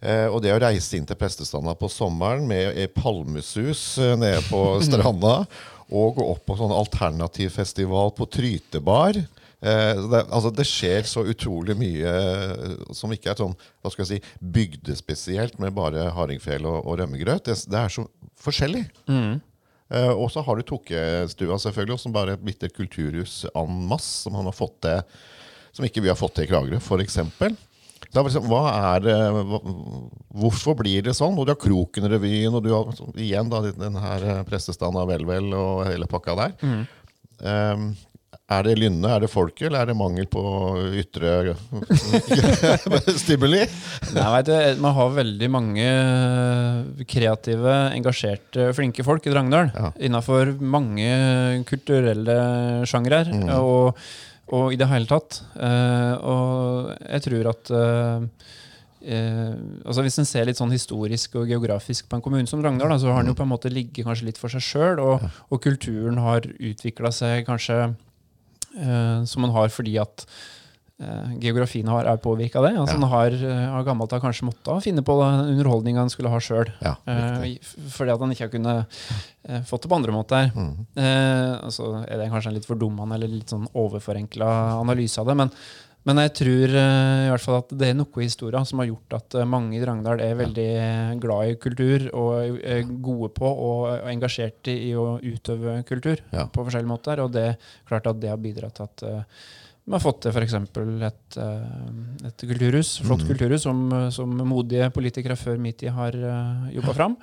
Eh, 0.00 0.26
og 0.32 0.40
det 0.44 0.54
å 0.54 0.60
reise 0.62 0.96
inn 0.96 1.04
til 1.08 1.18
prestestanda 1.20 1.74
på 1.76 1.90
sommeren 1.92 2.46
med 2.48 2.78
ei 2.78 2.88
palmesus 2.88 3.98
eh, 4.00 4.16
nede 4.16 4.40
på 4.48 4.62
stranda, 4.88 5.42
og 5.90 6.16
gå 6.16 6.24
opp 6.32 6.46
på 6.46 6.56
sånn 6.56 6.72
alternativfestival 6.72 8.14
på 8.16 8.28
Trytebar 8.30 9.18
eh, 9.18 9.98
det, 9.98 10.22
altså 10.22 10.52
det 10.54 10.66
skjer 10.70 11.08
så 11.10 11.24
utrolig 11.28 11.76
mye 11.76 12.14
eh, 12.14 12.74
som 12.96 13.12
ikke 13.12 13.32
er 13.32 13.42
sånn 13.42 13.56
hva 13.58 13.92
skal 13.92 14.06
jeg 14.06 14.10
si, 14.22 14.34
bygdespesielt 14.56 15.60
med 15.60 15.74
bare 15.76 16.08
hardingfele 16.16 16.70
og, 16.70 16.86
og 16.86 17.00
rømmegrøt. 17.02 17.44
Det, 17.50 17.58
det 17.68 17.80
er 17.82 17.92
så 17.92 18.06
forskjellig. 18.40 18.86
Eh, 19.90 20.12
og 20.14 20.30
så 20.32 20.44
har 20.46 20.56
du 20.56 20.64
Tokkestua, 20.66 21.58
selvfølgelig, 21.60 21.98
som 21.98 22.14
bare 22.14 22.38
er 22.38 22.54
et 22.54 22.76
kulturhus 22.76 23.42
en 23.50 23.82
masse, 23.90 24.22
som 24.22 24.38
han 24.38 24.46
har 24.46 24.56
fått 24.56 24.78
til, 24.86 25.02
som 25.74 25.86
ikke 25.86 26.02
vi 26.04 26.10
har 26.12 26.18
fått 26.18 26.38
til 26.38 26.46
i 26.46 26.50
Kragerø, 26.50 26.78
f.eks. 26.80 27.18
Da, 28.10 28.24
liksom, 28.26 28.46
hva 28.50 28.64
er 28.96 29.04
det, 29.04 29.16
hvorfor 30.34 30.74
blir 30.80 31.04
det 31.06 31.14
sånn? 31.14 31.36
Og 31.38 31.46
du 31.46 31.52
har 31.54 31.60
Kroken-revyen, 31.62 32.56
og 32.58 32.64
du 32.64 32.72
har 32.74 32.90
igjen 33.14 33.50
da, 33.52 33.62
den 33.70 33.98
her 34.02 34.24
eh, 34.26 34.40
prestestanden 34.48 34.98
av 35.04 35.10
Vel-Vel 35.12 35.52
og 35.54 35.84
hele 35.86 36.08
pakka 36.10 36.34
der. 36.40 36.56
Eh, 37.40 37.84
er 38.50 38.66
det 38.66 38.72
lynne, 38.80 39.06
er 39.14 39.22
det 39.22 39.28
folket, 39.30 39.68
eller 39.68 39.84
er 39.84 39.90
det 39.92 39.94
mangel 39.94 40.26
på 40.26 40.40
ytre 40.98 41.52
stimuli? 43.22 43.60
Nei, 44.16 44.40
du, 44.42 44.50
Man 44.82 44.96
har 44.96 45.12
veldig 45.20 45.50
mange 45.54 45.84
eh, 45.86 47.04
kreative, 47.10 47.76
engasjerte, 47.94 48.72
flinke 48.74 49.06
folk 49.06 49.28
i 49.30 49.34
Drangedal. 49.36 49.70
Ja. 49.70 49.92
Innafor 50.08 50.50
mange 50.58 51.62
kulturelle 51.70 52.40
sjangrer. 52.90 53.30
Og, 53.60 54.02
og 54.56 54.74
i 54.74 54.78
det 54.78 54.88
hele 54.90 55.08
tatt. 55.10 55.40
Eh, 55.54 56.14
og 56.26 56.90
jeg 57.04 57.24
tror 57.26 57.50
at 57.52 57.72
eh, 57.76 58.26
eh, 59.14 59.54
altså 59.84 60.04
Hvis 60.04 60.20
en 60.22 60.28
ser 60.28 60.48
litt 60.48 60.60
sånn 60.60 60.74
historisk 60.74 61.38
og 61.40 61.50
geografisk 61.50 62.08
på 62.10 62.18
en 62.18 62.24
kommune 62.24 62.50
som 62.50 62.62
da, 62.62 62.72
så 62.98 63.14
har 63.14 63.22
den 63.22 63.32
jo 63.32 63.38
på 63.38 63.46
en 63.46 63.52
måte 63.52 63.72
ligget 63.72 64.06
kanskje 64.06 64.30
litt 64.30 64.40
for 64.40 64.52
seg 64.52 64.64
sjøl, 64.66 65.02
og, 65.02 65.26
og 65.48 65.62
kulturen 65.62 66.18
har 66.22 66.46
utvikla 66.46 67.12
seg 67.14 67.46
kanskje 67.48 67.78
eh, 67.86 69.18
som 69.26 69.46
den 69.46 69.54
har 69.54 69.70
fordi 69.74 69.98
at 70.02 70.26
geografien 71.40 71.88
har, 71.88 72.04
er 72.04 72.18
påvirka 72.20 72.60
det. 72.64 72.74
Altså, 72.76 72.98
Ja. 73.00 73.06
Har 73.08 73.32
eh, 73.32 73.74
av 73.78 73.84
gammelt 73.86 74.12
av 74.12 74.20
kanskje 74.20 74.44
måttet 74.50 74.82
finne 74.84 75.02
på 75.06 75.14
underholdninga 75.22 76.02
han 76.04 76.10
skulle 76.12 76.28
ha 76.32 76.38
sjøl. 76.40 76.68
Ja, 76.84 76.94
riktig. 77.06 77.60
fordi 77.94 78.12
at 78.12 78.20
han 78.20 78.32
ikke 78.34 78.46
har 78.48 78.52
kunnet 78.52 79.02
eh, 79.48 79.62
fått 79.64 79.82
det 79.86 79.90
på 79.92 79.96
andre 79.96 80.12
måter. 80.12 80.50
Mm. 80.54 80.72
Eh, 80.96 81.52
altså 81.64 82.04
er 82.06 82.18
det 82.20 82.30
kanskje 82.32 82.52
en 82.52 82.58
litt 82.60 82.68
fordummende 82.68 83.14
eller 83.16 83.32
litt 83.32 83.48
sånn 83.54 83.68
overforenkla 83.72 84.50
analyse 84.80 85.20
av 85.22 85.30
det. 85.30 85.36
Men, 85.40 85.50
men 86.08 86.16
jeg 86.22 86.32
tror 86.38 86.74
eh, 86.80 87.22
i 87.26 87.30
hvert 87.32 87.44
fall 87.44 87.58
at 87.60 87.72
det 87.80 87.88
er 87.90 87.96
noe 87.98 88.20
i 88.22 88.28
historien 88.28 88.64
som 88.68 88.80
har 88.80 88.88
gjort 88.90 89.16
at 89.18 89.34
eh, 89.40 89.48
mange 89.48 89.76
i 89.76 89.80
Drangedal 89.82 90.20
er 90.24 90.36
veldig 90.38 90.68
eh, 90.80 91.14
glad 91.20 91.48
i 91.54 91.56
kultur 91.60 92.06
og 92.12 92.60
er 92.60 92.84
gode 93.04 93.32
på 93.36 93.48
og 93.48 93.80
og 93.90 94.08
engasjert 94.12 94.68
i, 94.72 94.76
i 94.90 94.92
å 94.96 95.16
utøve 95.20 95.80
kultur 95.88 96.20
Ja. 96.32 96.46
på 96.48 96.64
forskjellige 96.68 96.92
måter. 96.92 97.20
Og 97.24 97.32
det 97.36 97.48
klart 97.88 98.06
at 98.12 98.20
det 98.20 98.30
har 98.32 98.40
bidratt 98.40 98.76
til 98.80 98.88
at 98.88 99.06
eh, 99.08 99.42
vi 99.90 99.96
har 99.98 100.04
fått 100.04 100.22
til 100.22 100.30
f.eks. 100.30 100.54
Et, 101.10 101.38
eh, 101.42 102.30
et 102.30 102.46
kulturhus, 102.46 102.94
flott 103.02 103.26
kulturhus 103.26 103.66
som, 103.66 103.82
som 104.14 104.38
modige 104.46 104.86
politikere 104.94 105.34
før 105.38 105.58
min 105.58 105.74
tid 105.74 105.90
har 105.96 106.14
uh, 106.14 106.70
jobba 106.76 106.94
fram. 106.94 107.18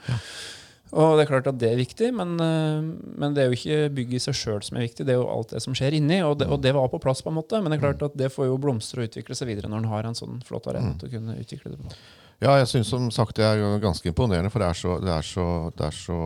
Og 0.96 1.18
det 1.18 1.26
er 1.26 1.30
klart 1.30 1.48
at 1.50 1.58
det 1.60 1.70
er 1.74 1.80
viktig, 1.82 2.14
men, 2.16 2.38
eh, 2.40 2.86
men 3.20 3.34
det 3.36 3.44
er 3.44 3.50
jo 3.50 3.58
ikke 3.58 3.90
bygget 3.98 4.22
i 4.22 4.24
seg 4.24 4.38
sjøl 4.40 4.62
som 4.64 4.78
er 4.78 4.86
viktig, 4.86 5.04
det 5.08 5.16
er 5.16 5.20
jo 5.20 5.28
alt 5.32 5.52
det 5.52 5.62
som 5.64 5.76
skjer 5.76 5.98
inni. 5.98 6.22
Og 6.24 6.38
det, 6.40 6.48
og 6.48 6.62
det 6.64 6.72
var 6.78 6.88
på 6.92 7.02
plass, 7.04 7.24
på 7.24 7.32
en 7.32 7.40
måte, 7.40 7.60
men 7.60 7.74
det 7.74 7.80
er 7.80 7.84
klart 7.90 8.06
at 8.08 8.16
det 8.20 8.32
får 8.32 8.48
jo 8.48 8.60
blomstre 8.62 9.04
og 9.04 9.12
utvikle 9.12 9.36
seg 9.36 9.52
videre 9.52 9.72
når 9.72 9.84
en 9.84 9.92
har 9.92 10.08
en 10.08 10.18
sånn 10.18 10.40
flott 10.48 10.70
arena 10.72 10.94
til 11.00 11.10
å 11.10 11.14
kunne 11.18 11.36
utvikle 11.42 11.74
det 11.74 11.82
på. 11.82 11.98
Ja, 12.38 12.54
jeg 12.62 12.70
syns 12.70 12.92
som 12.94 13.10
sagt 13.12 13.40
det 13.40 13.48
er 13.48 13.80
ganske 13.82 14.08
imponerende, 14.08 14.52
for 14.54 14.64
det 14.64 14.70
er 14.70 14.80
så, 14.80 14.98
det 15.04 15.12
er 15.12 15.26
så, 15.26 15.48
det 15.76 15.88
er 15.90 15.98
så 15.98 16.20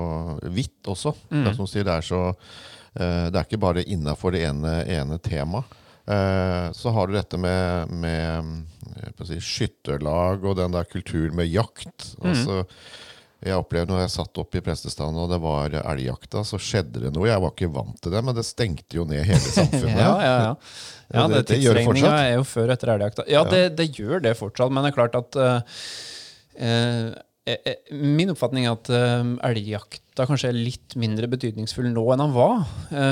vidt 0.51 0.91
også. 0.93 1.15
Det 1.31 1.45
er 1.53 1.57
som 1.57 1.69
sier, 1.71 1.87
det 1.87 1.93
er 1.95 2.05
så 2.05 2.23
eh, 2.29 3.27
Det 3.31 3.37
er 3.39 3.45
ikke 3.47 3.61
bare 3.63 3.85
innafor 3.87 4.35
det 4.35 4.43
ene, 4.49 4.81
ene 4.91 5.17
temaet. 5.23 5.79
Eh, 6.11 6.65
så 6.75 6.91
har 6.95 7.07
du 7.07 7.13
dette 7.15 7.37
med, 7.39 7.91
med 8.03 9.27
si, 9.29 9.37
skytterlag 9.39 10.43
og 10.43 10.57
den 10.59 10.73
der 10.75 10.87
kulturen 10.89 11.35
med 11.37 11.47
jakt. 11.51 12.11
Altså, 12.25 12.65
jeg 13.41 13.57
opplevde 13.57 13.89
når 13.89 14.03
jeg 14.03 14.11
satt 14.13 14.37
oppe 14.37 14.59
i 14.59 14.61
prestestanden 14.61 15.17
og 15.23 15.31
det 15.31 15.39
var 15.41 15.73
elgjakta, 15.81 16.43
så 16.45 16.59
skjedde 16.61 17.01
det 17.07 17.13
noe. 17.15 17.25
Jeg 17.29 17.41
var 17.41 17.55
ikke 17.55 17.71
vant 17.73 17.97
til 18.03 18.13
det, 18.13 18.21
men 18.27 18.37
det 18.37 18.43
stengte 18.45 18.99
jo 18.99 19.05
ned 19.09 19.23
hele 19.25 19.41
samfunnet. 19.47 19.97
Ja, 20.03 20.11
ja, 20.21 20.35
ja. 20.45 20.51
ja 21.15 21.23
Ja, 21.23 21.23
det, 21.27 21.39
det- 21.41 21.47
det 21.55 21.57
gjør 21.63 21.79
det 21.79 21.85
fortsatt. 21.89 22.19
er 22.21 22.29
jo 22.35 22.43
før 22.47 22.75
etter 22.75 22.93
elgjakta. 22.93 23.25
Ja, 23.31 23.41
det, 23.49 23.63
det 23.79 23.87
gjør 23.97 24.21
det 24.27 24.35
fortsatt, 24.39 24.71
men 24.71 24.85
det 24.85 24.91
er 24.93 24.99
klart 24.99 25.17
at 25.19 25.39
uh, 25.41 25.59
eh, 26.61 27.73
Min 27.97 28.29
oppfatning 28.31 28.67
er 28.69 28.77
at 28.77 28.91
uh, 28.93 29.33
elgjakta 29.49 30.27
kanskje 30.29 30.51
er 30.53 30.59
litt 30.61 30.95
mindre 31.01 31.27
betydningsfull 31.31 31.89
nå 31.91 32.05
enn 32.13 32.21
han 32.27 32.35
var. 32.37 32.61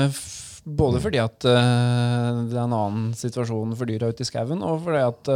F- 0.06 0.39
både 0.64 1.00
fordi 1.02 1.20
at 1.22 1.46
uh, 1.48 2.44
det 2.50 2.56
er 2.56 2.62
en 2.66 2.76
annen 2.76 3.10
situasjon 3.16 3.74
for 3.78 3.88
dyra 3.90 4.10
ute 4.10 4.24
i 4.24 4.28
skauen, 4.28 4.62
og 4.66 4.82
fordi 4.84 5.02
at 5.06 5.30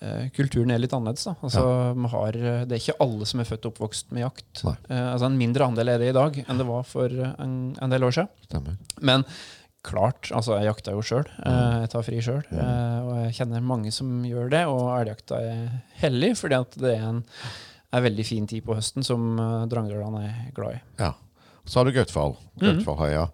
eh, 0.00 0.24
kulturen 0.36 0.70
er 0.74 0.80
litt 0.82 0.94
annerledes. 0.94 1.26
Altså, 1.34 1.64
ja. 1.64 2.08
har, 2.14 2.40
det 2.68 2.76
er 2.76 2.80
ikke 2.82 3.02
alle 3.02 3.28
som 3.28 3.42
er 3.42 3.48
født 3.48 3.66
og 3.66 3.74
oppvokst 3.74 4.10
med 4.14 4.26
jakt. 4.26 4.64
Eh, 4.64 5.06
altså, 5.12 5.28
en 5.28 5.38
mindre 5.40 5.68
andel 5.68 5.92
er 5.94 6.02
det 6.02 6.10
i 6.12 6.16
dag 6.16 6.40
enn 6.44 6.60
det 6.60 6.68
var 6.68 6.84
for 6.88 7.08
en, 7.10 7.54
en 7.80 7.94
del 7.94 8.06
år 8.06 8.18
siden. 8.18 8.32
Stemmer. 8.48 8.80
Men 9.00 9.24
klart, 9.86 10.32
altså 10.34 10.56
jeg 10.58 10.66
jakter 10.66 10.96
jo 10.98 11.04
sjøl. 11.06 11.28
Jeg 11.46 11.90
tar 11.92 12.02
fri 12.02 12.18
sjøl. 12.18 12.42
Og 12.50 13.12
jeg 13.22 13.36
kjenner 13.38 13.62
mange 13.62 13.92
som 13.94 14.08
gjør 14.26 14.50
det. 14.50 14.64
Og 14.66 14.88
elgjakta 14.96 15.38
er 15.38 15.60
hellig, 16.02 16.32
fordi 16.40 16.58
at 16.58 16.74
det 16.82 16.96
er 16.96 17.06
en 17.06 17.22
en 17.90 18.02
veldig 18.02 18.26
fin 18.26 18.46
tid 18.46 18.64
på 18.66 18.76
høsten 18.76 19.06
som 19.06 19.36
uh, 19.38 19.64
drangedalene 19.70 20.26
er 20.26 20.50
glad 20.56 20.78
i. 20.78 20.82
Ja. 21.00 21.12
Så 21.66 21.80
har 21.80 21.88
du 21.88 21.94
Gautfall. 21.96 22.36
Gautfallheia. 22.62 23.26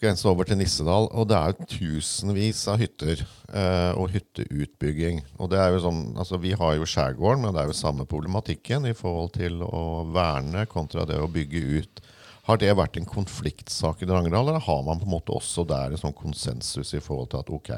Grensen 0.00 0.30
over 0.30 0.46
til 0.48 0.56
Nissedal. 0.56 1.10
Og 1.12 1.26
det 1.28 1.36
er 1.36 1.56
tusenvis 1.68 2.62
av 2.72 2.80
hytter 2.80 3.20
eh, 3.20 3.92
og 4.00 4.14
hytteutbygging. 4.14 5.20
Og 5.36 5.50
det 5.52 5.60
er 5.60 5.74
jo 5.74 5.82
sånn, 5.84 6.04
altså 6.16 6.40
Vi 6.40 6.54
har 6.56 6.78
jo 6.78 6.88
skjærgården, 6.88 7.44
men 7.44 7.56
det 7.56 7.64
er 7.64 7.72
jo 7.72 7.76
samme 7.76 8.06
problematikken 8.08 8.88
i 8.88 8.94
forhold 8.96 9.34
til 9.36 9.60
å 9.66 10.06
verne 10.14 10.64
kontra 10.70 11.04
det 11.08 11.18
å 11.20 11.28
bygge 11.28 11.64
ut. 11.82 12.02
Har 12.48 12.60
det 12.62 12.72
vært 12.78 12.96
en 12.96 13.08
konfliktsak 13.08 14.00
i 14.00 14.08
Drangedal, 14.08 14.48
eller 14.48 14.64
har 14.64 14.86
man 14.86 15.02
på 15.02 15.06
en 15.06 15.16
måte 15.18 15.34
også 15.36 15.66
der 15.68 15.92
en 15.92 16.00
sånn 16.00 16.16
konsensus 16.16 16.94
i 16.96 17.02
forhold 17.04 17.34
til 17.34 17.44
at 17.44 17.52
ok, 17.52 17.74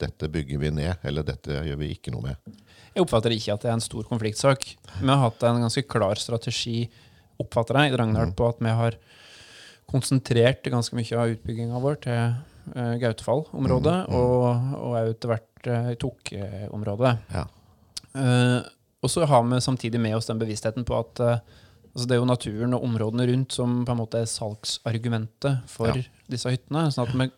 dette 0.00 0.30
bygger 0.32 0.62
vi 0.62 0.72
ned, 0.78 1.04
eller 1.06 1.26
dette 1.26 1.60
gjør 1.66 1.78
vi 1.82 1.92
ikke 1.92 2.14
noe 2.14 2.30
med? 2.30 2.56
Jeg 2.96 3.04
oppfatter 3.04 3.34
ikke 3.36 3.52
at 3.52 3.64
det 3.64 3.68
er 3.68 3.76
en 3.76 3.84
stor 3.84 4.06
konfliktsak. 4.08 4.64
Vi 4.96 5.08
har 5.10 5.20
hatt 5.20 5.44
en 5.44 5.60
ganske 5.66 5.84
klar 5.84 6.16
strategi 6.16 6.86
oppfatter 7.42 7.78
jeg, 7.82 7.92
i 7.92 7.96
Drangedal 7.96 8.32
på 8.38 8.48
at 8.48 8.60
vi 8.64 8.72
har 8.80 8.96
konsentrert 9.90 10.66
ganske 10.72 10.96
mye 10.98 11.18
av 11.20 11.34
utbygginga 11.36 11.80
vår 11.82 11.98
til 12.06 12.16
uh, 12.74 12.94
Gautefall-området, 13.02 13.98
og, 14.10 14.46
og 14.80 14.96
også 14.96 15.12
etter 15.12 15.32
hvert 15.34 15.68
uh, 15.70 15.92
Tok-området. 16.02 17.12
Ja. 17.34 17.44
Uh, 18.16 18.58
og 19.04 19.12
så 19.12 19.26
har 19.28 19.44
vi 19.46 19.60
samtidig 19.62 20.00
med 20.02 20.16
oss 20.18 20.26
den 20.30 20.40
bevisstheten 20.40 20.86
på 20.88 20.96
at 20.98 21.20
uh, 21.22 21.36
altså 21.94 22.08
det 22.08 22.16
er 22.16 22.22
jo 22.22 22.28
naturen 22.28 22.74
og 22.76 22.82
områdene 22.88 23.28
rundt 23.30 23.54
som 23.54 23.82
på 23.86 23.94
en 23.94 24.00
måte 24.02 24.24
er 24.24 24.30
salgsargumentet 24.30 25.62
for 25.70 25.92
Ja. 25.94 26.02
disse 26.28 26.50
hyttene. 26.50 26.88
sånn 26.92 27.06
at 27.06 27.14
vi, 27.14 27.28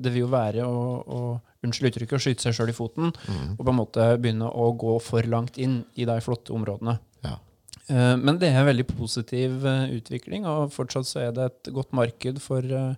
det 0.00 0.12
vil 0.14 0.24
jo 0.24 0.32
være 0.32 0.64
å, 0.64 0.80
å 1.04 1.20
unnskyld 1.66 1.90
uttrykket, 1.92 2.16
å 2.16 2.22
skyte 2.24 2.46
seg 2.46 2.56
sjøl 2.56 2.72
i 2.72 2.76
foten 2.78 3.10
Mm. 3.28 3.56
og 3.58 3.64
på 3.66 3.70
en 3.74 3.76
måte 3.82 4.06
begynne 4.22 4.48
å 4.48 4.70
gå 4.80 4.96
for 5.04 5.22
langt 5.28 5.58
inn 5.60 5.82
i 6.00 6.06
de 6.08 6.16
flotte 6.24 6.54
områdene. 6.56 6.96
Eh, 7.90 8.16
Men 8.22 8.38
det 8.40 8.48
er 8.50 8.60
en 8.62 8.68
veldig 8.70 8.86
positiv 8.94 9.64
eh, 9.66 9.90
utvikling, 9.98 10.46
og 10.48 10.70
fortsatt 10.74 11.08
så 11.10 11.24
er 11.26 11.32
det 11.36 11.50
et 11.50 11.72
godt 11.74 11.92
marked 11.96 12.38
for, 12.42 12.62
eh, 12.64 12.94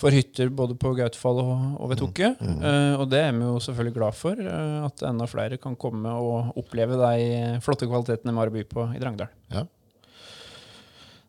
for 0.00 0.14
hytter 0.16 0.48
både 0.56 0.76
på 0.80 0.94
Gautfall 0.96 1.40
og, 1.42 1.64
og 1.80 1.90
ved 1.92 2.00
Tokke. 2.04 2.30
Eh, 2.40 2.94
Og 3.00 3.08
det 3.12 3.24
er 3.24 3.32
vi 3.36 3.44
jo 3.48 3.58
selvfølgelig 3.64 3.96
glad 3.98 4.14
for, 4.16 4.40
at 4.86 5.02
enda 5.08 5.26
flere 5.28 5.58
kan 5.60 5.76
komme 5.76 6.08
og 6.12 6.56
oppleve 6.60 6.96
de 7.00 7.58
flotte 7.64 7.88
kvalitetene 7.90 8.36
har 8.38 8.52
by 8.54 8.64
på 8.70 8.86
i 8.96 9.02
Drangedal. 9.02 9.28
Ja. 9.52 9.64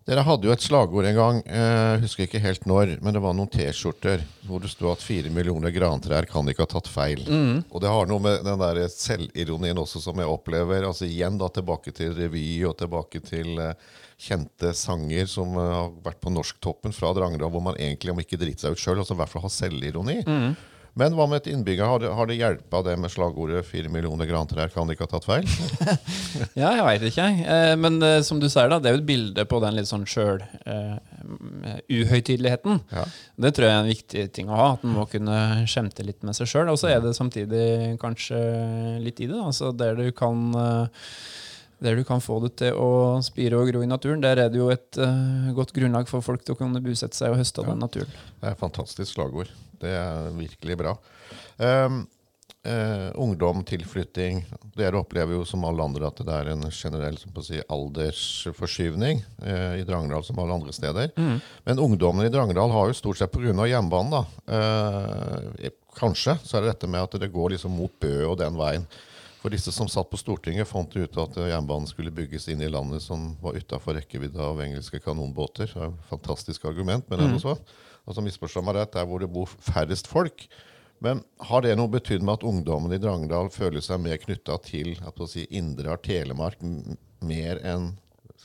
Dere 0.02 0.24
hadde 0.26 0.48
jo 0.48 0.54
et 0.54 0.64
slagord 0.66 1.06
en 1.06 1.14
gang, 1.18 1.40
eh, 1.46 2.02
husker 2.02 2.26
ikke 2.26 2.42
helt 2.42 2.64
når, 2.66 2.96
men 3.06 3.14
det 3.14 3.22
var 3.22 3.36
noen 3.38 3.50
T-skjorter 3.54 4.24
hvor 4.48 4.64
det 4.64 4.72
sto 4.74 4.90
at 4.90 5.04
fire 5.06 5.30
millioner 5.30 5.70
grantrær 5.76 6.26
kan 6.26 6.48
ikke 6.50 6.66
ha 6.66 6.72
tatt 6.72 6.90
feil. 6.90 7.22
Og 7.70 7.84
det 7.84 7.92
har 7.94 8.10
noe 8.10 8.24
med 8.24 8.42
den 8.48 8.58
der 8.64 8.82
selvironien 8.90 9.78
også 9.78 10.02
som 10.02 10.18
jeg 10.18 10.32
opplever. 10.32 10.88
altså 10.90 11.06
Igjen 11.06 11.38
da 11.38 11.52
tilbake 11.54 11.94
til 11.94 12.16
revy 12.18 12.64
og 12.66 12.80
tilbake 12.82 13.22
til 13.30 13.62
eh, 13.62 13.78
kjente 14.22 14.74
sanger 14.78 15.30
som 15.30 15.54
eh, 15.54 15.70
har 15.78 15.94
vært 16.02 16.20
på 16.26 16.34
norsktoppen 16.34 16.98
fra 16.98 17.14
Drangedal, 17.14 17.54
hvor 17.54 17.62
man 17.70 17.78
egentlig, 17.78 18.12
om 18.16 18.26
ikke 18.26 18.42
driter 18.42 18.68
seg 18.72 18.74
ut 18.74 18.82
sjøl, 18.82 19.04
altså 19.06 19.14
i 19.14 19.22
hvert 19.22 19.36
fall 19.36 19.46
har 19.46 19.54
selvironi. 19.54 20.18
Men 21.00 21.14
hva 21.16 21.24
med 21.32 21.40
et 21.40 21.48
innbygger? 21.54 21.88
Har 21.88 22.02
det, 22.04 22.10
har 22.12 22.28
det 22.28 22.36
hjelpa 22.36 22.82
det 22.84 22.98
med 23.00 23.12
slagordet 23.14 23.64
'fire 23.66 23.88
millioner 23.90 24.28
grantrær 24.28 24.68
kan 24.74 24.90
ikke 24.92 25.06
ha 25.08 25.12
tatt 25.14 25.28
feil'? 25.30 25.48
Ja, 26.62 26.74
jeg 26.76 26.84
veit 26.84 27.06
ikke, 27.08 27.28
jeg. 27.30 27.46
Eh, 27.48 27.76
Men 27.80 28.02
eh, 28.04 28.20
som 28.28 28.42
du 28.42 28.50
sier, 28.52 28.68
da, 28.68 28.80
det 28.80 28.90
er 28.92 28.98
jo 28.98 29.02
et 29.04 29.08
bilde 29.08 29.46
på 29.48 29.62
den 29.64 29.78
litt 29.78 29.88
sånn 29.88 30.04
sjøl 30.10 30.44
eh, 30.66 30.98
uhøytideligheten. 31.88 32.82
Ja. 32.92 33.06
Det 33.46 33.54
tror 33.56 33.68
jeg 33.70 33.76
er 33.78 33.84
en 33.86 33.92
viktig 33.94 34.26
ting 34.36 34.52
å 34.52 34.58
ha. 34.60 34.68
At 34.76 34.84
en 34.84 34.96
må 34.98 35.06
kunne 35.12 35.38
skjemte 35.70 36.04
litt 36.06 36.24
med 36.28 36.36
seg 36.38 36.50
sjøl. 36.52 36.72
Og 36.74 36.80
så 36.82 36.92
er 36.92 37.00
det 37.04 37.16
samtidig 37.18 37.98
kanskje 38.02 38.42
litt 39.04 39.22
i 39.24 39.30
det. 39.30 39.36
da, 39.38 39.48
Altså 39.48 39.72
der 39.72 39.96
du 39.96 40.12
kan 40.12 40.50
eh, 40.60 41.08
der 41.82 41.98
du 41.98 42.06
kan 42.06 42.22
få 42.22 42.38
det 42.46 42.54
til 42.62 42.78
å 42.78 43.20
spire 43.26 43.58
og 43.58 43.72
gro 43.72 43.82
i 43.82 43.90
naturen, 43.90 44.22
der 44.22 44.44
er 44.44 44.54
det 44.54 44.62
jo 44.62 44.70
et 44.74 45.02
uh, 45.02 45.50
godt 45.58 45.74
grunnlag 45.76 46.10
for 46.12 46.24
folk 46.26 46.46
til 46.46 46.56
å 46.56 46.60
kunne 46.60 46.82
bosette 46.84 47.18
seg 47.18 47.34
og 47.34 47.42
høste 47.42 47.64
av 47.64 47.72
den 47.72 47.82
naturen. 47.82 48.18
Det 48.38 48.50
er 48.50 48.56
et 48.56 48.62
fantastisk 48.62 49.16
slagord. 49.16 49.50
Det 49.82 49.94
er 49.98 50.30
virkelig 50.38 50.78
bra. 50.78 50.94
Um, 51.58 52.04
uh, 52.70 53.10
ungdom, 53.18 53.66
tilflytting. 53.66 54.44
Dere 54.78 55.02
opplever 55.02 55.40
jo 55.40 55.42
som 55.50 55.66
alle 55.66 55.90
andre 55.90 56.12
at 56.12 56.22
det 56.22 56.38
er 56.38 56.54
en 56.54 56.68
generell 56.70 57.18
som 57.18 57.34
på 57.34 57.42
å 57.42 57.50
si, 57.50 57.58
aldersforskyvning 57.66 59.26
uh, 59.42 59.74
i 59.82 59.86
Drangedal 59.88 60.26
som 60.28 60.42
alle 60.44 60.62
andre 60.62 60.78
steder. 60.78 61.16
Men 61.18 61.82
ungdommene 61.82 62.30
i 62.30 62.34
Drangedal 62.34 62.78
har 62.78 62.92
jo 62.92 63.00
stort 63.02 63.24
sett 63.24 63.34
pga. 63.34 63.58
jernbanen, 63.74 64.20
da. 64.22 65.72
Kanskje 65.98 66.38
så 66.46 66.60
er 66.60 66.62
det 66.62 66.76
dette 66.76 66.88
med 66.94 67.04
at 67.04 67.18
det 67.20 67.34
går 67.34 67.56
liksom 67.56 67.74
mot 67.74 67.98
Bø 68.00 68.20
og 68.30 68.38
den 68.40 68.54
veien. 68.56 68.86
For 69.42 69.50
disse 69.50 69.72
som 69.74 69.88
satt 69.90 70.10
på 70.12 70.20
Stortinget, 70.22 70.68
fant 70.70 70.94
ut 70.96 71.16
at 71.18 71.38
jernbanen 71.50 71.88
skulle 71.90 72.12
bygges 72.14 72.46
inn 72.54 72.62
i 72.62 72.70
landet 72.70 73.02
som 73.02 73.32
var 73.42 73.58
utafor 73.58 73.98
rekkevidde 73.98 74.38
av 74.38 74.60
engelske 74.62 75.00
kanonbåter. 75.02 75.66
Det 75.72 75.82
er 75.82 75.88
et 75.90 76.10
fantastisk 76.12 76.66
argument, 76.70 77.08
men 77.10 77.20
Mm. 77.20 77.26
ennå 77.32 77.40
så. 77.42 77.56
Altså 78.08 78.22
Misforstå 78.22 78.62
meg 78.64 78.76
rett, 78.76 78.92
der 78.94 79.06
hvor 79.06 79.20
det 79.20 79.32
bor 79.34 79.48
færrest 79.48 80.08
folk. 80.08 80.48
Men 81.02 81.24
har 81.40 81.62
det 81.62 81.76
noe 81.76 81.90
betydd 81.90 82.22
med 82.22 82.34
at 82.38 82.44
ungdommen 82.46 82.94
i 82.94 83.00
Drangedal 83.02 83.50
føler 83.50 83.82
seg 83.82 84.00
mer 84.00 84.18
knytta 84.22 84.60
til 84.62 84.96
si, 85.28 85.48
indre 85.50 85.90
av 85.96 86.02
Telemark 86.04 86.62
mer 86.62 87.58
enn 87.66 87.98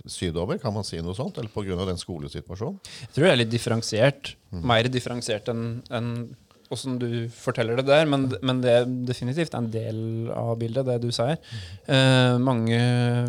sydover? 0.06 0.58
Kan 0.58 0.72
man 0.72 0.84
si 0.84 0.96
noe 1.02 1.14
sånt? 1.14 1.36
Eller 1.36 1.48
pga. 1.52 1.84
den 1.84 1.98
skolesituasjonen? 2.00 2.80
Jeg 3.02 3.12
tror 3.12 3.24
det 3.24 3.32
er 3.32 3.36
litt 3.36 3.50
differensiert. 3.52 4.34
Mer 4.50 4.84
differensiert 4.84 5.48
enn 5.52 5.82
enn 5.90 6.36
åssen 6.74 6.98
du 6.98 7.28
forteller 7.32 7.78
det 7.78 7.86
der, 7.88 8.08
men, 8.10 8.26
men 8.42 8.62
det 8.64 8.72
er 8.72 8.88
definitivt 9.08 9.54
en 9.54 9.68
del 9.70 10.30
av 10.34 10.54
bildet, 10.60 10.86
det 10.88 10.98
du 11.04 11.10
sier. 11.14 11.38
Eh, 11.86 12.34
mange 12.42 12.78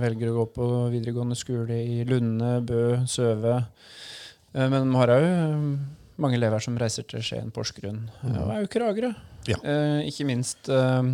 velger 0.01 0.31
å 0.31 0.39
gå 0.39 0.45
på 0.55 0.69
videregående 0.93 1.37
skole 1.37 1.77
i 1.83 2.01
Lunde, 2.07 2.57
Bø, 2.65 2.83
Søve. 3.09 3.59
Eh, 4.53 4.67
men 4.71 4.89
vi 4.89 4.99
har 5.01 5.13
òg 5.17 5.29
mange 6.17 6.39
elever 6.39 6.63
som 6.63 6.77
reiser 6.81 7.05
til 7.05 7.21
Skien, 7.25 7.53
Porsgrunn 7.53 8.07
eh, 8.23 8.41
og 8.41 8.55
òg 8.55 8.71
Kragerø. 8.73 9.13
Ja. 9.47 9.59
Eh, 9.61 10.07
ikke 10.09 10.25
minst 10.27 10.71
eh, 10.73 11.13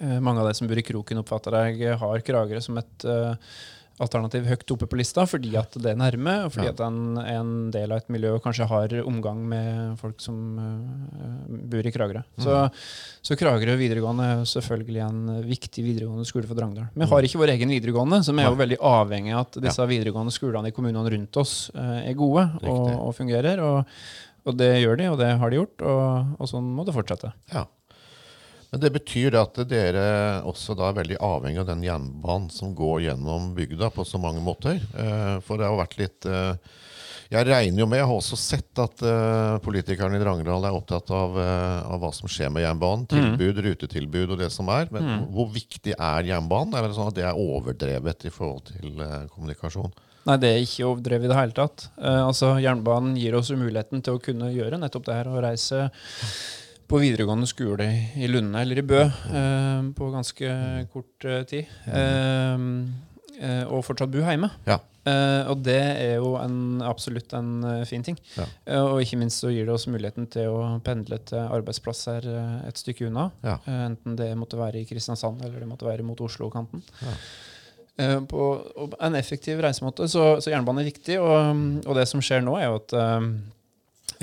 eh, 0.00 0.18
mange 0.24 0.40
av 0.42 0.48
de 0.48 0.56
som 0.58 0.70
bor 0.70 0.80
i 0.80 0.86
Kroken, 0.86 1.20
oppfatter 1.20 1.58
jeg 1.68 2.00
har 2.00 2.26
Kragerø 2.26 2.62
som 2.64 2.80
et 2.80 3.08
eh, 3.08 3.52
alternativ 4.00 4.46
høyt 4.48 4.70
oppe 4.74 4.86
på 4.88 4.96
lista, 4.96 5.26
fordi 5.28 5.52
at 5.60 5.74
det 5.76 5.92
er 5.92 5.98
nærme, 6.00 6.34
og 6.46 6.52
fordi 6.54 6.66
Ja. 6.66 6.72
at 6.72 6.80
en 6.80 7.18
en 7.18 7.70
del 7.70 7.92
av 7.92 7.98
et 7.98 8.08
miljø 8.08 8.38
kanskje 8.40 8.66
har 8.66 8.94
omgang 9.04 9.42
med 9.48 9.98
folk 10.00 10.20
som 10.20 10.38
uh, 10.58 11.58
bor 11.70 11.84
i 11.86 11.92
Kragerø. 11.92 12.22
Så, 12.38 12.70
så 13.22 13.36
Kragerø 13.36 13.76
videregående 13.76 14.24
er 14.24 14.44
selvfølgelig 14.48 15.02
en 15.04 15.20
viktig 15.46 15.84
videregående 15.84 16.26
skole 16.26 16.46
for 16.48 16.54
Drangedal. 16.58 16.88
Vi 16.94 17.06
har 17.12 17.28
ikke 17.28 17.38
vår 17.42 17.54
egen 17.56 17.68
videregående, 17.74 18.22
så 18.24 18.32
vi 18.32 18.42
er 18.42 18.50
jo 18.50 18.58
veldig 18.62 18.80
avhengig 18.80 19.34
av 19.36 19.46
at 19.46 19.60
disse 19.68 19.86
videregående 19.92 20.32
skolene 20.34 20.68
i 20.72 20.76
kommunene 20.76 21.14
rundt 21.16 21.36
oss 21.42 21.70
uh, 21.76 22.00
er 22.02 22.14
gode 22.18 22.48
og, 22.62 22.90
og 23.08 23.14
fungerer. 23.18 23.60
Og, 23.60 23.84
og 24.46 24.56
det 24.58 24.72
gjør 24.82 24.96
de, 24.98 25.10
og 25.12 25.18
det 25.20 25.30
har 25.38 25.50
de 25.52 25.60
gjort, 25.60 25.82
og, 25.86 26.34
og 26.40 26.48
sånn 26.50 26.72
må 26.74 26.84
det 26.88 26.96
fortsette. 26.96 27.32
Ja. 27.52 27.66
Men 28.72 28.80
det 28.80 28.92
betyr 28.94 29.34
at 29.36 29.58
dere 29.68 30.04
også 30.48 30.72
da 30.78 30.86
er 30.88 30.96
veldig 31.02 31.18
avhengig 31.20 31.60
av 31.60 31.66
den 31.68 31.82
jernbanen 31.84 32.48
som 32.52 32.72
går 32.76 33.02
gjennom 33.04 33.50
bygda 33.56 33.90
på 33.92 34.06
så 34.08 34.20
mange 34.20 34.40
måter. 34.44 34.80
Eh, 34.96 35.34
For 35.44 35.60
det 35.60 35.68
har 35.68 35.76
vært 35.76 35.98
litt 36.00 36.24
eh, 36.24 36.54
Jeg 37.32 37.48
regner 37.48 37.82
jo 37.82 37.88
med, 37.88 38.00
jeg 38.00 38.08
har 38.08 38.16
også 38.16 38.38
sett 38.40 38.80
at 38.80 39.04
eh, 39.04 39.58
politikerne 39.64 40.16
i 40.16 40.22
Drangedal 40.22 40.64
er 40.68 40.78
opptatt 40.78 41.12
av, 41.12 41.36
av 41.36 42.00
hva 42.00 42.12
som 42.16 42.28
skjer 42.32 42.48
med 42.52 42.64
jernbanen. 42.64 43.04
Tilbud, 43.12 43.60
rutetilbud 43.68 44.32
og 44.34 44.40
det 44.40 44.48
som 44.52 44.72
er. 44.72 44.88
Men 44.92 45.28
hvor 45.32 45.52
viktig 45.52 45.92
er 45.98 46.32
jernbanen? 46.32 46.72
Er 46.76 46.88
det 46.88 46.96
sånn 46.96 47.12
at 47.12 47.18
det 47.20 47.28
er 47.28 47.36
overdrevet 47.44 48.24
i 48.28 48.32
forhold 48.32 48.72
til 48.72 49.04
kommunikasjon? 49.36 49.92
Nei, 50.22 50.36
det 50.38 50.50
er 50.52 50.60
ikke 50.62 50.86
overdrevet 50.86 51.26
i 51.26 51.30
det 51.32 51.38
hele 51.38 51.54
tatt. 51.56 51.88
Eh, 51.98 52.22
altså, 52.22 52.54
Jernbanen 52.62 53.16
gir 53.18 53.34
oss 53.34 53.50
muligheten 53.50 54.04
til 54.06 54.18
å 54.18 54.22
kunne 54.22 54.52
gjøre 54.54 54.78
nettopp 54.78 55.08
det 55.08 55.16
her, 55.18 55.30
å 55.32 55.42
reise 55.42 55.86
på 56.88 57.00
videregående 57.02 57.48
skole 57.50 57.88
i 58.18 58.28
Lunde 58.30 58.60
eller 58.62 58.80
i 58.80 58.84
Bø 58.86 59.02
eh, 59.02 59.82
på 59.96 60.08
ganske 60.12 60.54
kort 60.92 61.26
eh, 61.28 61.42
tid. 61.48 61.70
Eh, 61.88 62.64
eh, 63.40 63.62
og 63.68 63.84
fortsatt 63.86 64.12
bo 64.12 64.24
hjemme. 64.24 64.50
Ja. 64.68 64.80
Eh, 65.02 65.48
og 65.50 65.64
det 65.66 65.78
er 65.80 66.16
jo 66.20 66.36
en, 66.38 66.82
absolutt 66.86 67.32
en 67.34 67.64
eh, 67.66 67.84
fin 67.88 68.04
ting. 68.06 68.18
Ja. 68.36 68.46
Og 68.82 69.00
ikke 69.02 69.18
minst 69.22 69.42
så 69.42 69.50
gir 69.50 69.66
det 69.66 69.74
oss 69.74 69.88
muligheten 69.90 70.28
til 70.30 70.52
å 70.52 70.66
pendle 70.84 71.18
til 71.26 71.42
arbeidsplasser 71.42 72.28
et 72.68 72.82
stykke 72.82 73.08
unna. 73.08 73.30
Ja. 73.46 73.56
Enten 73.88 74.18
det 74.18 74.32
måtte 74.38 74.60
være 74.60 74.82
i 74.82 74.86
Kristiansand 74.88 75.42
eller 75.42 75.62
det 75.64 75.70
måtte 75.70 75.88
være 75.88 76.06
mot 76.06 76.20
Oslo-kanten. 76.22 76.84
Ja. 77.02 77.16
Eh, 78.00 78.20
på 78.24 78.44
en 79.00 79.18
effektiv 79.18 79.60
reisemåte. 79.60 80.06
Så, 80.08 80.36
så 80.40 80.52
jernbane 80.52 80.84
er 80.84 80.92
viktig. 80.92 81.18
Og, 81.20 81.82
og 81.86 81.98
det 81.98 82.06
som 82.08 82.22
skjer 82.24 82.44
nå, 82.44 82.56
er 82.60 82.70
jo 82.70 82.78
at 82.80 82.96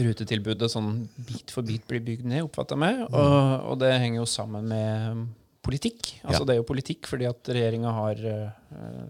rutetilbudet 0.06 0.72
sånn 0.72 1.04
bit 1.28 1.52
for 1.54 1.66
bit 1.68 1.86
blir 1.90 2.04
bygd 2.06 2.28
ned, 2.30 2.46
oppfatter 2.48 2.78
jeg 2.78 2.84
meg. 2.86 3.04
Og, 3.10 3.38
og 3.72 3.78
det 3.82 3.94
henger 3.98 4.22
jo 4.22 4.30
sammen 4.30 4.70
med 4.72 5.28
politikk. 5.66 6.16
Altså 6.24 6.44
Ja. 6.44 6.48
Det 6.48 6.56
er 6.56 6.62
jo 6.62 6.68
politikk 6.68 7.08
fordi 7.10 7.28
at 7.30 7.52
regjeringa 7.52 7.94
har 7.94 8.26
eh, 8.26 9.08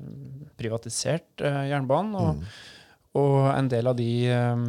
privatisert 0.60 1.44
eh, 1.46 1.66
jernbanen. 1.72 2.16
Og, 2.20 2.44
og 3.20 3.36
en 3.54 3.70
del 3.72 3.90
av 3.90 3.98
de 3.98 4.10
eh, 4.34 4.64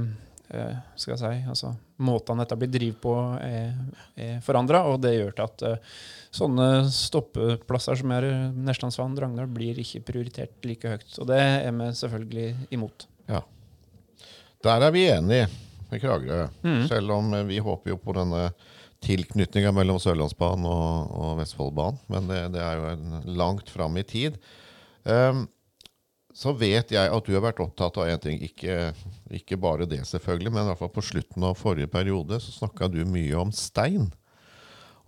eh, 0.54 0.76
skal 0.94 1.16
jeg 1.16 1.22
si, 1.22 1.48
altså, 1.54 1.72
måtene 2.00 2.44
dette 2.44 2.58
blir 2.60 2.72
drevet 2.72 3.00
på, 3.02 3.14
er, 3.44 3.72
er 4.16 4.40
forandra. 4.44 4.84
Og 4.90 5.00
det 5.02 5.14
gjør 5.16 5.32
til 5.36 5.46
at 5.46 5.64
uh, 5.68 5.96
sånne 6.32 6.68
stoppeplasser 6.94 8.00
som 8.00 8.14
er 8.16 8.28
Neslandsvann, 8.56 9.16
Drangdal, 9.18 9.50
blir 9.52 9.80
ikke 9.82 10.04
prioritert 10.12 10.68
like 10.68 10.94
høyt. 10.94 11.10
Og 11.20 11.28
det 11.28 11.40
er 11.40 11.74
vi 11.76 11.90
selvfølgelig 12.00 12.46
imot. 12.76 13.08
Ja. 13.28 13.42
Der 14.64 14.86
er 14.88 14.94
vi 14.94 15.08
enige 15.12 15.48
med 15.90 16.02
Kragerø. 16.02 16.48
Mm. 16.64 16.82
Selv 16.90 17.16
om 17.16 17.32
eh, 17.36 17.46
vi 17.48 17.60
håper 17.62 17.94
jo 17.94 18.00
på 18.00 18.14
denne 18.16 18.50
tilknytninga 19.04 19.72
mellom 19.72 20.00
Sørlandsbanen 20.00 20.66
og, 20.68 21.14
og 21.16 21.38
Vestfoldbanen. 21.40 22.02
Men 22.12 22.28
det, 22.28 22.42
det 22.56 22.64
er 22.64 22.76
jo 22.80 22.90
en 22.90 23.36
langt 23.40 23.72
fram 23.72 23.96
i 23.96 24.04
tid. 24.04 24.36
Um, 25.04 25.46
så 26.36 26.52
vet 26.54 26.92
jeg 26.94 27.10
at 27.10 27.26
du 27.26 27.34
har 27.34 27.42
vært 27.42 27.62
opptatt 27.64 27.98
av 27.98 28.10
én 28.12 28.20
ting. 28.22 28.38
Ikke, 28.44 28.92
ikke 29.34 29.58
bare 29.60 29.88
det, 29.88 30.02
selvfølgelig, 30.08 30.52
men 30.54 30.62
i 30.62 30.70
hvert 30.70 30.82
fall 30.82 30.92
på 30.94 31.04
slutten 31.04 31.46
av 31.48 31.58
forrige 31.58 31.90
periode 31.90 32.38
så 32.42 32.54
snakka 32.54 32.90
du 32.92 33.02
mye 33.08 33.40
om 33.40 33.50
stein. 33.54 34.10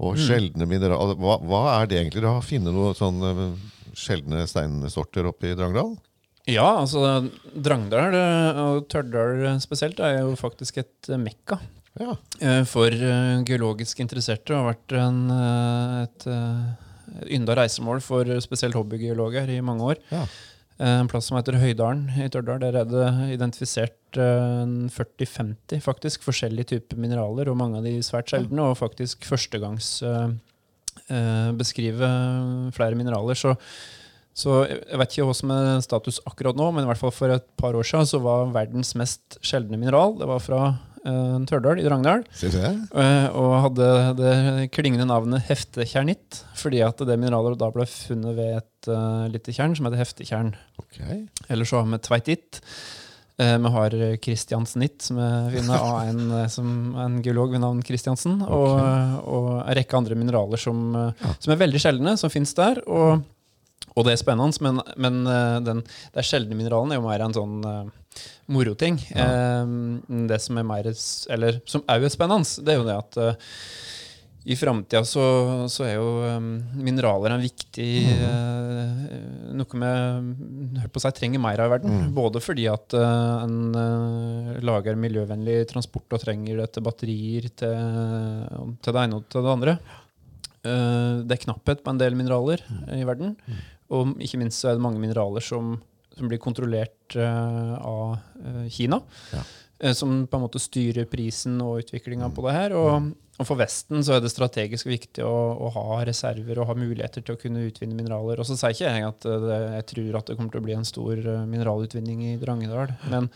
Og 0.03 0.19
sjeldne 0.19 0.67
mineraler. 0.67 1.15
Hva, 1.21 1.37
hva 1.47 1.61
er 1.77 1.87
det 1.87 2.01
egentlig? 2.01 2.25
Du 2.25 2.31
har 2.31 2.43
funnet 2.43 2.75
noen 2.75 2.97
sånne 2.99 3.29
eh, 3.45 3.69
sjeldne 3.95 4.43
steinsorter 4.51 5.29
oppe 5.31 5.53
i 5.53 5.55
Drangedal? 5.55 5.95
Ja, 6.51 6.65
altså 6.81 7.29
Drangdal 7.55 8.17
eh, 8.19 8.57
og 8.59 8.89
Tørdal 8.91 9.45
spesielt 9.63 10.01
er 10.03 10.21
jo 10.25 10.33
faktisk 10.39 10.81
et 10.83 11.11
eh, 11.13 11.21
mekka 11.23 11.61
Ja. 12.01 12.17
eh, 12.41 12.63
for 12.67 12.91
geologisk 13.47 14.01
interesserte. 14.03 14.51
Det 14.51 14.57
har 14.59 14.73
vært 14.73 14.97
en, 14.99 15.21
et, 16.03 16.27
et 16.27 17.29
ynda 17.39 17.55
reisemål 17.61 18.01
for 18.03 18.27
spesielt 18.43 18.75
hobbygeologer 18.75 19.53
i 19.55 19.61
mange 19.63 19.93
år. 19.93 20.03
Ja. 20.11 20.25
En 20.83 21.07
plass 21.07 21.29
som 21.29 21.37
heter 21.39 21.61
Høydalen 21.63 22.09
i 22.25 22.27
Tørdal. 22.33 22.59
Der 22.65 22.75
er 22.81 22.89
det 22.91 23.07
identifisert 23.37 24.19
eh, 24.19 24.67
40-50 24.91 25.79
faktisk 25.85 26.25
forskjellige 26.27 26.73
typer 26.75 26.99
mineraler, 26.99 27.53
og 27.53 27.61
mange 27.61 27.79
av 27.79 27.87
de 27.87 27.99
svært 28.03 28.33
sjeldne, 28.35 28.65
og 28.73 28.81
faktisk 28.81 29.29
førstegangs 29.31 29.93
eh, 30.03 30.33
flere 32.75 32.99
mineraler. 32.99 33.39
Så, 33.39 33.55
så 34.33 34.63
jeg 34.65 34.97
vet 34.97 35.13
ikke 35.13 35.27
hva 35.29 35.35
som 35.37 35.51
er 35.53 35.83
status 35.85 36.23
akkurat 36.29 36.57
nå, 36.57 36.71
men 36.73 36.87
i 36.87 36.89
hvert 36.89 37.01
fall 37.01 37.13
for 37.13 37.35
et 37.35 37.45
par 37.61 37.77
år 37.77 37.85
siden 37.85 38.09
så 38.09 38.21
var 38.25 38.49
verdens 38.55 38.95
mest 38.97 39.37
sjeldne 39.45 39.77
mineral 39.81 40.17
det 40.17 40.29
var 40.31 40.41
fra 40.41 40.63
uh, 40.73 41.37
Tørdal 41.49 41.83
i 41.83 41.85
Drangdal. 41.85 42.25
Se. 42.37 42.49
Eh, 42.57 43.27
og 43.37 43.53
hadde 43.67 43.91
det 44.21 44.33
klingende 44.75 45.09
navnet 45.11 45.45
heftekjernitt, 45.51 46.43
fordi 46.59 46.81
at 46.87 47.05
det 47.05 47.19
mineralet 47.21 47.61
da 47.61 47.69
ble 47.75 47.87
funnet 47.91 48.39
ved 48.39 48.57
et 48.63 48.91
uh, 48.91 49.29
lite 49.33 49.55
tjern 49.55 49.77
som 49.77 49.89
heter 49.89 50.01
heftekjern. 50.01 50.55
Okay. 50.87 51.23
Eller 51.53 51.69
så 51.69 51.83
har 51.83 51.93
vi 51.93 52.03
tveititt. 52.09 52.65
Vi 53.43 53.71
har 53.75 53.95
Kristiansenitt, 54.23 55.01
som 55.03 55.17
er 55.19 55.47
funnet 55.51 55.83
av 55.83 55.95
en, 56.05 56.35
som 56.57 56.67
er 56.95 57.07
en 57.09 57.23
geolog 57.25 57.51
ved 57.51 57.63
navn 57.65 57.81
Kristiansen. 57.83 58.37
Og, 58.45 58.77
og 59.27 59.49
en 59.57 59.77
rekke 59.77 59.99
andre 59.99 60.19
mineraler 60.21 60.61
som, 60.61 60.93
ja. 60.95 61.33
som 61.41 61.55
er 61.55 61.63
veldig 61.65 61.81
sjeldne, 61.83 62.13
som 62.21 62.31
finnes 62.31 62.53
der. 62.55 62.79
Og, 62.87 63.25
og 63.93 64.07
det 64.07 64.15
er 64.15 64.21
spennende, 64.21 64.65
men, 64.65 64.81
men 64.97 65.23
den, 65.25 65.83
den, 65.83 65.83
er 66.17 66.27
sjeldne 66.27 66.57
mineralene 66.57 66.97
er 66.97 67.01
jo 67.01 67.07
mer 67.07 67.25
en 67.27 67.37
sånn 67.37 67.59
uh, 67.67 68.21
moroting. 68.53 68.99
Eh, 69.13 69.73
det 70.29 70.41
som 70.45 70.61
er 70.61 70.69
mer, 70.69 70.91
eller 71.37 71.63
som 71.69 71.85
òg 71.91 72.07
er 72.07 72.13
spennende, 72.13 72.65
det 72.65 72.75
er 72.75 72.81
jo 72.81 72.89
det 72.89 72.99
at 72.99 73.21
uh, 73.21 73.53
i 74.43 74.57
framtida 74.59 75.05
så, 75.07 75.23
så 75.71 75.85
er 75.87 75.93
jo 76.01 76.07
um, 76.27 76.47
mineraler 76.83 77.37
en 77.37 77.45
viktig 77.45 77.91
eh, 78.11 79.13
Noe 79.55 79.79
vi 79.79 79.91
holdt 80.81 80.91
på 80.91 80.99
å 80.99 81.03
si, 81.05 81.13
trenger 81.15 81.43
mer 81.43 81.63
av 81.63 81.71
i 81.71 81.73
verden. 81.77 82.09
Både 82.17 82.43
fordi 82.43 82.65
at 82.71 82.97
uh, 82.99 83.45
en 83.45 83.77
uh, 83.77 84.57
lager 84.65 84.99
miljøvennlig 84.99 85.61
transport 85.71 86.17
og 86.17 86.25
trenger 86.25 86.59
det 86.59 86.71
til 86.75 86.87
batterier, 86.89 87.47
til, 87.55 87.77
til 88.83 88.97
det 88.97 89.05
ene 89.05 89.21
og 89.21 89.29
til 89.31 89.47
det 89.47 89.53
andre. 89.53 89.77
Uh, 90.67 91.23
det 91.23 91.37
er 91.37 91.45
knapphet 91.45 91.85
på 91.85 91.95
en 91.95 92.03
del 92.03 92.19
mineraler 92.19 92.65
i 92.97 93.05
verden. 93.07 93.37
Og 93.93 94.15
ikke 94.23 94.41
minst 94.41 94.63
så 94.63 94.71
er 94.71 94.79
det 94.79 94.85
mange 94.85 95.01
mineraler 95.03 95.45
som, 95.45 95.75
som 96.17 96.31
blir 96.31 96.41
kontrollert 96.43 97.17
uh, 97.19 97.75
av 97.79 98.15
uh, 98.17 98.69
Kina. 98.73 99.03
Ja. 99.33 99.43
eh, 99.83 99.97
som 99.97 100.23
på 100.27 100.39
en 100.39 100.45
måte 100.47 100.63
styrer 100.63 101.09
prisen 101.11 101.61
og 101.65 101.83
utviklinga 101.83 102.31
på 102.33 102.47
det 102.47 102.55
her. 102.57 102.77
Og, 102.79 103.11
og 103.37 103.49
for 103.49 103.61
Vesten 103.61 104.05
så 104.05 104.17
er 104.17 104.23
det 104.25 104.33
strategisk 104.33 104.89
viktig 104.89 105.25
å, 105.27 105.35
å 105.67 105.73
ha 105.77 105.99
reserver 106.09 106.63
og 106.63 106.71
ha 106.71 106.79
muligheter 106.79 107.25
til 107.25 107.37
å 107.37 107.41
kunne 107.41 107.67
utvinne 107.69 107.99
mineraler. 107.99 108.41
Og 108.41 108.49
så 108.49 108.57
sier 108.57 108.77
ikke 108.77 108.95
jeg 108.95 109.09
at 109.11 109.29
det, 109.29 109.59
jeg 109.79 109.89
tror 109.93 110.21
at 110.21 110.31
det 110.31 110.39
kommer 110.39 110.55
til 110.55 110.63
å 110.63 110.69
bli 110.69 110.79
en 110.79 110.89
stor 110.89 111.21
mineralutvinning 111.51 112.25
i 112.31 112.39
Drangedal. 112.41 112.95
Men, 113.13 113.29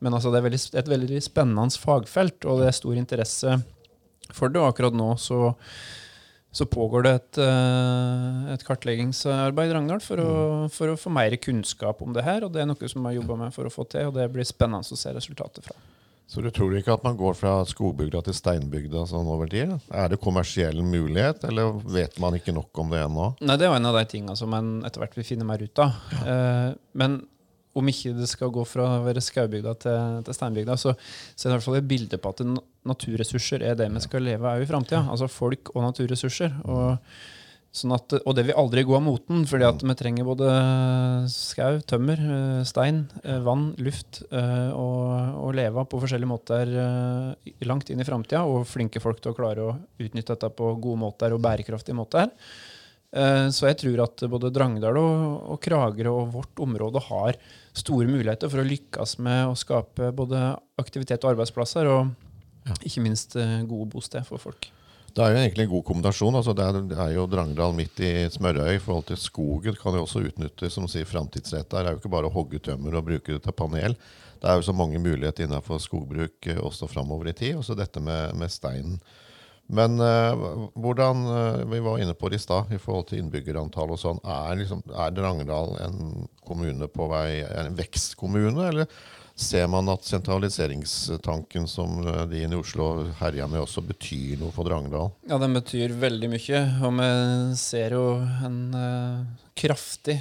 men 0.00 0.16
altså 0.16 0.32
det 0.32 0.40
er 0.40 0.48
veldig, 0.48 0.62
et 0.80 0.94
veldig 0.94 1.20
spennende 1.26 1.82
fagfelt, 1.82 2.46
og 2.48 2.62
det 2.62 2.70
er 2.70 2.78
stor 2.80 3.00
interesse 3.00 3.58
for 4.30 4.52
det. 4.52 4.62
Og 4.62 4.70
akkurat 4.70 4.96
nå 4.96 5.12
så 5.20 5.50
så 6.52 6.66
pågår 6.66 7.06
det 7.06 7.12
et, 7.14 7.38
eh, 7.44 8.52
et 8.54 8.64
kartleggingsarbeid 8.66 9.72
Ragnar, 9.76 10.02
for, 10.02 10.18
å, 10.18 10.66
for 10.74 10.90
å 10.90 10.98
få 10.98 11.12
mer 11.14 11.36
kunnskap 11.38 12.02
om 12.02 12.12
det 12.16 12.26
her. 12.26 12.44
og 12.44 12.52
Det 12.54 12.64
er 12.64 12.68
noe 12.70 12.90
som 12.90 13.04
jeg 13.04 13.12
har 13.12 13.20
jobba 13.20 13.38
med 13.44 13.54
for 13.54 13.68
å 13.68 13.72
få 13.72 13.86
til, 13.90 14.10
og 14.10 14.18
det 14.18 14.26
blir 14.34 14.48
spennende 14.48 14.82
å 14.82 14.98
se 14.98 15.14
resultatet 15.14 15.68
fra. 15.68 15.78
Så 16.30 16.42
du 16.42 16.50
tror 16.54 16.76
ikke 16.78 16.94
at 16.94 17.02
man 17.02 17.16
går 17.18 17.34
fra 17.34 17.56
skogbygda 17.66 18.20
til 18.22 18.34
steinbygda 18.38 19.02
sånn 19.10 19.30
over 19.30 19.50
tid? 19.50 19.72
Er 19.90 20.12
det 20.12 20.20
kommersiell 20.22 20.78
mulighet, 20.86 21.42
eller 21.48 21.80
vet 21.90 22.20
man 22.22 22.36
ikke 22.38 22.54
nok 22.54 22.82
om 22.82 22.92
det 22.92 23.00
ennå? 23.02 23.32
Nei, 23.42 23.56
Det 23.58 23.66
er 23.66 23.72
jo 23.72 23.78
en 23.80 23.90
av 23.90 23.98
de 23.98 24.04
tingene 24.12 24.36
som 24.38 24.54
en 24.54 24.68
etter 24.86 25.02
hvert 25.02 25.18
vil 25.18 25.26
finne 25.26 25.46
mer 25.46 25.58
ut 25.58 25.82
av. 25.82 25.98
Eh, 26.22 26.68
men 26.94 27.18
om 27.78 27.86
ikke 27.90 28.14
det 28.16 28.26
skal 28.30 28.50
gå 28.50 28.64
fra 28.66 28.86
å 28.96 29.02
være 29.04 29.22
skaubygda 29.22 29.74
til, 29.78 30.22
til 30.26 30.34
steinbygda, 30.34 30.74
så, 30.80 30.94
så 31.34 31.46
er 31.46 31.50
det 31.50 31.52
i 31.52 31.58
hvert 31.58 31.66
fall 31.68 31.78
et 31.78 31.90
bilde 31.90 32.18
på 32.18 32.32
at 32.32 32.40
naturressurser 32.90 33.62
er 33.62 33.76
det 33.78 33.86
vi 33.94 34.02
skal 34.02 34.26
leve 34.26 34.48
av 34.56 34.62
i 34.62 34.66
framtida. 34.66 35.04
Altså 35.06 35.28
folk 35.30 35.70
og 35.76 35.84
naturressurser. 35.84 36.56
Og, 36.66 36.96
sånn 37.70 37.94
at, 37.94 38.16
og 38.26 38.34
det 38.34 38.48
vil 38.48 38.56
aldri 38.58 38.82
gå 38.82 38.96
av 38.96 39.04
moten, 39.06 39.44
fordi 39.46 39.62
at 39.68 39.84
vi 39.86 39.94
trenger 39.94 40.26
både 40.26 40.48
skau, 41.30 41.78
tømmer, 41.86 42.18
eh, 42.18 42.64
stein, 42.66 43.04
eh, 43.22 43.38
vann, 43.46 43.68
luft 43.78 44.24
eh, 44.26 44.72
og, 44.74 45.38
og 45.44 45.54
leve 45.54 45.78
av 45.78 45.86
på 45.92 46.00
forskjellige 46.02 46.32
måter 46.32 46.74
eh, 46.82 47.54
langt 47.70 47.94
inn 47.94 48.02
i 48.02 48.08
framtida. 48.08 48.42
Og 48.42 48.66
flinke 48.66 48.98
folk 48.98 49.22
til 49.22 49.30
å 49.30 49.38
klare 49.38 49.68
å 49.68 49.76
utnytte 50.02 50.34
dette 50.34 50.50
på 50.58 50.74
gode 50.82 51.04
måter 51.04 51.36
og 51.36 51.44
bærekraftige 51.46 51.94
måter. 51.94 52.34
Eh, 53.14 53.46
Så 53.54 53.70
jeg 53.70 53.78
tror 53.84 54.02
at 54.08 54.26
både 54.34 54.50
Drangedal 54.50 54.98
og, 54.98 55.40
og 55.54 55.62
Kragerø 55.62 56.18
og 56.24 56.34
vårt 56.40 56.66
område 56.66 57.06
har 57.06 57.38
store 57.76 58.08
muligheter 58.10 58.50
for 58.50 58.62
å 58.62 58.66
lykkes 58.66 59.18
med 59.22 59.46
å 59.50 59.56
skape 59.58 60.10
både 60.16 60.40
aktivitet 60.80 61.22
og 61.24 61.34
arbeidsplasser, 61.34 61.88
og 61.90 62.76
ikke 62.86 63.04
minst 63.04 63.36
eh, 63.38 63.60
gode 63.68 63.88
bosted 63.92 64.26
for 64.26 64.42
folk. 64.42 64.70
Det 65.10 65.24
er 65.24 65.32
jo 65.32 65.38
egentlig 65.40 65.64
en 65.64 65.72
god 65.72 65.84
kombinasjon. 65.88 66.36
altså 66.38 66.52
Det 66.54 66.64
er, 66.64 66.76
det 66.86 66.98
er 67.02 67.14
jo 67.16 67.26
Drangedal 67.26 67.72
midt 67.74 67.98
i 68.06 68.12
Smørøy 68.30 68.76
i 68.76 68.82
forhold 68.82 69.08
til 69.08 69.18
skogen. 69.18 69.78
kan 69.78 69.96
jo 69.96 70.04
også 70.04 70.22
utnyttes 70.28 70.76
som 70.76 70.86
sier 70.90 71.08
framtidsrett. 71.08 71.66
Det 71.70 71.80
er 71.80 71.90
jo 71.90 71.98
ikke 71.98 72.12
bare 72.12 72.30
å 72.30 72.34
hogge 72.34 72.60
tømmer 72.62 72.94
og 72.94 73.08
bruke 73.08 73.34
det 73.34 73.42
til 73.42 73.56
panel. 73.56 73.96
Det 74.40 74.48
er 74.48 74.60
jo 74.60 74.68
så 74.68 74.74
mange 74.76 75.00
muligheter 75.02 75.44
innenfor 75.44 75.82
skogbruk 75.82 76.46
eh, 76.46 76.62
også 76.62 76.88
framover 76.90 77.32
i 77.32 77.34
tid. 77.34 77.58
Også 77.58 77.74
dette 77.78 78.02
med, 78.02 78.36
med 78.38 78.54
steinen. 78.54 79.00
Men 79.70 80.00
uh, 80.02 80.66
hvordan 80.74 81.22
uh, 81.28 81.62
Vi 81.70 81.80
var 81.84 82.00
inne 82.02 82.16
på 82.18 82.30
det 82.30 82.40
i 82.40 82.42
stad 82.42 82.72
i 82.74 82.80
forhold 82.80 83.10
til 83.10 83.22
innbyggerantall 83.22 83.94
og 83.94 84.00
sånn. 84.02 84.20
Er, 84.24 84.58
liksom, 84.58 84.82
er 84.90 85.14
Drangedal 85.14 85.76
en 85.84 86.28
kommune 86.46 86.90
på 86.90 87.06
vei, 87.12 87.42
en 87.46 87.76
vekstkommune, 87.78 88.68
eller 88.72 88.90
ser 89.40 89.68
man 89.72 89.88
at 89.88 90.04
sentraliseringstanken 90.04 91.68
som 91.70 92.00
eh, 92.02 92.24
de 92.28 92.42
inne 92.44 92.58
i 92.58 92.60
Oslo 92.60 93.06
herjer 93.20 93.48
med, 93.48 93.62
også 93.62 93.80
betyr 93.88 94.40
noe 94.42 94.52
for 94.52 94.68
Drangedal? 94.68 95.12
Ja, 95.30 95.38
den 95.40 95.56
betyr 95.56 95.94
veldig 95.96 96.28
mye. 96.34 96.60
Og 96.84 96.98
vi 96.98 97.10
ser 97.60 97.96
jo 97.96 98.04
en 98.20 98.58
uh, 98.74 99.46
kraftig 99.56 100.18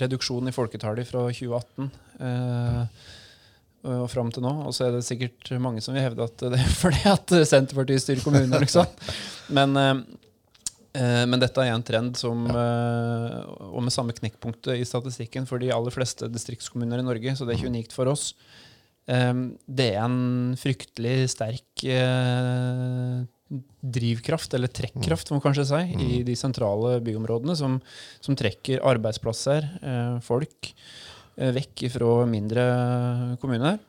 reduksjon 0.00 0.48
i 0.48 0.54
folketallet 0.54 1.08
fra 1.08 1.26
2018 1.28 1.90
eh, 2.20 3.06
og 3.86 4.06
fram 4.12 4.30
til 4.32 4.44
nå. 4.44 4.52
Og 4.68 4.74
så 4.76 4.86
er 4.88 4.96
det 4.96 5.04
sikkert 5.06 5.50
mange 5.62 5.80
som 5.84 5.96
vil 5.96 6.04
hevde 6.04 6.26
at 6.26 6.42
det 6.52 6.58
er 6.60 6.74
fordi 6.82 7.04
at 7.10 7.34
Senterpartiet 7.48 8.04
styrer 8.04 8.24
kommunen. 8.24 8.56
liksom. 8.64 8.88
Men, 9.56 9.76
eh, 9.80 10.02
eh, 11.00 11.24
men 11.30 11.40
dette 11.42 11.64
er 11.64 11.72
en 11.74 11.86
trend 11.86 12.18
som 12.20 12.44
eh, 12.50 13.36
Og 13.70 13.80
med 13.86 13.94
samme 13.94 14.16
knekkpunktet 14.16 14.76
i 14.80 14.86
statistikken 14.88 15.48
for 15.48 15.62
de 15.62 15.72
aller 15.74 15.94
fleste 15.94 16.28
distriktskommuner 16.32 17.00
i 17.00 17.08
Norge, 17.08 17.36
så 17.36 17.46
det 17.46 17.54
er 17.54 17.62
ikke 17.62 17.74
unikt 17.74 17.96
for 17.96 18.12
oss. 18.12 18.32
Eh, 19.08 19.34
Det 19.66 19.90
er 19.94 20.02
en 20.04 20.56
fryktelig 20.60 21.18
sterk 21.32 21.84
eh, 21.88 23.20
drivkraft, 23.80 24.52
eller 24.54 24.70
trekkraft, 24.70 25.30
må 25.30 25.40
man 25.40 25.48
kanskje 25.48 25.64
si, 25.72 25.80
i 25.98 26.18
de 26.22 26.36
sentrale 26.38 27.00
byområdene, 27.02 27.56
som, 27.58 27.80
som 28.22 28.36
trekker 28.38 28.82
arbeidsplasser, 28.86 29.66
eh, 29.82 30.18
folk, 30.22 30.70
eh, 30.70 31.09
vekk 31.56 31.86
fra 31.96 32.10
mindre 32.28 32.66
kommuner. 33.42 33.80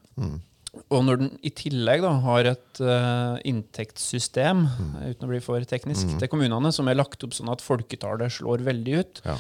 Og 0.91 1.01
når 1.03 1.17
den 1.19 1.31
i 1.43 1.51
tillegg 1.51 1.99
da, 2.03 2.13
har 2.23 2.47
et 2.53 2.79
uh, 2.79 3.35
inntektssystem, 3.47 4.63
uten 5.03 5.27
å 5.27 5.31
bli 5.31 5.41
for 5.43 5.63
teknisk, 5.67 6.13
til 6.21 6.31
kommunene, 6.31 6.71
som 6.71 6.87
er 6.87 6.95
lagt 6.95 7.23
opp 7.27 7.35
sånn 7.35 7.51
at 7.51 7.63
folketallet 7.63 8.31
slår 8.37 8.63
veldig 8.63 8.95
ut, 9.01 9.21
Ja. 9.27 9.35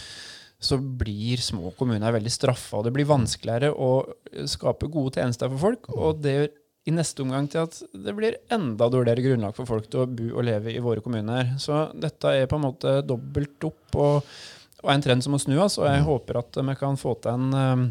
så 0.61 0.77
blir 0.77 1.39
små 1.41 1.71
kommuner 1.79 2.11
veldig 2.13 2.31
straffa, 2.35 2.83
det 2.83 2.91
blir 2.93 3.07
vanskeligere 3.09 3.71
å 3.71 4.03
skape 4.45 4.91
gode 4.91 5.15
tjenester 5.21 5.49
for 5.55 5.57
folk. 5.71 5.87
Og 5.95 6.19
det 6.21 6.35
gjør 6.35 6.49
i 6.89 6.91
neste 6.97 7.21
omgang 7.23 7.47
til 7.49 7.61
at 7.63 7.75
det 7.93 8.13
blir 8.17 8.35
enda 8.51 8.87
dårligere 8.89 9.21
grunnlag 9.23 9.55
for 9.55 9.69
folk 9.69 9.87
til 9.89 10.01
å 10.03 10.09
bo 10.09 10.31
og 10.35 10.45
leve 10.47 10.73
i 10.73 10.81
våre 10.81 11.01
kommuner. 11.05 11.55
Så 11.61 11.87
dette 11.93 12.25
er 12.41 12.47
på 12.49 12.57
en 12.57 12.65
måte 12.67 12.99
dobbelt 13.05 13.67
opp 13.69 13.97
og, 14.01 14.31
og 14.81 14.93
en 14.93 15.03
trend 15.05 15.23
som 15.23 15.35
må 15.35 15.39
snu 15.41 15.55
og 15.59 15.71
jeg 15.85 16.05
håper 16.07 16.41
at 16.41 16.61
vi 16.67 16.77
kan 16.79 16.99
få 16.99 17.15
til 17.21 17.35
en 17.35 17.57
eh, 17.57 17.89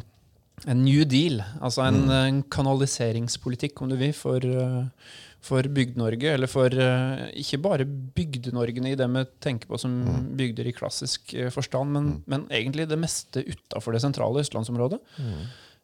en 0.68 0.82
new 0.84 1.04
deal, 1.08 1.40
altså 1.62 1.86
en, 1.86 2.02
en 2.12 2.40
kanaliseringspolitikk, 2.52 3.80
om 3.80 3.92
du 3.92 3.96
vil, 4.00 4.12
for, 4.16 4.44
eh, 4.44 5.14
for 5.44 5.68
Bygd-Norge. 5.72 6.34
Eller 6.34 6.50
for 6.50 6.74
eh, 6.74 7.22
ikke 7.40 7.62
bare 7.64 7.86
Bygde-Norgene 7.86 8.92
i 8.92 8.98
det 8.98 9.08
vi 9.14 9.24
tenker 9.40 9.70
på 9.70 9.80
som 9.80 9.96
bygder 10.36 10.68
i 10.68 10.74
klassisk 10.76 11.34
eh, 11.34 11.48
forstand, 11.54 11.94
men, 11.96 12.12
men 12.30 12.46
egentlig 12.52 12.88
det 12.90 13.00
meste 13.00 13.44
utafor 13.46 13.96
det 13.96 14.04
sentrale 14.04 14.44
østlandsområdet. 14.44 15.00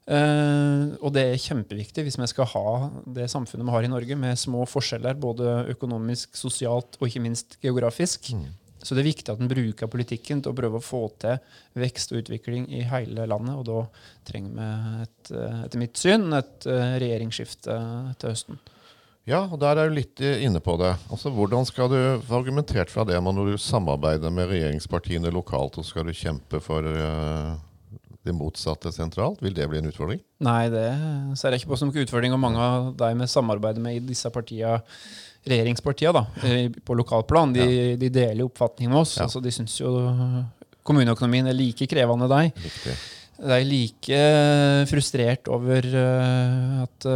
Eh, 0.07 0.85
og 1.01 1.09
det 1.17 1.25
er 1.25 1.43
kjempeviktig 1.43 2.05
hvis 2.07 2.21
vi 2.21 2.29
skal 2.31 2.53
ha 2.53 2.67
det 3.17 3.31
samfunnet 3.33 3.67
vi 3.67 3.79
har 3.79 3.89
i 3.89 3.93
Norge, 3.95 4.21
med 4.27 4.39
små 4.39 4.69
forskjeller, 4.69 5.17
både 5.25 5.63
økonomisk, 5.73 6.37
sosialt 6.37 7.01
og 7.01 7.09
ikke 7.09 7.25
minst 7.25 7.59
geografisk. 7.65 8.35
Så 8.87 8.95
det 8.95 9.03
er 9.03 9.09
viktig 9.11 9.33
at 9.33 9.43
en 9.43 9.51
bruker 9.51 9.91
politikken 9.91 10.45
til 10.45 10.53
å 10.53 10.57
prøve 10.57 10.79
å 10.79 10.85
få 10.85 11.03
til 11.23 11.41
vekst 11.83 12.15
og 12.15 12.23
utvikling 12.23 12.69
i 12.71 12.85
hele 12.87 13.27
landet. 13.27 13.59
Og 13.59 13.67
da 13.67 13.83
trenger 14.29 14.55
vi, 14.55 15.03
et, 15.03 15.35
eh, 15.35 15.61
etter 15.67 15.83
mitt 15.83 15.99
syn, 15.99 16.31
et 16.39 16.71
eh, 16.71 16.97
regjeringsskifte 17.03 17.79
til 18.23 18.35
høsten. 18.35 18.63
Ja, 19.27 19.41
og 19.51 19.59
der 19.59 19.81
er 19.83 19.91
du 19.91 19.97
litt 19.97 20.23
eh, 20.23 20.45
inne 20.47 20.63
på 20.63 20.77
det. 20.79 20.93
Altså, 21.11 21.33
Hvordan 21.35 21.67
skal 21.67 21.91
du 21.91 21.99
få 22.29 22.39
argumentert 22.39 22.93
fra 22.95 23.03
det 23.09 23.19
når 23.19 23.57
du 23.57 23.59
samarbeider 23.59 24.31
med 24.31 24.53
regjeringspartiene 24.53 25.35
lokalt, 25.35 25.81
og 25.83 25.89
skal 25.89 26.07
du 26.07 26.15
kjempe 26.15 26.63
for 26.63 26.87
uh, 26.87 27.57
det 28.23 28.35
motsatte 28.39 28.93
sentralt? 28.95 29.43
Vil 29.43 29.57
det 29.57 29.67
bli 29.67 29.83
en 29.83 29.91
utfordring? 29.91 30.23
Nei, 30.47 30.69
det 30.71 30.87
ser 31.35 31.51
jeg 31.51 31.65
ikke 31.65 31.73
på 31.75 31.81
som 31.83 31.91
utfordring. 31.91 32.39
Og 32.39 32.43
mange 32.45 32.63
av 32.63 32.93
de 33.03 33.11
vi 33.19 33.29
samarbeider 33.35 33.83
med 33.83 33.99
i 33.99 34.05
disse 34.13 34.31
partiene 34.31 34.79
regjeringspartiene 35.47 36.15
da, 36.17 36.25
på 36.87 36.97
lokalplan, 36.99 37.55
de, 37.57 37.67
ja. 37.67 37.91
de 38.01 38.13
deler 38.13 38.47
oppfatning 38.47 38.91
med 38.93 39.03
oss. 39.03 39.17
Ja. 39.19 39.27
Altså, 39.27 39.43
de 39.43 39.53
syns 39.55 39.77
jo 39.81 39.93
kommuneøkonomien 40.87 41.49
er 41.51 41.57
like 41.57 41.89
krevende 41.91 42.29
deg. 42.31 42.57
Riktig. 42.63 42.97
De 43.37 43.53
er 43.53 43.67
like 43.69 44.19
frustrert 44.89 45.49
over 45.53 45.85
at 46.81 47.07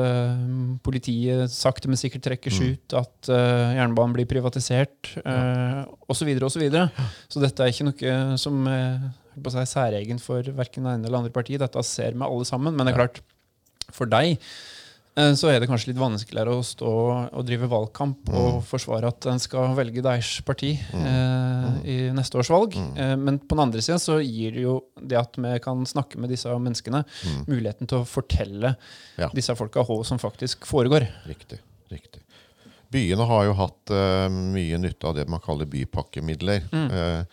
politiet 0.85 1.49
sakte, 1.55 1.89
men 1.89 1.97
sikkert 1.97 2.27
trekkes 2.27 2.59
mm. 2.61 2.67
ut, 2.67 2.97
at 3.01 3.31
jernbanen 3.79 4.13
blir 4.19 4.29
privatisert, 4.29 5.15
uh, 5.23 5.87
osv. 6.13 6.29
osv. 6.37 6.45
Så, 6.53 6.61
videre, 6.61 6.91
og 6.91 6.99
så, 7.01 7.39
så 7.39 7.45
dette 7.47 7.65
er 7.65 7.73
ikke 7.73 7.89
noe 7.89 8.37
som 8.43 8.69
er 8.69 9.71
særegent 9.71 10.21
for 10.21 10.45
verken 10.59 10.85
det 10.85 10.99
ene 10.99 11.09
eller 11.09 11.23
andre 11.23 11.33
parti. 11.33 11.57
Dette 11.57 11.87
ser 11.89 12.13
vi 12.13 12.29
alle 12.29 12.49
sammen. 12.49 12.77
Men 12.77 12.85
det 12.85 12.93
er 12.93 13.01
klart, 13.01 13.23
for 13.97 14.11
deg 14.11 14.37
Eh, 14.37 14.70
så 15.37 15.51
er 15.51 15.59
det 15.61 15.67
kanskje 15.69 15.91
litt 15.91 16.01
vanskeligere 16.01 16.55
å 16.55 16.63
stå 16.65 16.91
og 17.35 17.43
drive 17.45 17.67
valgkamp 17.71 18.31
mm. 18.31 18.37
og 18.39 18.61
forsvare 18.69 19.11
at 19.11 19.27
en 19.29 19.43
skal 19.43 19.75
velge 19.77 20.05
Daesh 20.05 20.45
parti 20.47 20.71
mm. 20.79 21.03
eh, 21.03 21.67
mm. 21.67 21.81
i 21.83 21.97
neste 22.17 22.39
års 22.41 22.51
valg. 22.53 22.77
Mm. 22.79 22.93
Eh, 22.95 23.15
men 23.19 23.41
på 23.43 23.57
den 23.57 23.65
andre 23.67 23.83
siden 23.85 24.01
så 24.03 24.21
gir 24.23 24.55
det 24.57 24.65
jo 24.65 24.77
det 24.97 25.19
at 25.21 25.37
vi 25.41 25.53
kan 25.65 25.83
snakke 25.89 26.21
med 26.23 26.33
disse 26.33 26.55
menneskene, 26.55 27.03
mm. 27.03 27.43
muligheten 27.51 27.91
til 27.91 28.01
å 28.01 28.09
fortelle 28.09 28.75
ja. 29.19 29.29
disse 29.35 29.57
folka 29.59 29.85
hva 29.87 30.01
som 30.07 30.23
faktisk 30.23 30.69
foregår. 30.71 31.09
Riktig. 31.29 31.61
riktig. 31.91 32.23
Byene 32.91 33.27
har 33.27 33.45
jo 33.47 33.53
hatt 33.59 33.93
uh, 33.95 34.27
mye 34.31 34.79
nytte 34.83 35.07
av 35.07 35.19
det 35.19 35.29
man 35.31 35.43
kaller 35.43 35.69
bypakkemidler. 35.71 36.65
Uh, 36.75 36.91
Eh, 36.91 37.25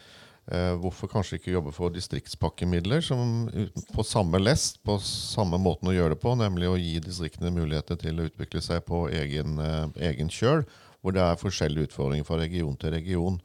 hvorfor 0.47 1.09
kanskje 1.11 1.41
ikke 1.41 1.51
jobbe 1.51 1.73
for 1.75 1.91
distriktspakkemidler 1.91 3.01
som 3.03 3.49
på 3.91 4.05
samme 4.07 4.39
lest, 4.39 4.79
på 4.87 4.95
samme 5.03 5.59
måten 5.59 5.89
å 5.91 5.95
gjøre 5.95 6.15
det 6.15 6.21
på, 6.21 6.35
nemlig 6.39 6.69
å 6.71 6.77
gi 6.79 7.01
distriktene 7.03 7.51
muligheter 7.51 7.99
til 7.99 8.21
å 8.21 8.27
utvikle 8.29 8.61
seg 8.63 8.85
på 8.87 9.05
egen, 9.11 9.59
eh, 9.59 9.89
egen 10.11 10.31
kjøl, 10.31 10.63
hvor 11.01 11.17
det 11.17 11.25
er 11.25 11.41
forskjellige 11.41 11.89
utfordringer 11.89 12.29
fra 12.29 12.39
region 12.39 12.79
til 12.79 12.95
region. 12.95 13.41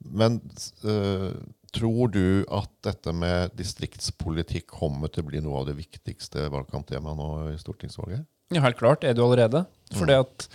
Men 0.00 0.40
eh, 0.88 1.36
tror 1.76 2.08
du 2.16 2.46
at 2.48 2.72
dette 2.88 3.12
med 3.12 3.52
distriktspolitikk 3.58 4.70
kommer 4.80 5.12
til 5.12 5.26
å 5.26 5.28
bli 5.28 5.44
noe 5.44 5.60
av 5.60 5.68
det 5.68 5.76
viktigste 5.76 6.48
valgkamptemaet 6.56 7.20
nå 7.20 7.30
i 7.52 7.60
stortingsvalget? 7.60 8.24
Ja, 8.54 8.64
helt 8.64 8.80
klart 8.80 9.04
er 9.04 9.12
det 9.12 9.20
jo 9.20 9.28
allerede. 9.28 9.66
For 9.92 10.08
mm. 10.08 10.20
at 10.24 10.48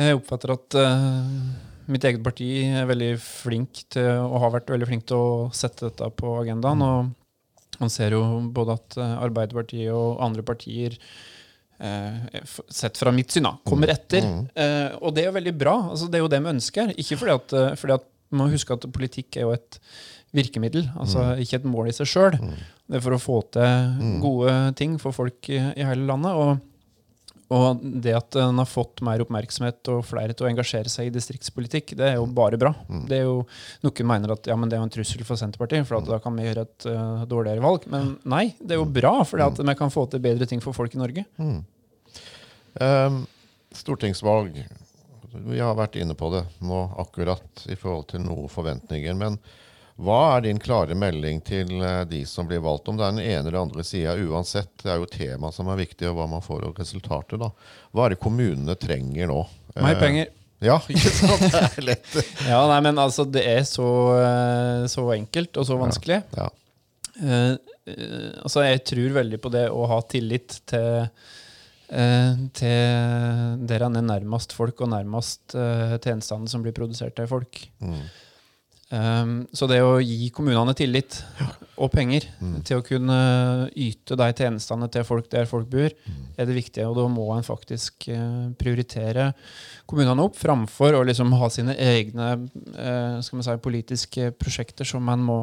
jeg 0.00 0.18
oppfatter 0.18 0.58
at 0.58 0.80
uh 0.80 1.68
mitt 1.90 2.04
eget 2.06 2.22
parti 2.24 2.48
er 2.66 2.88
veldig 2.88 3.14
flink 3.22 3.84
til, 3.92 4.08
og 4.24 4.40
har 4.44 4.54
vært 4.58 4.72
veldig 4.72 4.88
flink 4.88 5.08
til 5.10 5.18
å 5.20 5.48
sette 5.56 5.88
dette 5.88 6.10
på 6.16 6.36
agendaen. 6.40 6.84
Og 6.86 7.80
man 7.80 7.92
ser 7.92 8.16
jo 8.16 8.22
både 8.52 8.76
at 8.78 8.98
eh, 9.00 9.18
Arbeiderpartiet 9.26 9.92
og 9.94 10.20
andre 10.24 10.44
partier 10.46 10.96
eh, 11.80 12.40
sett 12.68 13.00
fra 13.00 13.12
mitt 13.14 13.32
syn, 13.32 13.48
da, 13.48 13.54
kommer 13.66 13.90
mm. 13.90 13.94
etter. 13.96 14.26
Mm. 14.26 14.46
Eh, 14.54 14.96
og 15.00 15.16
det 15.16 15.24
er 15.24 15.30
jo 15.30 15.36
veldig 15.38 15.56
bra. 15.58 15.76
Altså, 15.94 16.10
det 16.10 16.20
er 16.20 16.24
jo 16.24 16.32
det 16.32 16.42
vi 16.44 16.54
ønsker. 16.54 16.94
Ikke 17.00 17.20
fordi 17.20 17.36
at, 17.36 17.56
eh, 17.56 17.76
fordi 17.80 17.96
at 17.96 18.08
man 18.30 18.46
må 18.46 18.54
huske 18.54 18.76
at 18.76 18.88
politikk 18.94 19.40
er 19.40 19.48
jo 19.48 19.54
et 19.56 19.80
virkemiddel, 20.36 20.84
altså 20.94 21.24
mm. 21.32 21.40
ikke 21.42 21.58
et 21.58 21.64
mål 21.66 21.88
i 21.90 21.94
seg 21.96 22.06
sjøl. 22.06 22.36
Mm. 22.38 22.58
Det 22.90 22.98
er 22.98 23.02
for 23.02 23.16
å 23.16 23.22
få 23.22 23.38
til 23.56 23.94
mm. 23.98 24.18
gode 24.22 24.52
ting 24.78 24.92
for 25.02 25.16
folk 25.16 25.48
i, 25.50 25.58
i 25.58 25.86
hele 25.86 26.06
landet. 26.06 26.36
og 26.38 26.69
og 27.50 27.80
det 27.82 28.12
at 28.14 28.30
den 28.36 28.60
har 28.62 28.68
fått 28.68 29.00
mer 29.02 29.24
oppmerksomhet 29.24 29.88
og 29.90 30.04
flere 30.06 30.34
til 30.36 30.46
å 30.46 30.50
engasjere 30.52 30.90
seg 30.92 31.08
i 31.08 31.14
distriktspolitikk, 31.14 31.96
det 31.98 32.12
er 32.12 32.20
jo 32.20 32.28
bare 32.30 32.60
bra. 32.60 32.70
Mm. 32.86 33.00
Det 33.10 33.16
er 33.16 33.24
jo 33.26 33.40
Noen 33.82 34.06
mener 34.06 34.34
at 34.36 34.46
ja, 34.46 34.54
det 34.54 34.76
er 34.76 34.78
jo 34.78 34.86
en 34.86 34.92
trussel 34.94 35.24
for 35.26 35.40
Senterpartiet, 35.40 35.88
for 35.88 36.06
da 36.06 36.20
kan 36.22 36.38
vi 36.38 36.46
gjøre 36.46 36.62
et 36.68 36.86
uh, 36.86 37.24
dårligere 37.30 37.64
valg. 37.64 37.88
Men 37.90 38.12
nei, 38.22 38.44
det 38.60 38.76
er 38.76 38.80
jo 38.82 38.86
bra, 38.86 39.16
for 39.26 39.42
mm. 39.42 39.64
vi 39.66 39.76
kan 39.80 39.90
få 39.90 40.06
til 40.12 40.22
bedre 40.22 40.46
ting 40.46 40.62
for 40.62 40.76
folk 40.76 40.94
i 40.94 41.02
Norge. 41.02 41.26
Mm. 41.42 41.58
Um, 42.78 43.18
stortingsvalg. 43.74 44.62
Vi 45.30 45.58
har 45.58 45.74
vært 45.78 45.98
inne 45.98 46.14
på 46.18 46.30
det 46.36 46.44
nå 46.62 46.84
akkurat 47.02 47.66
i 47.66 47.78
forhold 47.78 48.12
til 48.14 48.22
noen 48.22 48.50
forventninger. 48.50 49.18
men 49.18 49.42
hva 50.00 50.18
er 50.36 50.46
din 50.46 50.60
klare 50.60 50.96
melding 50.96 51.42
til 51.44 51.74
eh, 51.84 52.02
de 52.08 52.22
som 52.28 52.48
blir 52.48 52.62
valgt, 52.64 52.88
om 52.88 52.96
det 52.96 53.04
er 53.04 53.16
den 53.16 53.24
ene 53.24 53.42
eller 53.42 53.60
andre 53.60 53.84
sida 53.84 54.14
uansett? 54.16 54.72
Det 54.80 54.88
er 54.88 55.00
jo 55.02 55.08
tema 55.10 55.50
som 55.52 55.68
er 55.68 55.80
viktig, 55.82 56.06
og 56.08 56.16
hva 56.16 56.28
man 56.30 56.44
får 56.44 56.68
av 56.70 56.78
resultater. 56.80 57.40
da. 57.40 57.50
Hva 57.92 58.06
er 58.06 58.14
det 58.14 58.22
kommunene 58.22 58.76
trenger 58.80 59.28
nå? 59.28 59.42
Mer 59.76 59.96
eh, 59.96 60.00
penger. 60.00 60.30
Ja, 60.64 60.78
ikke 60.92 61.12
sant? 61.12 61.44
Det 61.44 61.66
er 61.66 61.84
lett. 61.84 62.14
ja, 62.46 62.60
nei, 62.70 62.78
men 62.86 63.00
altså, 63.02 63.26
det 63.28 63.44
er 63.48 63.60
så, 63.68 63.90
eh, 64.20 64.86
så 64.92 65.04
enkelt 65.16 65.60
og 65.60 65.68
så 65.68 65.76
vanskelig. 65.80 66.22
Ja, 66.38 66.48
ja. 66.48 66.56
Uh, 67.20 67.52
uh, 67.90 68.30
altså, 68.46 68.62
jeg 68.64 68.80
tror 68.88 69.12
veldig 69.18 69.40
på 69.44 69.50
det 69.52 69.66
å 69.68 69.84
ha 69.90 69.98
tillit 70.08 70.54
til 70.70 71.02
uh, 71.04 72.36
til 72.56 73.66
dere 73.68 73.90
er 73.90 74.06
nærmest 74.06 74.54
folk, 74.56 74.80
og 74.80 74.92
nærmest 74.94 75.52
tjenestene 75.52 76.48
som 76.48 76.64
blir 76.64 76.72
produsert 76.72 77.20
av 77.20 77.28
folk. 77.34 77.60
Mm. 77.82 78.04
Um, 78.90 79.44
så 79.54 79.68
det 79.70 79.76
å 79.86 80.00
gi 80.02 80.32
kommunene 80.34 80.72
tillit 80.74 81.20
og 81.78 81.92
penger 81.94 82.24
mm. 82.40 82.56
til 82.66 82.80
å 82.80 82.82
kunne 82.82 83.18
yte 83.78 84.16
de 84.18 84.26
tjenestene 84.34 84.88
til 84.90 85.04
folk 85.06 85.28
der 85.30 85.46
folk 85.46 85.68
bor, 85.70 85.94
mm. 85.94 86.24
er 86.34 86.48
det 86.48 86.56
viktige. 86.56 86.88
Og 86.90 86.98
da 86.98 87.04
må 87.12 87.28
en 87.36 87.46
faktisk 87.46 88.08
uh, 88.10 88.50
prioritere 88.58 89.28
kommunene 89.90 90.26
opp 90.26 90.38
framfor 90.40 90.98
å 90.98 91.04
liksom 91.06 91.30
ha 91.38 91.50
sine 91.54 91.78
egne 91.78 92.32
uh, 92.34 93.22
skal 93.22 93.38
man 93.38 93.46
si, 93.46 93.56
politiske 93.62 94.32
prosjekter 94.34 94.88
som 94.88 95.06
man, 95.06 95.22
må, 95.22 95.38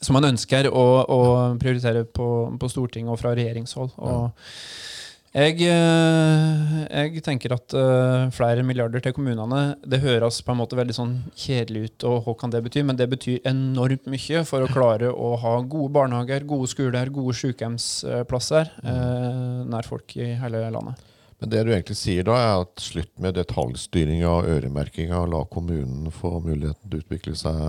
som 0.00 0.18
man 0.18 0.26
ønsker 0.32 0.66
å, 0.66 0.86
å 1.06 1.22
prioritere 1.62 2.08
på, 2.10 2.28
på 2.58 2.74
Stortinget 2.74 3.14
og 3.14 3.22
fra 3.22 3.36
regjeringshold. 3.38 3.94
Og, 4.02 4.18
ja. 4.26 4.98
Jeg, 5.36 5.58
eh, 5.60 6.76
jeg, 6.88 7.20
tenker 7.24 7.52
at 7.52 7.74
uh, 7.76 8.30
flere 8.32 8.62
milliarder 8.64 9.02
til 9.04 9.12
kommunene 9.12 9.76
Det 9.84 10.00
høres 10.00 10.38
på 10.40 10.54
en 10.54 10.60
måte 10.62 10.78
veldig 10.78 10.96
sånn 10.96 11.12
kjedelig 11.36 11.82
ut, 11.84 12.06
og 12.08 12.22
hva 12.24 12.34
kan 12.40 12.54
det 12.54 12.62
bety? 12.64 12.80
Men 12.88 12.96
det 12.96 13.10
betyr 13.12 13.44
enormt 13.48 14.08
mye 14.08 14.40
for 14.48 14.64
å 14.64 14.70
klare 14.72 15.12
å 15.12 15.34
ha 15.42 15.54
gode 15.60 15.92
barnehager, 15.98 16.48
gode 16.48 16.70
skoler, 16.72 17.12
gode 17.12 17.36
sykehjemsplasser 17.36 18.72
mm. 18.80 19.68
nær 19.68 19.88
folk 19.88 20.16
i 20.16 20.32
hele 20.40 20.64
landet. 20.72 21.04
Men 21.38 21.52
det 21.52 21.60
du 21.66 21.72
egentlig 21.74 21.98
sier 22.00 22.26
da, 22.26 22.34
er 22.40 22.64
at 22.64 22.82
slutt 22.82 23.12
med 23.22 23.36
detaljstyringa 23.38 24.30
og 24.32 24.48
øremerkinga, 24.56 25.20
og 25.20 25.32
la 25.36 25.44
kommunen 25.52 26.08
få 26.14 26.38
muligheten 26.40 26.88
til 26.88 26.98
å 26.98 27.04
utvikle 27.04 27.36
seg 27.38 27.60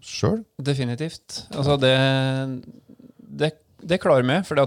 sjøl? 0.00 0.38
Definitivt. 0.64 1.42
Altså 1.52 1.76
det, 1.82 1.96
det 3.18 3.52
det 3.80 3.98
klarer 4.02 4.22
vi, 4.22 4.36
for 4.44 4.58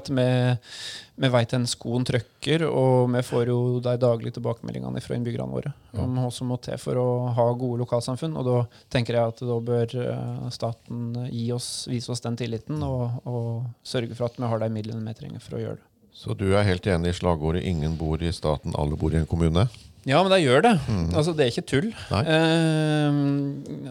vi, 1.21 1.29
vet 1.29 1.53
en 1.53 1.67
skoen 1.67 2.05
trykker, 2.07 2.63
og 2.67 3.11
vi 3.11 3.21
får 3.27 3.51
jo 3.51 3.59
de 3.83 3.95
daglige 3.99 4.37
tilbakemeldingene 4.37 5.03
fra 5.03 5.17
innbyggerne 5.17 5.51
våre 5.51 5.73
om 5.99 6.15
hva 6.21 6.31
som 6.33 6.49
må 6.51 6.57
til 6.63 6.79
for 6.81 6.99
å 6.99 7.07
ha 7.35 7.47
gode 7.51 7.83
lokalsamfunn. 7.83 8.37
Og 8.39 8.47
da 8.47 8.57
tenker 8.93 9.17
jeg 9.17 9.33
at 9.33 9.43
da 9.45 9.59
bør 9.67 9.95
eh, 10.05 10.49
staten 10.55 11.13
oss, 11.53 11.69
vise 11.91 12.11
oss 12.13 12.23
den 12.23 12.39
tilliten 12.39 12.81
og, 12.87 13.21
og 13.27 13.69
sørge 13.83 14.15
for 14.15 14.29
at 14.29 14.39
vi 14.39 14.51
har 14.53 14.63
de 14.63 14.71
midlene 14.73 15.05
vi 15.11 15.17
trenger 15.19 15.43
for 15.43 15.59
å 15.59 15.63
gjøre 15.65 15.79
det. 15.81 15.87
Så 16.11 16.35
du 16.35 16.49
er 16.51 16.67
helt 16.67 16.87
enig 16.91 17.13
i 17.13 17.15
slagordet 17.15 17.63
'ingen 17.63 17.95
bor 17.97 18.21
i 18.21 18.33
staten, 18.35 18.75
alle 18.75 18.97
bor 18.99 19.13
i 19.13 19.17
en 19.17 19.27
kommune'? 19.27 19.69
Ja, 20.09 20.21
men 20.23 20.31
det 20.33 20.39
gjør 20.41 20.63
det. 20.65 20.73
Mm. 20.89 21.09
Altså, 21.13 21.33
det 21.37 21.45
er 21.45 21.51
ikke 21.51 21.67
tull. 21.69 21.89
Eh, 22.09 23.19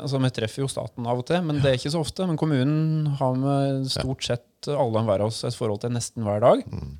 altså, 0.02 0.18
Vi 0.24 0.32
treffer 0.34 0.64
jo 0.64 0.70
staten 0.70 1.06
av 1.06 1.22
og 1.22 1.28
til, 1.28 1.44
men 1.46 1.61
det 1.62 1.70
er 1.70 1.78
ikke 1.78 1.92
så 1.94 2.02
ofte. 2.02 2.26
Men 2.26 2.40
kommunen 2.40 3.12
har 3.20 3.38
vi 3.38 3.92
stort 3.92 4.26
sett 4.26 4.70
alle 4.74 5.04
hver 5.06 5.22
av 5.22 5.30
oss 5.30 5.44
et 5.46 5.56
forhold 5.56 5.84
til 5.84 5.94
nesten 5.94 6.26
hver 6.26 6.42
dag. 6.42 6.64
Mm. 6.66 6.92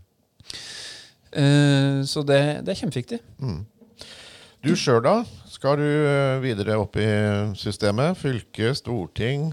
Eh, 1.31 1.99
så 2.07 2.23
det, 2.27 2.41
det, 2.63 2.73
er 2.73 2.81
kjempeviktig. 2.85 3.21
Mm. 3.43 3.61
Du 4.63 4.75
sjøl, 4.79 5.03
da? 5.03 5.21
Skal 5.51 5.81
du 5.81 5.89
eh, 5.89 6.39
videre 6.45 6.79
opp 6.79 6.99
i 7.01 7.11
systemet? 7.59 8.19
Fylke, 8.21 8.75
storting? 8.79 9.51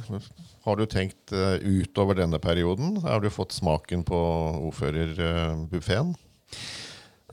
Har 0.67 0.75
du 0.75 0.83
tenkt 0.89 1.31
uh, 1.31 1.55
utover 1.63 2.17
denne 2.19 2.41
perioden? 2.43 2.97
Har 3.05 3.21
du 3.23 3.29
fått 3.31 3.55
smaken 3.55 4.01
på 4.03 4.17
ordførerbuffeen? 4.67 6.11
Uh, 6.11 6.76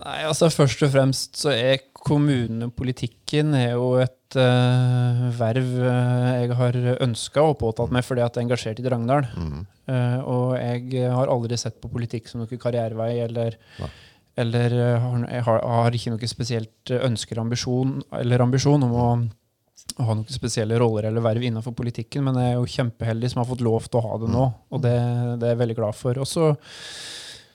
Nei, 0.05 0.21
altså 0.29 0.51
Først 0.53 0.83
og 0.85 0.93
fremst 0.93 1.39
så 1.41 1.53
er 1.55 1.85
kommunepolitikken 2.05 3.55
er 3.57 3.71
jo 3.73 3.95
et 4.03 4.37
uh, 4.37 5.23
verv 5.39 5.71
uh, 5.81 6.33
jeg 6.43 6.57
har 6.59 6.77
ønska 7.07 7.45
og 7.49 7.57
påtatt 7.63 7.95
meg 7.95 8.05
fordi 8.05 8.21
at 8.25 8.35
jeg 8.35 8.43
er 8.43 8.47
engasjert 8.49 8.83
i 8.83 8.85
Drangedal. 8.85 9.31
Mm. 9.33 9.63
Uh, 9.89 10.19
og 10.29 10.51
jeg 10.59 11.07
har 11.15 11.33
aldri 11.33 11.57
sett 11.61 11.79
på 11.81 11.89
politikk 11.93 12.29
som 12.29 12.43
noen 12.43 12.61
karrierevei, 12.61 13.15
eller, 13.25 13.57
eller 14.41 14.77
har, 15.01 15.25
jeg 15.25 15.47
har, 15.49 15.65
har, 15.79 15.97
ikke 15.97 16.13
noe 16.13 16.29
spesielt 16.29 16.93
ønsker 16.99 17.41
ambisjon, 17.41 17.97
eller 18.21 18.45
ambisjon 18.45 18.87
om 18.89 18.95
å 18.99 19.09
å 20.01 20.07
ha 20.07 20.15
noen 20.17 20.33
spesielle 20.33 20.79
roller 20.81 21.09
eller 21.09 21.23
verv 21.23 21.45
innenfor 21.45 21.75
politikken, 21.77 22.25
men 22.27 22.39
jeg 22.41 22.53
er 22.53 22.57
jo 22.57 22.71
kjempeheldig 22.71 23.31
som 23.31 23.43
har 23.43 23.49
fått 23.51 23.63
lov 23.63 23.87
til 23.87 24.01
å 24.01 24.05
ha 24.07 24.17
det 24.23 24.31
nå, 24.33 24.47
og 24.71 24.83
det, 24.83 24.95
det 25.39 25.49
er 25.49 25.53
jeg 25.53 25.61
veldig 25.61 25.77
glad 25.79 25.99
for. 25.99 26.19
Og 26.23 26.29
så 26.29 26.49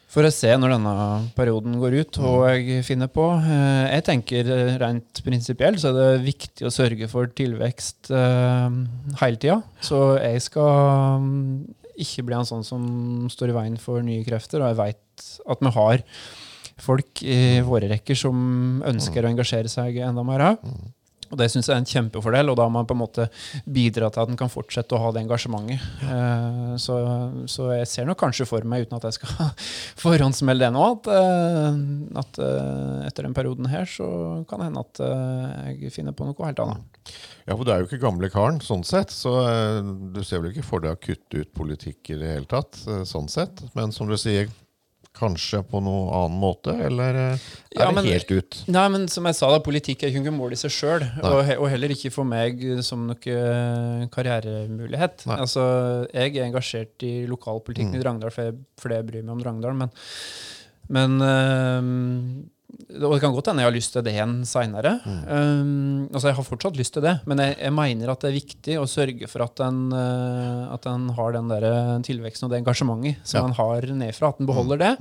får 0.10 0.26
å 0.26 0.32
se 0.34 0.52
når 0.58 0.72
denne 0.74 0.94
perioden 1.38 1.76
går 1.82 1.98
ut, 2.02 2.18
hva 2.22 2.54
jeg 2.56 2.84
finner 2.88 3.10
på. 3.14 3.28
Eh, 3.40 3.86
Jeg 3.94 4.06
tenker 4.08 4.50
rent 4.82 5.22
prinsipielt 5.26 5.82
så 5.82 5.92
er 5.92 5.98
det 6.00 6.26
viktig 6.28 6.66
å 6.66 6.74
sørge 6.74 7.10
for 7.12 7.30
tilvekst 7.38 8.10
eh, 8.12 8.70
hele 9.22 9.38
tida. 9.42 9.60
Så 9.86 10.18
jeg 10.18 10.42
skal 10.46 11.22
mm, 11.22 11.44
ikke 12.00 12.26
bli 12.30 12.38
en 12.40 12.48
sånn 12.50 12.66
som 12.66 12.84
står 13.30 13.52
i 13.54 13.58
veien 13.60 13.78
for 13.82 14.02
nye 14.06 14.26
krefter, 14.26 14.64
og 14.64 14.72
jeg 14.74 14.80
veit 14.82 15.28
at 15.52 15.62
vi 15.66 15.74
har 15.78 16.06
folk 16.80 17.22
i 17.28 17.40
våre 17.68 17.90
rekker 17.92 18.16
som 18.16 18.80
ønsker 18.88 19.26
å 19.26 19.30
engasjere 19.34 19.68
seg 19.72 19.98
enda 20.00 20.24
mer 20.24 20.40
her. 20.46 20.58
Og 21.30 21.38
det 21.38 21.50
syns 21.54 21.70
jeg 21.70 21.76
er 21.76 21.82
en 21.84 21.90
kjempefordel, 21.90 22.50
og 22.52 22.58
da 22.58 22.66
har 22.66 22.74
man 22.74 22.88
på 22.90 22.96
en 22.96 23.02
måte 23.04 23.28
bidratt 23.70 24.16
til 24.16 24.24
at 24.24 24.32
en 24.32 24.40
kan 24.40 24.52
fortsette 24.52 24.96
å 24.98 25.02
ha 25.04 25.12
det 25.14 25.24
engasjementet. 25.24 25.84
Eh, 26.10 26.72
så, 26.82 26.98
så 27.50 27.70
jeg 27.76 27.90
ser 27.92 28.08
nok 28.10 28.20
kanskje 28.22 28.48
for 28.50 28.66
meg, 28.66 28.88
uten 28.88 28.98
at 28.98 29.06
jeg 29.10 29.20
skal 29.20 29.52
forhåndsmelde 30.04 30.66
det 30.66 30.72
nå, 30.76 30.86
at, 30.96 31.10
eh, 31.14 31.82
at 32.24 32.40
eh, 32.44 33.04
etter 33.10 33.28
den 33.28 33.36
perioden 33.38 33.70
her 33.70 33.86
så 33.90 34.08
kan 34.50 34.62
det 34.62 34.70
hende 34.70 34.86
at 34.86 35.04
jeg 35.80 35.94
finner 35.94 36.16
på 36.16 36.26
noe 36.28 36.48
helt 36.48 36.64
annet. 36.64 37.12
Ja, 37.46 37.56
for 37.56 37.66
du 37.66 37.74
er 37.74 37.82
jo 37.82 37.90
ikke 37.90 38.02
gamle 38.02 38.30
karen, 38.34 38.60
sånn 38.62 38.84
sett. 38.86 39.14
Så 39.14 39.32
du 40.14 40.20
ser 40.26 40.44
vel 40.44 40.52
ikke 40.52 40.66
for 40.66 40.84
deg 40.84 40.98
å 40.98 41.02
kutte 41.02 41.44
ut 41.44 41.54
politikk 41.56 42.12
i 42.14 42.20
det 42.20 42.34
hele 42.36 42.50
tatt, 42.50 42.78
sånn 43.10 43.30
sett. 43.32 43.64
Men 43.78 43.94
som 43.96 44.10
du 44.10 44.18
sier, 44.20 44.50
kanskje 45.18 45.60
på 45.68 45.80
noen 45.84 46.12
annen 46.16 46.40
måte, 46.40 46.72
eller 46.86 47.16
eh, 47.18 47.46
er 47.76 47.82
Ja, 47.82 47.88
det 47.92 48.04
helt 48.06 48.32
ut? 48.32 48.58
Nei, 48.72 48.84
men 48.94 49.08
som 49.12 49.26
jeg 49.28 49.36
sa, 49.36 49.50
da, 49.52 49.58
politikk 49.66 50.04
er 50.06 50.14
ikke 50.14 50.22
noe 50.28 50.36
mål 50.38 50.54
i 50.56 50.60
seg 50.62 50.72
sjøl. 50.72 51.04
Og, 51.26 51.50
og 51.58 51.66
heller 51.72 51.92
ikke 51.96 52.12
for 52.14 52.24
meg 52.30 52.62
som 52.86 53.08
noe 53.10 53.18
eh, 53.34 54.06
karrieremulighet. 54.14 55.26
Nei. 55.28 55.40
Altså, 55.44 55.66
jeg 56.14 56.36
er 56.38 56.46
engasjert 56.48 57.04
i 57.10 57.14
lokalpolitikken 57.28 57.96
Mm. 57.96 58.00
i 58.00 58.04
Drangedal 58.04 58.32
for 58.32 58.44
jeg- 58.52 58.62
for 58.80 58.90
jeg 58.94 59.06
bryr 59.10 59.24
meg 59.26 59.34
om 59.34 59.42
Drangedal, 59.44 59.76
men, 59.76 59.92
men 60.90 61.22
eh, 61.22 62.46
og 62.70 63.12
det 63.14 63.20
kan 63.24 63.34
godt 63.34 63.50
hende 63.52 63.64
jeg 63.64 63.70
har 63.70 63.76
lyst 63.76 63.94
til 63.96 64.04
det 64.06 64.14
igjen 64.14 64.38
seinere. 64.46 64.92
altså 66.14 66.28
jeg 66.30 66.38
har 66.38 66.46
fortsatt 66.48 66.78
lyst 66.78 66.94
til 66.96 67.04
det, 67.06 67.16
men 67.30 67.42
jeg, 67.44 67.58
jeg 67.60 67.74
mener 67.76 68.12
at 68.14 68.22
det 68.24 68.30
er 68.32 68.38
viktig 68.40 68.78
å 68.82 68.88
sørge 68.90 69.28
for 69.32 69.46
at 69.46 69.56
den, 69.62 69.84
uh, 69.94 70.74
at 70.74 70.86
den 70.88 71.10
har 71.18 71.36
den 71.36 71.50
der 71.52 71.68
tilveksten 72.06 72.48
og 72.48 72.54
det 72.54 72.62
engasjementet 72.64 73.22
som 73.28 73.42
Ja. 73.42 73.46
en 73.50 73.58
har 73.60 73.82
nedfra. 74.06 74.30
At 74.34 74.38
den 74.42 74.50
beholder 74.50 74.78
det. 74.82 74.94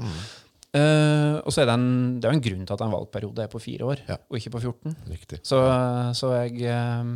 Uh, 0.69 1.41
og 1.45 1.53
så 1.55 1.63
er 1.63 1.71
det 1.71 1.75
en, 1.79 1.89
det 2.21 2.29
er 2.29 2.35
en 2.37 2.45
grunn 2.45 2.67
til 2.69 2.75
at 2.77 2.83
en 2.85 2.93
valgperiode 2.93 3.45
er 3.47 3.49
på 3.53 3.61
fire 3.63 3.87
år, 3.89 4.03
Ja. 4.09 4.17
og 4.29 4.37
ikke 4.37 4.53
på 4.53 4.61
14. 4.61 4.97
Riktig. 5.09 5.39
Så, 5.49 5.61
så 6.19 6.33
jeg, 6.45 6.61
eh, 6.69 7.15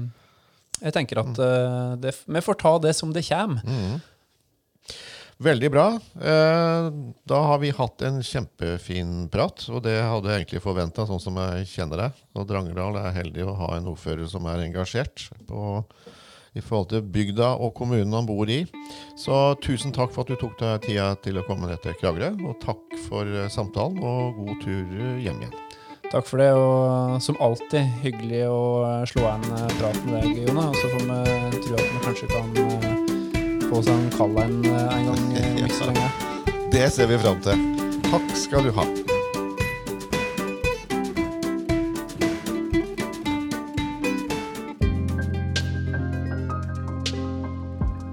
jeg 0.82 0.94
tenker 0.96 1.20
at 1.20 1.38
eh, 1.38 1.92
det, 2.00 2.14
vi 2.32 2.40
får 2.42 2.56
ta 2.62 2.72
det 2.80 2.94
som 2.96 3.12
det 3.12 3.22
kommer. 3.28 3.60
Veldig 5.42 5.70
bra. 5.70 5.86
Eh, 6.20 6.90
Da 7.24 7.42
har 7.42 7.58
vi 7.58 7.70
hatt 7.70 8.02
en 8.02 8.20
kjempefin 8.22 9.28
prat, 9.32 9.64
og 9.70 9.82
det 9.82 9.96
hadde 10.02 10.30
jeg 10.30 10.42
egentlig 10.42 10.62
forventa, 10.62 11.06
sånn 11.08 11.20
som 11.22 11.38
jeg 11.40 11.66
kjenner 11.72 12.04
deg. 12.04 12.20
Og 12.38 12.46
Drangedal 12.46 12.98
er 13.00 13.16
heldig 13.16 13.46
å 13.48 13.56
ha 13.58 13.76
en 13.76 13.88
ordfører 13.90 14.28
som 14.30 14.46
er 14.46 14.62
engasjert 14.66 15.28
på, 15.48 15.82
i 16.54 16.60
forhold 16.60 16.90
til 16.92 17.02
bygda 17.02 17.54
og 17.64 17.74
kommunen 17.74 18.12
han 18.12 18.28
bor 18.28 18.46
i. 18.50 18.60
Så 19.18 19.56
tusen 19.64 19.94
takk 19.94 20.12
for 20.12 20.22
at 20.22 20.30
du 20.30 20.36
tok 20.36 20.58
deg 20.60 20.86
tida 20.86 21.10
til 21.24 21.40
å 21.40 21.46
komme 21.48 21.70
ned 21.70 21.82
til 21.82 21.96
Kragerø, 21.98 22.34
og 22.46 22.60
takk 22.62 22.98
for 23.08 23.26
eh, 23.26 23.50
samtalen, 23.50 23.98
og 23.98 24.38
god 24.38 24.62
tur 24.62 24.96
eh, 25.00 25.22
hjem 25.26 25.42
igjen. 25.42 25.60
Takk 26.12 26.26
for 26.28 26.42
det, 26.42 26.50
og 26.52 27.22
som 27.24 27.38
alltid 27.40 27.88
hyggelig 28.04 28.44
å 28.52 28.58
slå 29.08 29.22
slå 29.24 29.30
en 29.32 29.78
prat 29.78 30.02
med 30.04 30.20
deg, 30.20 30.44
Jone. 30.44 30.68
Og 30.68 30.76
så 30.76 30.92
får 30.92 31.08
vi 31.08 31.62
tro 31.64 31.78
at 31.78 31.88
vi 31.88 32.04
kanskje 32.04 32.34
kan 32.34 33.01
få 33.72 33.80
seg 33.86 33.94
en 33.96 34.10
kall 34.12 34.34
en 34.42 34.58
eh, 34.68 34.96
en 34.98 35.06
gang 35.08 35.22
eh, 35.40 35.68
så 35.72 35.88
lenge. 35.88 36.08
Det 36.72 36.90
ser 36.92 37.08
vi 37.08 37.18
fram 37.22 37.40
til. 37.44 37.62
Takk 38.10 38.34
skal 38.36 38.66
du 38.66 38.72
ha. 38.76 38.84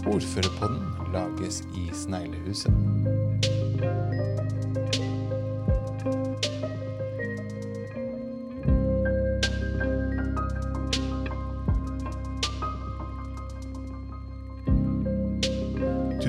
Ordførerpodden 0.08 0.80
lages 1.14 1.64
i 1.76 1.90
Sneglehuset. 1.94 2.74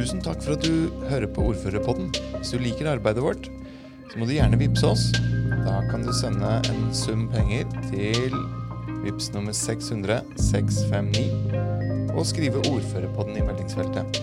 Tusen 0.00 0.22
takk 0.24 0.38
for 0.40 0.56
at 0.56 0.62
du 0.64 0.88
hører 1.10 1.28
på 1.28 1.42
Ordførerpodden. 1.50 2.06
Hvis 2.38 2.54
du 2.54 2.62
liker 2.62 2.88
arbeidet 2.88 3.20
vårt, 3.20 3.50
så 4.08 4.16
må 4.16 4.24
du 4.24 4.32
gjerne 4.32 4.56
vippse 4.56 4.86
oss. 4.88 5.02
Da 5.66 5.74
kan 5.90 6.06
du 6.06 6.12
sende 6.16 6.54
en 6.70 6.86
sum 6.96 7.26
penger 7.28 7.68
til 7.90 8.32
vips 9.04 9.28
nummer 9.34 9.52
600 9.52 10.22
659 10.40 12.16
og 12.16 12.24
skrive 12.30 12.64
ordførerpodden 12.70 13.36
i 13.42 13.44
meldingsfeltet. 13.44 14.22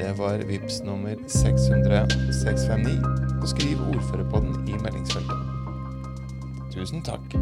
Det 0.00 0.14
var 0.16 0.40
VIPS 0.48 0.80
nummer 0.88 1.20
600 1.28 2.32
659 2.40 2.96
og 3.42 3.48
skriv 3.52 3.84
ordførerpodden 3.90 4.64
i 4.64 4.80
meldingsfeltet. 4.80 6.72
Tusen 6.72 7.04
takk. 7.04 7.36